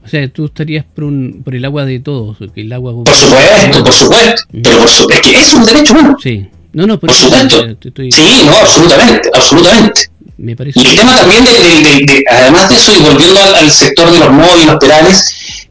O 0.05 0.07
sea, 0.07 0.27
tú 0.31 0.45
estarías 0.45 0.85
por, 0.85 1.05
un, 1.05 1.41
por 1.43 1.55
el 1.55 1.65
agua 1.65 1.83
de 1.83 1.99
todos, 1.99 2.37
el 2.55 2.73
agua... 2.73 2.93
Por 2.93 3.15
supuesto, 3.15 3.83
por 3.83 3.93
supuesto. 3.93 4.43
Mm. 4.51 4.61
Pero 4.61 4.77
por 4.77 4.87
su, 4.87 5.09
es 5.09 5.19
que 5.19 5.31
es 5.31 5.53
un 5.53 5.65
derecho 5.65 5.93
humano. 5.93 6.15
Sí. 6.21 6.47
No, 6.73 6.85
no, 6.85 6.99
por, 6.99 7.11
supuesto. 7.11 7.65
Sí, 7.81 8.43
no, 8.45 8.55
absolutamente, 8.55 9.29
absolutamente. 9.33 10.09
Me 10.37 10.55
parece 10.55 10.79
y 10.81 10.85
el 10.85 10.95
tema 10.95 11.15
también, 11.15 11.45
de, 11.45 11.51
de, 11.51 12.13
de, 12.13 12.23
además 12.29 12.69
de 12.69 12.75
eso, 12.75 12.91
y 12.93 13.01
volviendo 13.01 13.39
al, 13.39 13.55
al 13.55 13.71
sector 13.71 14.11
de 14.11 14.19
los 14.19 14.29
móviles, 14.29 14.65
los 14.65 14.75
perales, 14.75 15.25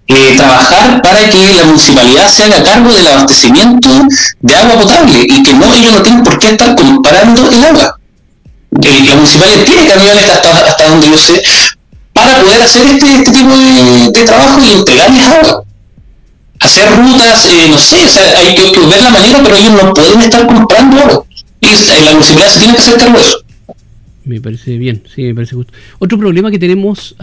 eh, 0.07 0.35
trabajar 0.37 1.01
para 1.03 1.31
que 1.31 1.55
la 1.57 1.65
municipalidad 1.65 2.29
se 2.29 2.45
haga 2.45 2.63
cargo 2.63 2.93
del 2.93 3.07
abastecimiento 3.07 3.89
de 4.41 4.55
agua 4.55 4.83
potable 4.83 5.27
y 5.27 5.43
que 5.43 5.55
no 5.55 5.73
ellos 5.75 5.93
no 5.93 6.03
tienen 6.03 6.23
por 6.23 6.39
qué 6.39 6.51
estar 6.51 6.75
comparando 6.75 7.51
el 7.51 7.65
agua. 7.65 7.99
Eh, 8.83 9.05
la 9.09 9.15
municipalidad 9.15 9.65
tiene 9.65 9.87
camiones 9.87 10.25
hasta, 10.31 10.51
hasta 10.67 10.89
donde 10.89 11.09
yo 11.09 11.17
sé 11.17 11.43
para 12.13 12.41
poder 12.41 12.63
hacer 12.63 12.87
este, 12.87 13.15
este 13.15 13.33
tipo 13.33 13.51
de, 13.57 14.25
trabajo 14.25 14.61
y 14.61 14.79
entregarles 14.79 15.27
agua. 15.27 15.65
Hacer 16.61 16.97
rutas, 16.97 17.45
eh, 17.47 17.69
no 17.71 17.77
sé, 17.77 17.97
o 18.05 18.09
sea, 18.09 18.39
hay 18.39 18.55
que, 18.55 18.79
ver 18.79 19.03
la 19.03 19.11
manera, 19.11 19.41
pero 19.43 19.57
ellos 19.57 19.73
no 19.73 19.93
pueden 19.93 20.21
estar 20.21 20.47
comprando 20.47 20.99
agua. 21.03 21.25
Y 21.61 22.05
la 22.05 22.13
municipalidad 22.13 22.53
se 22.53 22.59
tiene 22.59 22.75
que 22.75 22.81
hacer 22.81 22.97
cargo 22.97 23.19
de 23.19 23.25
eso. 23.25 23.44
Me 24.25 24.41
parece 24.41 24.79
bien, 24.79 25.03
sí, 25.15 25.23
me 25.23 25.35
parece 25.35 25.55
justo. 25.55 25.73
Otro 25.99 26.19
problema 26.19 26.51
que 26.51 26.59
tenemos, 26.59 27.15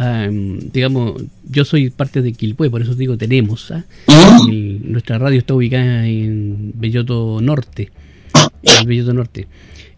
digamos, 0.71 1.21
yo 1.49 1.65
soy 1.65 1.89
parte 1.89 2.21
de 2.21 2.33
Quilpue, 2.33 2.69
por 2.69 2.81
eso 2.81 2.93
digo 2.95 3.17
tenemos. 3.17 3.71
¿ah? 3.71 3.83
nuestra 4.47 5.17
radio 5.17 5.39
está 5.39 5.55
ubicada 5.55 6.05
en 6.07 6.73
Belloto 6.75 7.39
Norte. 7.41 7.91
En 8.63 8.87
Belloto 8.87 9.13
Norte. 9.13 9.47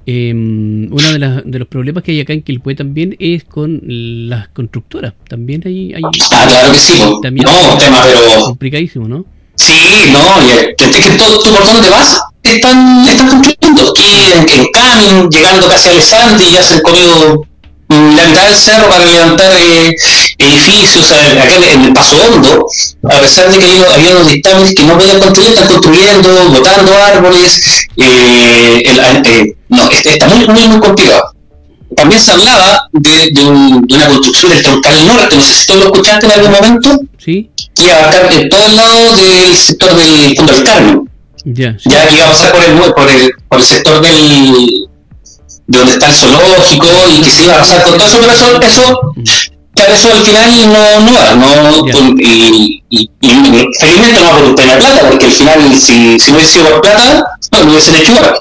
Em, 0.06 0.92
uno 0.92 1.14
de, 1.14 1.42
de, 1.46 1.60
los 1.60 1.68
problemas 1.70 2.04
que 2.04 2.12
hay 2.12 2.20
acá 2.20 2.34
en 2.34 2.42
Quilpue 2.42 2.76
también 2.76 3.16
es 3.20 3.46
con 3.46 3.82
las 3.84 4.50
constructoras. 4.50 5.14
También 5.30 5.64
hay. 5.66 5.94
hay 5.94 6.04
ah, 6.04 6.46
claro 6.50 6.72
que 6.74 6.78
sí. 6.78 7.02
También 7.22 7.46
no, 7.46 7.78
tema, 7.78 8.02
pero. 8.04 8.46
Complicadísimo, 8.46 9.08
¿no? 9.08 9.26
Sí, 9.56 9.72
no, 10.12 10.20
y 10.46 10.50
es 10.52 10.76
que 10.76 11.18
tú, 11.18 11.24
tú 11.42 11.50
por 11.52 11.66
dónde 11.66 11.90
vas 11.90 12.20
están, 12.44 13.08
están 13.08 13.30
construyendo. 13.30 13.63
Aquí 13.94 14.32
en, 14.34 14.60
en 14.60 14.68
Camin, 14.72 15.30
llegando 15.30 15.68
casi 15.68 15.90
a 15.90 15.92
Alessandri, 15.92 16.52
ya 16.52 16.64
se 16.64 16.76
han 16.76 16.82
comido 16.82 17.46
la 17.90 18.26
mitad 18.26 18.48
del 18.48 18.56
cerro 18.56 18.90
para 18.90 19.06
levantar 19.06 19.52
eh, 19.52 19.96
edificios, 20.40 21.12
acá 21.12 21.56
en 21.72 21.84
el 21.86 21.94
Paso 21.94 22.16
Hondo, 22.18 22.66
a 23.04 23.20
pesar 23.20 23.52
de 23.52 23.60
que 23.60 23.86
había 23.94 24.16
unos 24.16 24.28
dictámenes 24.28 24.74
que 24.74 24.84
no 24.84 24.98
podían 24.98 25.20
construir, 25.20 25.52
están 25.52 25.68
construyendo, 25.68 26.30
botando 26.50 26.92
árboles, 26.98 27.62
eh, 27.98 28.84
eh, 28.84 29.56
no, 29.70 29.90
está 29.92 30.28
muy, 30.28 30.48
muy, 30.48 30.68
muy 30.68 30.80
complicado. 30.80 31.34
También 31.96 32.20
se 32.20 32.32
hablaba 32.32 32.90
de, 32.92 33.30
de, 33.32 33.46
una 33.46 34.08
construcción 34.08 34.52
del 34.52 34.64
troncal 34.64 35.08
norte, 35.08 35.36
no 35.36 35.42
sé 35.44 35.54
si 35.54 35.68
tú 35.68 35.74
lo 35.76 35.86
escuchaste 35.86 36.26
en 36.26 36.32
algún 36.32 36.52
momento, 36.52 37.00
¿Sí? 37.20 37.52
que 37.76 37.84
iba 37.84 37.94
a 37.94 38.00
abarcar 38.00 38.34
en 38.34 38.50
todo 38.50 38.66
el 38.66 38.76
lado 38.76 39.16
del 39.16 39.56
sector 39.56 39.96
del 39.96 40.36
Fondo 40.36 40.54
del 40.54 40.64
Carmen. 40.64 41.13
Ya, 41.46 41.76
ya 41.78 42.08
que 42.08 42.16
iba 42.16 42.26
a 42.26 42.30
pasar 42.30 42.52
por 42.54 42.64
el, 42.64 42.94
por 42.94 43.10
el, 43.10 43.32
por 43.50 43.60
el 43.60 43.66
sector 43.66 44.02
del, 44.02 44.88
de 45.68 45.78
donde 45.78 45.94
está 45.94 46.08
el 46.08 46.14
zoológico 46.14 46.88
y 47.12 47.22
que 47.22 47.30
se 47.30 47.44
iba 47.44 47.56
a 47.56 47.58
pasar 47.60 47.84
con 47.84 47.98
todo 47.98 48.08
eso, 48.08 48.18
pero 48.22 48.34
eso, 48.34 48.62
eso, 48.62 49.00
claro, 49.74 49.94
eso 49.94 50.12
al 50.12 50.22
final 50.22 50.74
no, 50.74 51.00
no 51.02 51.14
va, 51.14 51.36
no, 51.36 52.18
y, 52.20 52.84
y, 52.90 53.10
y, 53.20 53.70
felizmente 53.80 54.22
no 54.22 54.32
va 54.32 54.38
por 54.40 54.56
pena 54.56 54.78
plata, 54.78 55.10
porque 55.10 55.26
al 55.26 55.32
final 55.32 55.76
si, 55.76 56.20
si 56.20 56.32
no 56.32 56.38
hubiese 56.38 56.54
sido 56.54 56.70
por 56.70 56.82
plata, 56.82 57.26
no, 57.52 57.60
lo 57.60 57.72
hubiesen 57.72 57.96
hecho 57.96 58.14
igual. 58.14 58.40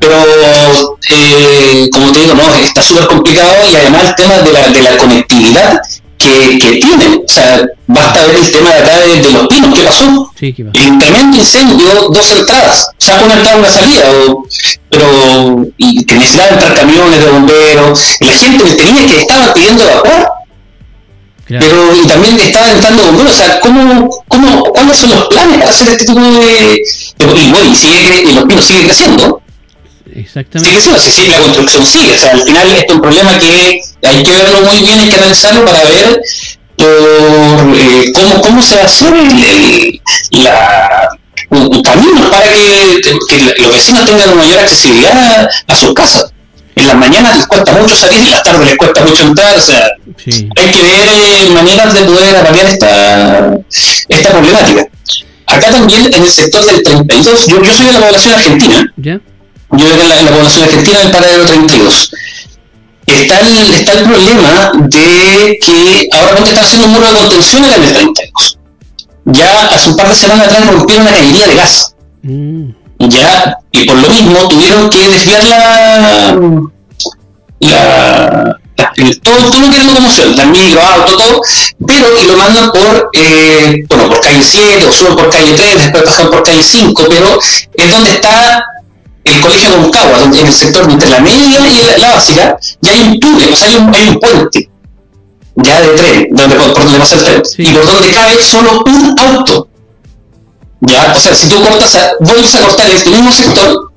Pero, 0.00 0.98
eh, 1.10 1.88
como 1.90 2.12
te 2.12 2.20
digo, 2.20 2.34
no, 2.34 2.42
está 2.56 2.82
súper 2.82 3.06
complicado 3.06 3.54
y 3.72 3.76
además 3.76 4.04
el 4.04 4.14
tema 4.16 4.34
de 4.38 4.52
la, 4.52 4.68
de 4.68 4.82
la 4.82 4.96
conectividad 4.98 5.80
que, 6.22 6.58
que 6.58 6.76
tienen. 6.80 7.22
O 7.24 7.32
sea, 7.32 7.66
basta 7.86 8.26
ver 8.26 8.36
el 8.36 8.50
tema 8.50 8.70
de 8.70 8.78
acá 8.78 8.98
de, 9.00 9.22
de 9.22 9.30
los 9.30 9.46
pinos, 9.48 9.78
¿qué 9.78 9.84
pasó? 9.84 10.30
Sí. 10.38 10.54
El 10.56 10.98
tremendo 10.98 11.36
incendio, 11.36 12.08
dos 12.10 12.30
entradas, 12.36 12.88
o 12.90 13.04
sea, 13.04 13.20
una 13.22 13.34
entrada 13.34 13.58
una 13.58 13.70
salida, 13.70 14.04
o, 14.28 14.44
pero 14.88 15.66
y 15.76 16.04
que 16.04 16.14
necesitaban 16.14 16.54
entrar 16.54 16.74
camiones 16.74 17.24
de 17.24 17.30
bomberos, 17.30 18.16
y 18.20 18.24
la 18.24 18.32
gente 18.32 18.64
tenía 18.64 19.06
que 19.06 19.20
estaba 19.20 19.54
pidiendo 19.54 19.84
evacuar. 19.84 20.32
Claro. 21.44 21.66
Pero 21.68 22.02
y 22.02 22.06
también 22.06 22.36
estaban 22.36 22.70
entrando 22.70 23.02
bomberos, 23.04 23.32
o 23.32 23.36
sea, 23.36 23.60
¿cómo, 23.60 24.08
cómo, 24.28 24.64
¿cuáles 24.64 24.96
son 24.96 25.10
los 25.10 25.26
planes 25.26 25.58
para 25.58 25.70
hacer 25.70 25.88
este 25.88 26.06
tipo 26.06 26.20
de...? 26.20 26.82
Y 27.18 27.24
bueno, 27.50 27.70
y, 27.70 27.74
sigue, 27.74 28.30
y 28.30 28.32
los 28.32 28.44
pinos 28.44 28.64
siguen 28.64 28.84
creciendo. 28.84 29.41
Exactamente. 30.14 30.80
Sigue 30.80 30.82
siendo, 30.82 31.00
si 31.00 31.28
la 31.28 31.38
construcción 31.38 31.86
sigue, 31.86 32.14
o 32.14 32.18
sea, 32.18 32.32
al 32.32 32.42
final 32.42 32.66
esto 32.72 32.84
es 32.86 32.94
un 32.94 33.00
problema 33.00 33.38
que 33.38 33.80
hay 34.02 34.22
que 34.22 34.30
verlo 34.30 34.60
muy 34.62 34.76
bien, 34.78 34.98
hay 35.00 35.08
que 35.08 35.16
analizarlo 35.16 35.64
para 35.64 35.82
ver 35.84 36.22
por, 36.76 37.76
eh, 37.76 38.12
cómo, 38.14 38.42
cómo 38.42 38.62
se 38.62 38.76
va 38.76 38.82
a 38.82 38.84
hacer 38.84 39.14
el, 39.14 40.00
la, 40.42 41.08
un, 41.50 41.82
camino 41.82 42.30
para 42.30 42.44
que, 42.44 43.00
que, 43.02 43.62
los 43.62 43.72
vecinos 43.72 44.04
tengan 44.04 44.30
una 44.30 44.42
mayor 44.42 44.58
accesibilidad 44.58 45.48
a, 45.66 45.74
sus 45.76 45.94
casas. 45.94 46.32
En 46.74 46.86
las 46.86 46.96
mañanas 46.96 47.36
les 47.36 47.46
cuesta 47.46 47.72
mucho 47.72 47.94
salir 47.94 48.20
y 48.20 48.26
en 48.26 48.30
las 48.30 48.42
tardes 48.42 48.66
les 48.66 48.76
cuesta 48.76 49.02
mucho 49.02 49.22
entrar, 49.24 49.56
o 49.56 49.60
sea, 49.60 49.90
sí. 50.16 50.48
hay 50.56 50.70
que 50.70 50.82
ver 50.82 51.08
eh, 51.08 51.50
maneras 51.54 51.94
de 51.94 52.00
poder 52.00 52.36
abordar 52.36 52.66
esta, 52.66 53.58
esta 54.08 54.30
problemática. 54.30 54.86
Acá 55.46 55.70
también 55.70 56.06
en 56.12 56.22
el 56.22 56.28
sector 56.28 56.64
del 56.64 56.82
32, 56.82 57.46
yo, 57.46 57.62
yo 57.62 57.72
soy 57.74 57.86
de 57.86 57.92
la 57.92 58.00
población 58.00 58.34
argentina, 58.34 58.92
¿Ya? 58.96 59.20
Yo 59.72 59.86
vivo 59.86 60.02
en 60.02 60.08
la, 60.08 60.20
en 60.20 60.26
la 60.26 60.32
población 60.32 60.64
argentina 60.64 60.98
del 61.00 61.10
paradero 61.10 61.44
32 61.46 62.10
está 63.06 63.40
el, 63.40 63.74
está 63.74 63.92
el 63.92 64.04
problema 64.04 64.72
de 64.74 65.58
que 65.58 66.08
ahora 66.12 66.32
cuando 66.32 66.50
están 66.50 66.64
haciendo 66.64 66.86
un 66.86 66.94
muro 66.94 67.06
de 67.06 67.18
contención 67.18 67.64
en 67.64 67.70
la 67.70 67.76
M32. 67.76 68.58
Ya 69.24 69.68
hace 69.68 69.90
un 69.90 69.96
par 69.96 70.08
de 70.08 70.14
semanas 70.14 70.46
atrás 70.46 70.66
rompieron 70.66 71.06
una 71.06 71.16
cañería 71.16 71.46
de 71.46 71.54
gas. 71.54 71.94
Mm. 72.22 72.70
Ya, 72.98 73.58
y 73.72 73.84
por 73.84 73.96
lo 73.96 74.08
mismo 74.08 74.48
tuvieron 74.48 74.88
que 74.88 75.08
desviar 75.08 75.44
la, 75.44 76.36
la, 77.58 78.58
todo, 78.76 79.20
todo 79.22 79.38
lo 79.40 79.70
que 79.70 79.76
era 79.76 79.84
locomoción, 79.84 80.36
la 80.36 80.46
micro, 80.46 80.80
auto, 80.80 81.16
todo, 81.16 81.40
pero 81.84 82.06
y 82.22 82.26
lo 82.26 82.36
mandan 82.36 82.70
por, 82.70 83.10
eh, 83.12 83.84
bueno, 83.88 84.08
por 84.08 84.20
calle 84.20 84.40
7 84.40 84.86
o 84.86 84.92
suben 84.92 85.16
por 85.16 85.30
calle 85.30 85.52
3, 85.54 85.74
después 85.82 86.04
bajan 86.04 86.30
por 86.30 86.42
calle 86.44 86.62
5, 86.62 87.04
pero 87.08 87.40
es 87.74 87.90
donde 87.90 88.10
está 88.10 88.64
el 89.24 89.40
colegio 89.40 89.70
de 89.70 89.76
Moncagua, 89.76 90.18
donde 90.18 90.40
en 90.40 90.46
el 90.46 90.52
sector 90.52 90.90
entre 90.90 91.08
la 91.08 91.20
media 91.20 91.60
y 91.60 92.00
la, 92.00 92.12
básica, 92.12 92.58
ya 92.80 92.92
hay 92.92 93.02
un 93.02 93.20
túnel, 93.20 93.52
o 93.52 93.56
sea, 93.56 93.68
hay 93.68 93.76
un, 93.76 93.94
hay 93.94 94.08
un 94.08 94.20
puente 94.20 94.70
ya 95.56 95.80
de 95.80 95.88
tren, 95.88 96.28
donde, 96.30 96.56
por, 96.56 96.74
donde 96.74 96.98
pasa 96.98 97.16
el 97.16 97.24
tren, 97.24 97.44
sí. 97.44 97.62
y 97.62 97.72
por 97.72 97.86
donde 97.86 98.10
cabe 98.10 98.42
solo 98.42 98.82
un 98.86 99.18
auto. 99.18 99.68
Ya, 100.80 101.14
o 101.16 101.20
sea, 101.20 101.34
si 101.34 101.48
tú 101.48 101.62
cortas, 101.62 101.94
a, 101.94 102.12
vuelves 102.20 102.54
a 102.54 102.60
cortar 102.60 102.90
este 102.90 103.10
mismo 103.10 103.30
sector, 103.30 103.92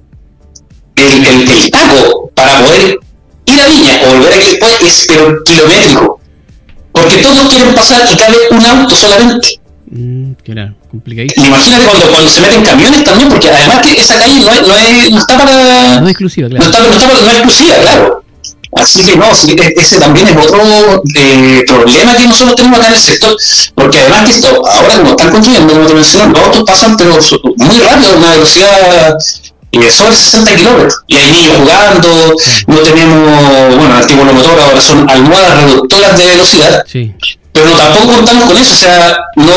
el, 0.95 1.25
el, 1.25 1.49
el 1.49 1.71
taco 1.71 2.29
para 2.35 2.59
poder 2.59 2.99
ir 3.45 3.61
a 3.61 3.67
Viña 3.67 4.01
o 4.03 4.15
volver 4.15 4.33
a 4.33 4.37
después 4.37 4.71
es 4.81 5.05
pero 5.07 5.43
kilométrico. 5.43 6.19
Porque 6.91 7.17
todos 7.17 7.49
quieren 7.49 7.75
pasar 7.75 8.07
y 8.11 8.15
cabe 8.15 8.37
un 8.51 8.65
auto 8.65 8.95
solamente. 8.95 9.59
Mm, 9.87 10.33
claro, 10.43 10.75
complicadísimo. 10.95 11.45
Imagínate 11.45 11.85
cuando, 11.85 12.07
cuando 12.11 12.29
se 12.29 12.41
meten 12.41 12.63
camiones 12.63 13.03
también, 13.03 13.29
porque 13.29 13.49
además 13.49 13.85
que 13.85 13.99
esa 13.99 14.17
calle 14.17 14.39
no, 14.39 14.51
es, 14.51 14.67
no, 14.67 14.75
es, 14.75 15.11
no 15.11 15.19
está 15.19 15.37
para. 15.37 15.99
No 15.99 16.05
es 16.05 16.11
exclusiva, 16.11 16.49
claro. 16.49 16.63
No, 16.63 16.71
está, 16.71 16.83
no, 16.83 16.91
está, 16.91 17.07
no 17.07 17.13
es 17.13 17.37
exclusiva, 17.37 17.75
claro. 17.81 18.25
Así 18.77 19.01
que 19.03 19.15
no, 19.15 19.25
ese 19.31 19.99
también 19.99 20.27
es 20.27 20.35
otro 20.35 20.61
eh, 21.15 21.63
problema 21.65 22.13
que 22.17 22.27
nosotros 22.27 22.55
tenemos 22.55 22.79
acá 22.79 22.89
en 22.89 22.93
el 22.93 22.99
sector, 22.99 23.37
porque 23.73 23.99
además 23.99 24.25
que 24.25 24.31
esto, 24.31 24.67
ahora 24.67 24.97
como 24.97 25.09
están 25.11 25.31
construyendo, 25.31 25.73
como 25.73 25.87
te 25.87 25.93
mencioné, 25.93 26.33
los 26.33 26.43
autos 26.43 26.63
pasan 26.63 26.97
pero 26.97 27.17
muy 27.55 27.79
rápido, 27.79 28.13
a 28.13 28.17
una 28.17 28.31
velocidad 28.31 29.17
eh, 29.71 29.89
sobre 29.89 30.13
60 30.13 30.55
kilómetros, 30.57 31.03
y 31.07 31.15
hay 31.15 31.31
niños 31.31 31.53
jugando, 31.57 32.35
no 32.67 32.77
tenemos, 32.79 33.75
bueno, 33.77 33.95
el 33.95 34.01
antiguo 34.01 34.25
motor 34.25 34.59
ahora 34.59 34.81
son 34.81 35.09
almohadas 35.09 35.63
reductoras 35.63 36.17
de 36.17 36.25
velocidad, 36.25 36.83
sí 36.85 37.13
pero 37.55 37.71
tampoco 37.71 38.17
contamos 38.17 38.43
con 38.49 38.57
eso, 38.57 38.73
o 38.73 38.77
sea, 38.77 39.17
no, 39.37 39.53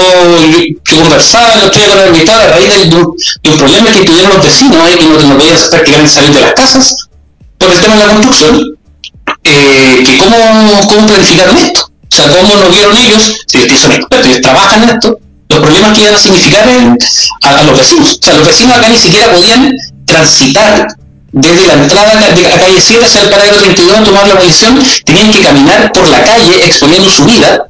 yo, 0.86 1.00
conversaba 1.02 1.54
el 1.54 1.66
otro 1.66 1.80
día 1.80 1.88
con 1.88 1.98
la 1.98 2.06
invitada 2.06 2.44
a 2.44 2.48
raíz 2.50 2.88
de, 2.88 2.94
un 2.94 3.58
problema 3.58 3.90
que 3.90 4.04
tuvieron 4.04 4.36
los 4.36 4.44
vecinos 4.44 4.76
ahí 4.86 4.94
que 4.94 5.04
no, 5.06 5.18
no 5.18 5.36
podían 5.36 5.58
prácticamente 5.68 6.12
salir 6.12 6.30
de 6.32 6.40
las 6.40 6.52
casas 6.52 7.08
por 7.58 7.72
el 7.72 7.80
tema 7.80 7.96
de 7.96 8.06
la 8.06 8.12
construcción, 8.12 8.78
eh, 9.42 10.04
que 10.06 10.16
cómo, 10.16 10.36
cómo 10.86 11.06
planificaron 11.08 11.56
esto, 11.56 11.90
o 11.90 12.14
sea, 12.14 12.28
cómo 12.28 12.54
no 12.54 12.70
vieron 12.70 12.96
ellos, 12.96 13.36
si 13.48 13.68
son 13.76 13.90
expertos, 13.90 14.28
ellos 14.28 14.42
trabajan 14.42 14.84
en 14.84 14.90
esto, 14.90 15.18
los 15.48 15.58
problemas 15.58 15.98
que 15.98 16.02
iban 16.04 16.14
a 16.14 16.18
significar 16.18 16.68
a, 17.42 17.62
los 17.64 17.78
vecinos, 17.78 18.18
o 18.20 18.24
sea, 18.24 18.34
los 18.34 18.46
vecinos 18.46 18.76
acá 18.76 18.88
ni 18.90 18.96
siquiera 18.96 19.32
podían 19.32 19.74
transitar 20.06 20.86
desde 21.32 21.66
la 21.66 21.74
entrada 21.74 22.14
de 22.14 22.42
la 22.42 22.60
calle 22.60 22.80
7 22.80 23.04
hacia 23.04 23.22
el 23.22 23.28
paradero 23.28 23.56
32 23.56 23.98
a 23.98 24.04
tomar 24.04 24.28
la 24.28 24.38
posición, 24.38 24.80
tenían 25.04 25.32
que 25.32 25.40
caminar 25.40 25.90
por 25.90 26.06
la 26.08 26.22
calle 26.22 26.64
exponiendo 26.64 27.10
su 27.10 27.24
vida 27.24 27.68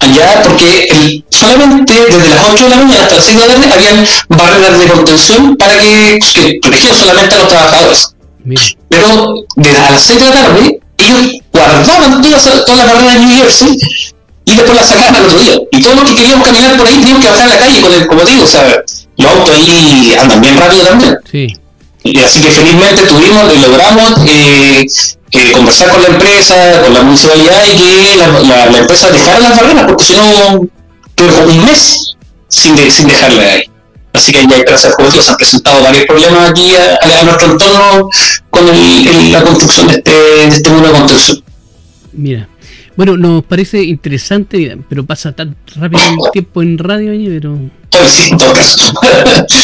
allá 0.00 0.42
porque 0.44 0.88
el, 0.90 1.24
solamente 1.30 1.92
desde 1.92 2.28
las 2.28 2.40
8 2.52 2.64
de 2.64 2.70
la 2.70 2.76
mañana 2.76 3.02
hasta 3.02 3.16
las 3.16 3.24
6 3.24 3.40
de 3.40 3.46
la 3.46 3.54
tarde 3.54 3.72
habían 3.72 4.06
barreras 4.28 4.78
de 4.78 4.86
contención 4.86 5.56
para 5.56 5.78
que, 5.78 6.18
que 6.34 6.58
protegieran 6.62 6.98
solamente 6.98 7.34
a 7.34 7.38
los 7.38 7.48
trabajadores. 7.48 8.14
Mira. 8.44 8.62
Pero 8.88 9.34
desde 9.56 9.78
a 9.78 9.90
las 9.90 10.02
6 10.02 10.18
de 10.20 10.24
la 10.26 10.32
tarde 10.32 10.80
ellos 10.98 11.42
guardaban 11.52 12.22
todas, 12.22 12.44
todas 12.44 12.78
las 12.78 12.86
barreras 12.86 13.14
de 13.14 13.20
New 13.20 13.36
Jersey 13.36 13.78
y 14.44 14.54
después 14.56 14.76
las 14.76 14.88
sacaban 14.88 15.16
al 15.16 15.26
otro 15.26 15.38
día. 15.38 15.60
Y 15.72 15.82
todos 15.82 15.96
los 15.96 16.10
que 16.10 16.16
queríamos 16.16 16.46
caminar 16.46 16.76
por 16.76 16.86
ahí 16.86 16.94
teníamos 16.94 17.24
que 17.24 17.30
bajar 17.30 17.46
a 17.46 17.54
la 17.54 17.58
calle 17.58 17.80
con 17.80 17.92
el, 17.92 18.06
como 18.06 18.24
digo, 18.24 18.44
o 18.44 18.46
sea, 18.46 18.82
los 19.16 19.30
autos 19.30 19.54
ahí 19.54 20.16
andan 20.18 20.40
bien 20.40 20.56
rápido 20.56 20.84
también. 20.84 21.18
Sí. 21.30 21.56
Y 22.04 22.18
así 22.20 22.40
que 22.40 22.50
felizmente 22.50 23.02
tuvimos 23.02 23.54
y 23.54 23.58
logramos 23.58 24.12
eh, 24.26 24.86
eh, 25.32 25.52
conversar 25.52 25.90
con 25.90 26.02
la 26.02 26.08
empresa, 26.08 26.82
con 26.84 26.94
la 26.94 27.02
municipalidad 27.02 27.62
y 27.66 27.76
que 27.76 28.16
la, 28.18 28.26
la, 28.40 28.66
la 28.70 28.78
empresa 28.78 29.10
dejara 29.10 29.40
las 29.40 29.56
barreras, 29.56 29.86
porque 29.86 30.04
si 30.04 30.12
no, 30.14 30.66
tuve 31.14 31.46
un 31.46 31.64
mes 31.64 32.16
sin, 32.48 32.76
de, 32.76 32.90
sin 32.90 33.08
dejarla 33.08 33.42
ahí. 33.42 33.62
Así 34.12 34.32
que 34.32 34.42
ya 34.42 34.54
hay 34.54 34.60
empresas 34.60 34.94
se 35.20 35.30
han 35.30 35.36
presentado 35.36 35.82
varios 35.82 36.06
problemas 36.06 36.50
aquí 36.50 36.72
a, 36.74 36.94
a, 36.94 37.20
a 37.20 37.24
nuestro 37.24 37.52
entorno 37.52 38.08
con 38.50 38.68
el, 38.68 39.06
el, 39.06 39.32
la 39.32 39.42
construcción 39.42 39.86
de 39.88 39.94
este, 39.94 40.10
de 40.10 40.48
este 40.48 40.70
muro 40.70 40.88
de 40.88 40.92
contención. 40.92 41.42
Mira, 42.12 42.48
bueno, 42.96 43.16
nos 43.16 43.44
parece 43.44 43.80
interesante, 43.84 44.76
pero 44.88 45.06
pasa 45.06 45.30
tan 45.30 45.54
rápido 45.76 46.02
el 46.10 46.30
tiempo 46.32 46.62
en 46.62 46.78
radio, 46.78 47.12
pero... 47.28 47.58
Sí, 48.08 48.32
en 48.32 48.38
todo 48.38 48.52
caso. 48.54 48.92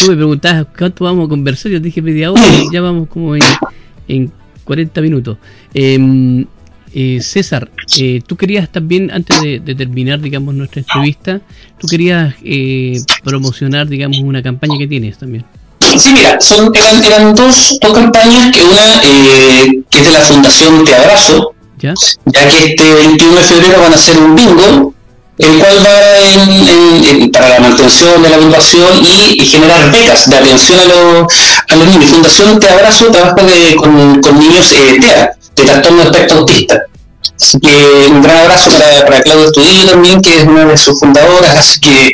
Tú 0.00 0.10
me 0.10 0.16
preguntabas 0.16 0.66
cuánto 0.78 1.04
vamos 1.04 1.26
a 1.26 1.28
conversar, 1.30 1.72
yo 1.72 1.80
dije 1.80 2.00
media 2.00 2.30
hora 2.30 2.46
y 2.46 2.72
ya 2.72 2.80
vamos 2.80 3.08
como 3.08 3.34
en, 3.34 3.42
en 4.06 4.32
40 4.64 5.00
minutos. 5.00 5.38
Eh, 5.72 6.46
eh, 6.96 7.20
César, 7.20 7.70
eh, 7.98 8.22
tú 8.24 8.36
querías 8.36 8.70
también, 8.70 9.10
antes 9.10 9.42
de, 9.42 9.58
de, 9.58 9.74
terminar, 9.74 10.20
digamos, 10.20 10.54
nuestra 10.54 10.80
entrevista, 10.80 11.40
tú 11.78 11.88
querías 11.88 12.34
eh, 12.44 13.00
promocionar, 13.24 13.88
digamos, 13.88 14.18
una 14.20 14.42
campaña 14.42 14.78
que 14.78 14.86
tienes 14.86 15.18
también. 15.18 15.44
Sí, 15.96 16.12
mira, 16.12 16.40
son, 16.40 16.70
eran, 16.74 17.04
eran 17.04 17.34
dos, 17.34 17.78
dos 17.80 17.92
campañas, 17.92 18.52
que 18.52 18.62
una 18.62 19.02
eh, 19.02 19.82
que 19.90 19.98
es 19.98 20.06
de 20.06 20.12
la 20.12 20.20
Fundación 20.20 20.84
Te 20.84 20.94
Abrazo, 20.94 21.54
¿Ya? 21.78 21.94
ya 22.26 22.48
que 22.48 22.64
este 22.70 22.94
21 22.94 23.34
de 23.34 23.42
febrero 23.42 23.80
van 23.80 23.92
a 23.92 23.96
hacer 23.96 24.16
un 24.16 24.36
bingo 24.36 24.93
el 25.38 25.58
cual 25.58 25.78
va 25.78 27.30
para 27.32 27.48
la 27.48 27.60
mantención 27.60 28.22
de 28.22 28.28
la 28.28 28.36
agrupación 28.36 28.88
y, 29.02 29.44
generar 29.44 29.90
becas 29.90 30.30
de 30.30 30.36
atención 30.36 30.78
a, 30.78 31.74
los 31.76 31.88
niños. 31.88 32.10
Fundación 32.10 32.60
Te 32.60 32.68
Abrazo 32.68 33.06
trabaja 33.10 33.34
con, 33.34 34.38
niños 34.38 34.72
eh, 34.72 34.98
TEA, 35.00 35.36
de 35.56 35.64
trastorno 35.64 35.98
de 35.98 36.04
espectro 36.04 36.38
autista. 36.38 36.82
Así 37.40 37.58
que 37.58 38.06
un 38.10 38.22
gran 38.22 38.38
abrazo 38.38 38.70
para, 38.70 39.06
para 39.06 39.22
Claudia 39.22 39.46
Estudillo 39.46 39.90
también, 39.90 40.20
que 40.20 40.38
es 40.38 40.44
una 40.44 40.66
de 40.66 40.76
sus 40.76 40.98
fundadoras. 41.00 41.56
Así 41.56 41.80
que, 41.80 42.12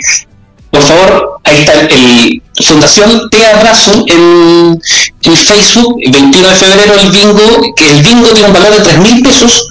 por 0.71 0.83
favor, 0.83 1.41
ahí 1.45 1.59
está 1.61 1.73
el 1.75 2.43
Fundación 2.65 3.29
Te 3.31 3.47
Abrazo 3.47 4.05
en, 4.07 4.81
en 5.23 5.37
Facebook, 5.37 5.97
el 6.03 6.13
21 6.13 6.49
de 6.49 6.55
febrero 6.55 6.95
el 7.01 7.11
bingo, 7.11 7.75
que 7.77 7.91
el 7.91 8.03
bingo 8.03 8.29
tiene 8.29 8.49
un 8.49 8.55
valor 8.55 8.77
de 8.77 8.83
3 8.83 8.99
mil 8.99 9.23
pesos. 9.23 9.69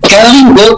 Cada 0.00 0.30
bingo 0.30 0.76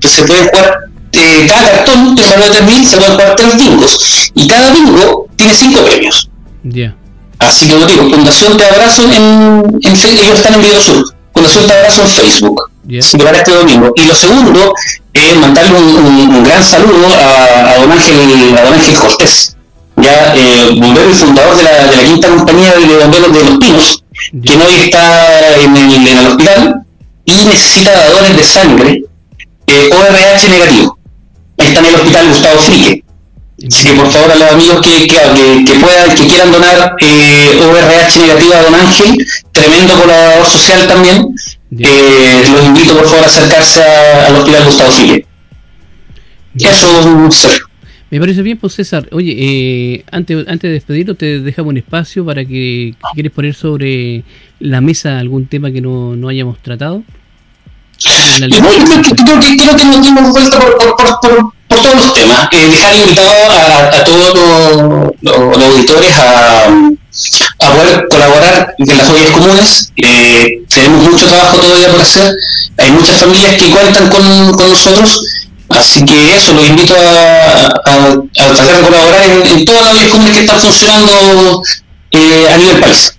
se 0.00 0.22
puede 0.24 0.48
jugar 0.48 0.93
eh, 1.16 1.46
cada 1.48 1.70
cartón 1.70 2.14
tiene 2.14 2.30
valor 2.30 2.52
de 2.52 2.60
3.000, 2.62 2.84
se 2.84 2.96
pueden 2.96 3.12
jugar 3.12 3.36
tres 3.36 3.56
bingos. 3.56 4.32
Y 4.34 4.48
cada 4.48 4.72
bingo 4.72 5.26
tiene 5.36 5.54
cinco 5.54 5.80
premios. 5.84 6.30
Así 7.38 7.68
que 7.68 7.78
lo 7.78 7.86
digo, 7.86 8.10
Fundación 8.10 8.56
Te 8.56 8.64
Abrazo 8.64 9.02
en, 9.02 9.80
en 9.82 9.96
Facebook, 9.96 10.24
ellos 10.24 10.38
están 10.38 10.54
en 10.54 10.62
Video 10.62 10.80
Sur. 10.80 11.04
Fundación 11.32 11.66
Te 11.66 11.72
Abrazo 11.74 12.02
en 12.02 12.08
Facebook. 12.08 12.70
Que 12.88 13.24
para 13.24 13.38
este 13.38 13.52
domingo. 13.52 13.92
Y 13.96 14.04
lo 14.04 14.14
segundo 14.14 14.74
es 15.12 15.36
mandarle 15.36 15.78
un, 15.78 16.44
gran 16.44 16.62
saludo 16.62 17.06
a, 17.16 17.76
don 17.80 17.92
Ángel, 17.92 18.56
a 18.58 18.64
don 18.64 18.74
Ángel 18.74 18.94
Cortés, 18.94 19.56
ya 19.96 20.34
eh, 20.34 20.68
bombero 20.80 21.10
y 21.10 21.14
fundador 21.14 21.56
de 21.56 21.62
la, 21.62 21.86
de 21.86 21.96
la 21.96 22.02
quinta 22.04 22.28
compañía 22.28 22.74
de 22.74 22.98
bomberos 22.98 23.32
de 23.32 23.44
Los 23.44 23.58
Pinos, 23.58 24.04
quien 24.42 24.60
hoy 24.60 24.74
está 24.84 25.56
en 25.60 25.76
el, 25.76 25.94
en 25.94 26.18
el 26.18 26.26
hospital 26.26 26.82
y 27.24 27.32
necesita 27.32 27.92
dadores 27.92 28.36
de 28.36 28.44
sangre 28.44 29.04
eh, 29.66 29.90
ORH 29.92 30.48
negativo 30.50 30.93
está 31.56 31.80
en 31.80 31.86
el 31.86 31.94
hospital 31.94 32.28
Gustavo 32.28 32.58
Frique. 32.60 33.04
Así 33.66 33.88
que 33.88 33.94
por 33.94 34.10
favor 34.10 34.32
a 34.32 34.34
los 34.34 34.50
amigos 34.50 34.80
que, 34.80 35.06
que, 35.06 35.64
que, 35.64 35.78
puedan, 35.78 36.14
que 36.14 36.26
quieran 36.26 36.50
donar 36.50 36.96
eh, 37.00 37.60
ORH 37.62 38.18
negativa 38.20 38.58
a 38.58 38.62
Don 38.62 38.74
Ángel, 38.74 39.26
tremendo 39.52 39.94
colaborador 39.94 40.44
social 40.44 40.86
también, 40.88 41.24
eh, 41.78 42.44
los 42.50 42.64
invito 42.64 42.94
por 42.96 43.04
favor 43.06 43.24
a 43.24 43.26
acercarse 43.26 43.82
al 43.82 44.36
hospital 44.36 44.64
Gustavo 44.64 44.90
Frique. 44.90 45.26
Eso, 46.56 47.30
Sergio. 47.30 47.66
Me 48.10 48.20
parece 48.20 48.42
bien, 48.42 48.58
pues 48.58 48.74
César. 48.74 49.08
Oye, 49.10 49.34
eh, 49.36 50.04
antes, 50.12 50.46
antes 50.46 50.68
de 50.68 50.72
despedirlo, 50.72 51.16
te 51.16 51.40
dejamos 51.40 51.70
un 51.70 51.78
espacio 51.78 52.24
para 52.24 52.44
que, 52.44 52.94
quieres 53.14 53.32
poner 53.32 53.54
sobre 53.54 54.22
la 54.60 54.80
mesa 54.80 55.18
algún 55.18 55.46
tema 55.46 55.72
que 55.72 55.80
no, 55.80 56.14
no 56.14 56.28
hayamos 56.28 56.58
tratado. 56.62 57.02
Y 57.98 58.50
creo, 58.50 59.02
que, 59.02 59.14
creo, 59.14 59.40
que, 59.40 59.56
creo 59.56 59.76
que 59.76 59.84
nos 59.84 60.02
dimos 60.02 60.30
vuelta 60.32 60.58
por, 60.58 60.74
todos 61.68 61.94
los 61.94 62.14
temas. 62.14 62.48
Eh, 62.52 62.68
dejar 62.70 62.94
invitado 62.96 63.30
a, 63.50 64.04
todos 64.04 64.34
los, 64.34 65.32
los, 65.32 65.64
auditores 65.64 66.12
a, 66.18 66.66
poder 67.58 68.06
colaborar 68.10 68.74
en 68.78 68.98
las 68.98 69.08
ollas 69.08 69.30
comunes. 69.30 69.92
Eh, 69.96 70.62
tenemos 70.68 71.12
mucho 71.12 71.26
trabajo 71.26 71.58
todavía 71.58 71.88
por 71.90 72.00
hacer. 72.00 72.34
Hay 72.78 72.90
muchas 72.90 73.16
familias 73.16 73.54
que 73.54 73.70
cuentan 73.70 74.08
con, 74.08 74.56
nosotros. 74.56 75.26
Así 75.68 76.04
que 76.04 76.36
eso, 76.36 76.52
los 76.52 76.68
invito 76.68 76.94
a, 76.94 77.66
a, 77.66 78.54
tratar 78.54 78.76
de 78.76 78.82
colaborar 78.82 79.22
en, 79.24 79.58
en, 79.58 79.64
todas 79.64 79.82
las 79.82 79.94
ollas 79.94 80.08
comunes 80.08 80.36
que 80.36 80.44
están 80.44 80.60
funcionando 80.60 81.62
eh, 82.10 82.48
a 82.52 82.56
nivel 82.56 82.80
país. 82.80 83.14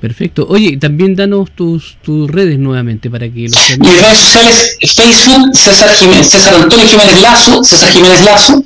Perfecto. 0.00 0.46
Oye, 0.48 0.78
también 0.78 1.14
danos 1.14 1.50
tus, 1.50 1.98
tus 2.02 2.30
redes 2.30 2.58
nuevamente 2.58 3.10
para 3.10 3.28
que 3.28 3.48
los 3.48 3.78
Mis 3.78 4.00
redes 4.00 4.18
sociales, 4.18 4.78
Facebook, 4.80 5.54
César, 5.54 5.94
Jiménez, 5.94 6.28
César 6.28 6.54
Antonio 6.54 6.86
Jiménez 6.86 7.20
Lazo, 7.20 7.62
César 7.62 7.90
Jiménez 7.90 8.24
Lazo, 8.24 8.64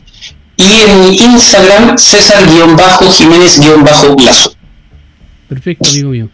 y 0.57 0.63
en 0.89 1.13
Instagram, 1.33 1.99
César-Jiménez-Lazo. 1.99 4.57
Perfecto, 5.49 5.91
amigo 5.91 6.11
mío. 6.11 6.31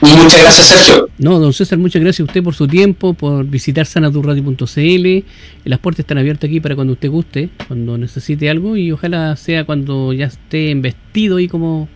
muchas 0.00 0.40
gracias, 0.40 0.66
Sergio. 0.66 1.10
No, 1.18 1.38
don 1.38 1.52
César, 1.52 1.76
muchas 1.78 2.00
gracias 2.02 2.20
a 2.20 2.24
usted 2.24 2.42
por 2.42 2.54
su 2.54 2.66
tiempo, 2.66 3.12
por 3.14 3.44
visitar 3.44 3.86
sanaturradio.cl. 3.86 5.24
Las 5.64 5.78
puertas 5.80 6.00
están 6.00 6.18
abiertas 6.18 6.48
aquí 6.48 6.58
para 6.60 6.74
cuando 6.74 6.94
usted 6.94 7.10
guste, 7.10 7.50
cuando 7.68 7.98
necesite 7.98 8.48
algo, 8.48 8.74
y 8.76 8.90
ojalá 8.92 9.36
sea 9.36 9.64
cuando 9.64 10.14
ya 10.14 10.26
esté 10.26 10.70
investido 10.70 11.38
y 11.38 11.48
como 11.48 11.88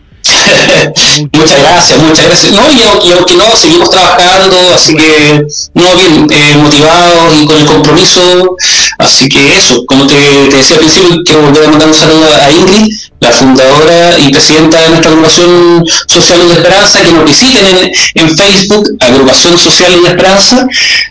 muchas 1.33 1.59
gracias, 1.59 1.99
muchas 1.99 2.25
gracias. 2.25 2.53
No, 2.53 2.61
y, 2.71 3.11
aunque 3.11 3.35
no, 3.35 3.45
seguimos 3.55 3.89
trabajando, 3.89 4.57
así 4.73 4.95
que, 4.95 5.45
no, 5.73 5.83
bien, 5.95 6.27
eh, 6.29 6.57
motivados 6.57 7.33
y 7.41 7.45
con 7.45 7.57
el 7.57 7.65
compromiso. 7.65 8.55
Así 8.97 9.29
que 9.29 9.57
eso, 9.57 9.85
como 9.85 10.07
te, 10.07 10.15
decía 10.15 10.75
al 10.75 10.79
principio, 10.79 11.21
quiero 11.23 11.41
volver 11.43 11.65
a 11.65 11.69
mandar 11.69 11.87
un 11.87 11.93
saludo 11.93 12.27
a 12.41 12.51
Ingrid, 12.51 12.95
la 13.19 13.31
fundadora 13.31 14.17
y 14.19 14.31
presidenta 14.31 14.81
de 14.81 14.89
nuestra 14.89 15.11
agrupación 15.11 15.85
Social 16.07 16.47
de 16.47 16.53
Esperanza, 16.53 17.01
que 17.01 17.11
nos 17.11 17.25
visiten 17.25 17.65
en, 17.65 17.91
en 18.15 18.37
Facebook, 18.37 18.89
Agrupación 18.99 19.57
Social 19.57 19.91
de 20.03 20.09
Esperanza. 20.09 20.67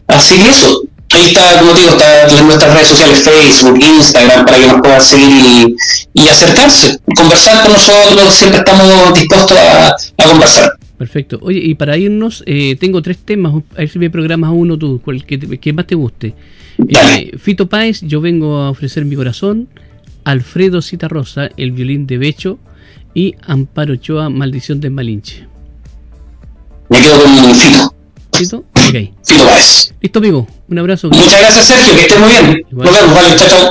Así 0.09 0.37
que 0.37 0.51
eso, 0.51 0.83
ahí 1.13 1.27
está, 1.29 1.59
como 1.59 1.73
digo, 1.73 1.91
está 1.91 2.29
en 2.29 2.47
nuestras 2.47 2.73
redes 2.75 2.89
sociales, 2.89 3.19
Facebook, 3.21 3.79
Instagram, 3.83 4.45
para 4.45 4.59
que 4.59 4.67
nos 4.67 4.81
puedan 4.81 5.01
seguir 5.01 5.77
y, 6.15 6.29
acercarse, 6.29 6.99
conversar 7.17 7.63
con 7.63 7.73
nosotros, 7.73 8.35
siempre 8.35 8.59
estamos 8.59 9.15
dispuestos 9.15 9.59
a, 9.59 9.97
conversar. 10.29 10.73
Perfecto. 10.99 11.39
Oye, 11.43 11.61
y 11.63 11.75
para 11.75 11.97
irnos, 11.99 12.43
eh, 12.47 12.77
tengo 12.81 13.03
tres 13.03 13.19
temas, 13.19 13.53
a 13.75 13.79
ver 13.79 13.89
si 13.89 13.99
me 13.99 14.11
programas 14.11 14.51
uno 14.53 14.79
tú, 14.79 15.01
el 15.09 15.25
que, 15.25 15.73
más 15.73 15.87
te 15.87 15.95
guste. 15.95 16.35
Eh, 16.89 17.37
Fito 17.39 17.69
Páez, 17.69 18.01
yo 18.03 18.21
vengo 18.21 18.59
a 18.59 18.71
ofrecer 18.71 19.05
mi 19.05 19.15
corazón, 19.15 19.69
Alfredo 20.25 20.83
Citarrosa, 20.83 21.51
el 21.57 21.73
violín 21.73 22.07
de 22.07 22.19
Becho, 22.19 22.59
y 23.15 23.35
Amparo 23.47 23.95
Ochoa, 23.95 24.29
Maldición 24.29 24.81
de 24.81 24.91
Malinche. 24.91 25.47
Me 26.91 27.01
quedo 27.01 27.23
con 27.23 27.55
Fito. 27.55 27.95
¿Listo? 28.39 28.65
Ok. 28.89 29.86
Listo, 30.07 30.21
amigo. 30.21 30.47
Un 30.69 30.79
abrazo. 30.79 31.09
Muchas 31.09 31.41
gracias, 31.41 31.65
Sergio. 31.65 31.93
Que 31.97 32.03
estés 32.03 32.21
muy 32.21 32.29
bien. 32.29 32.63
Nos 32.71 32.97
vemos. 32.97 33.13
Vale, 33.13 33.35
chao, 33.35 33.49
chao. 33.49 33.71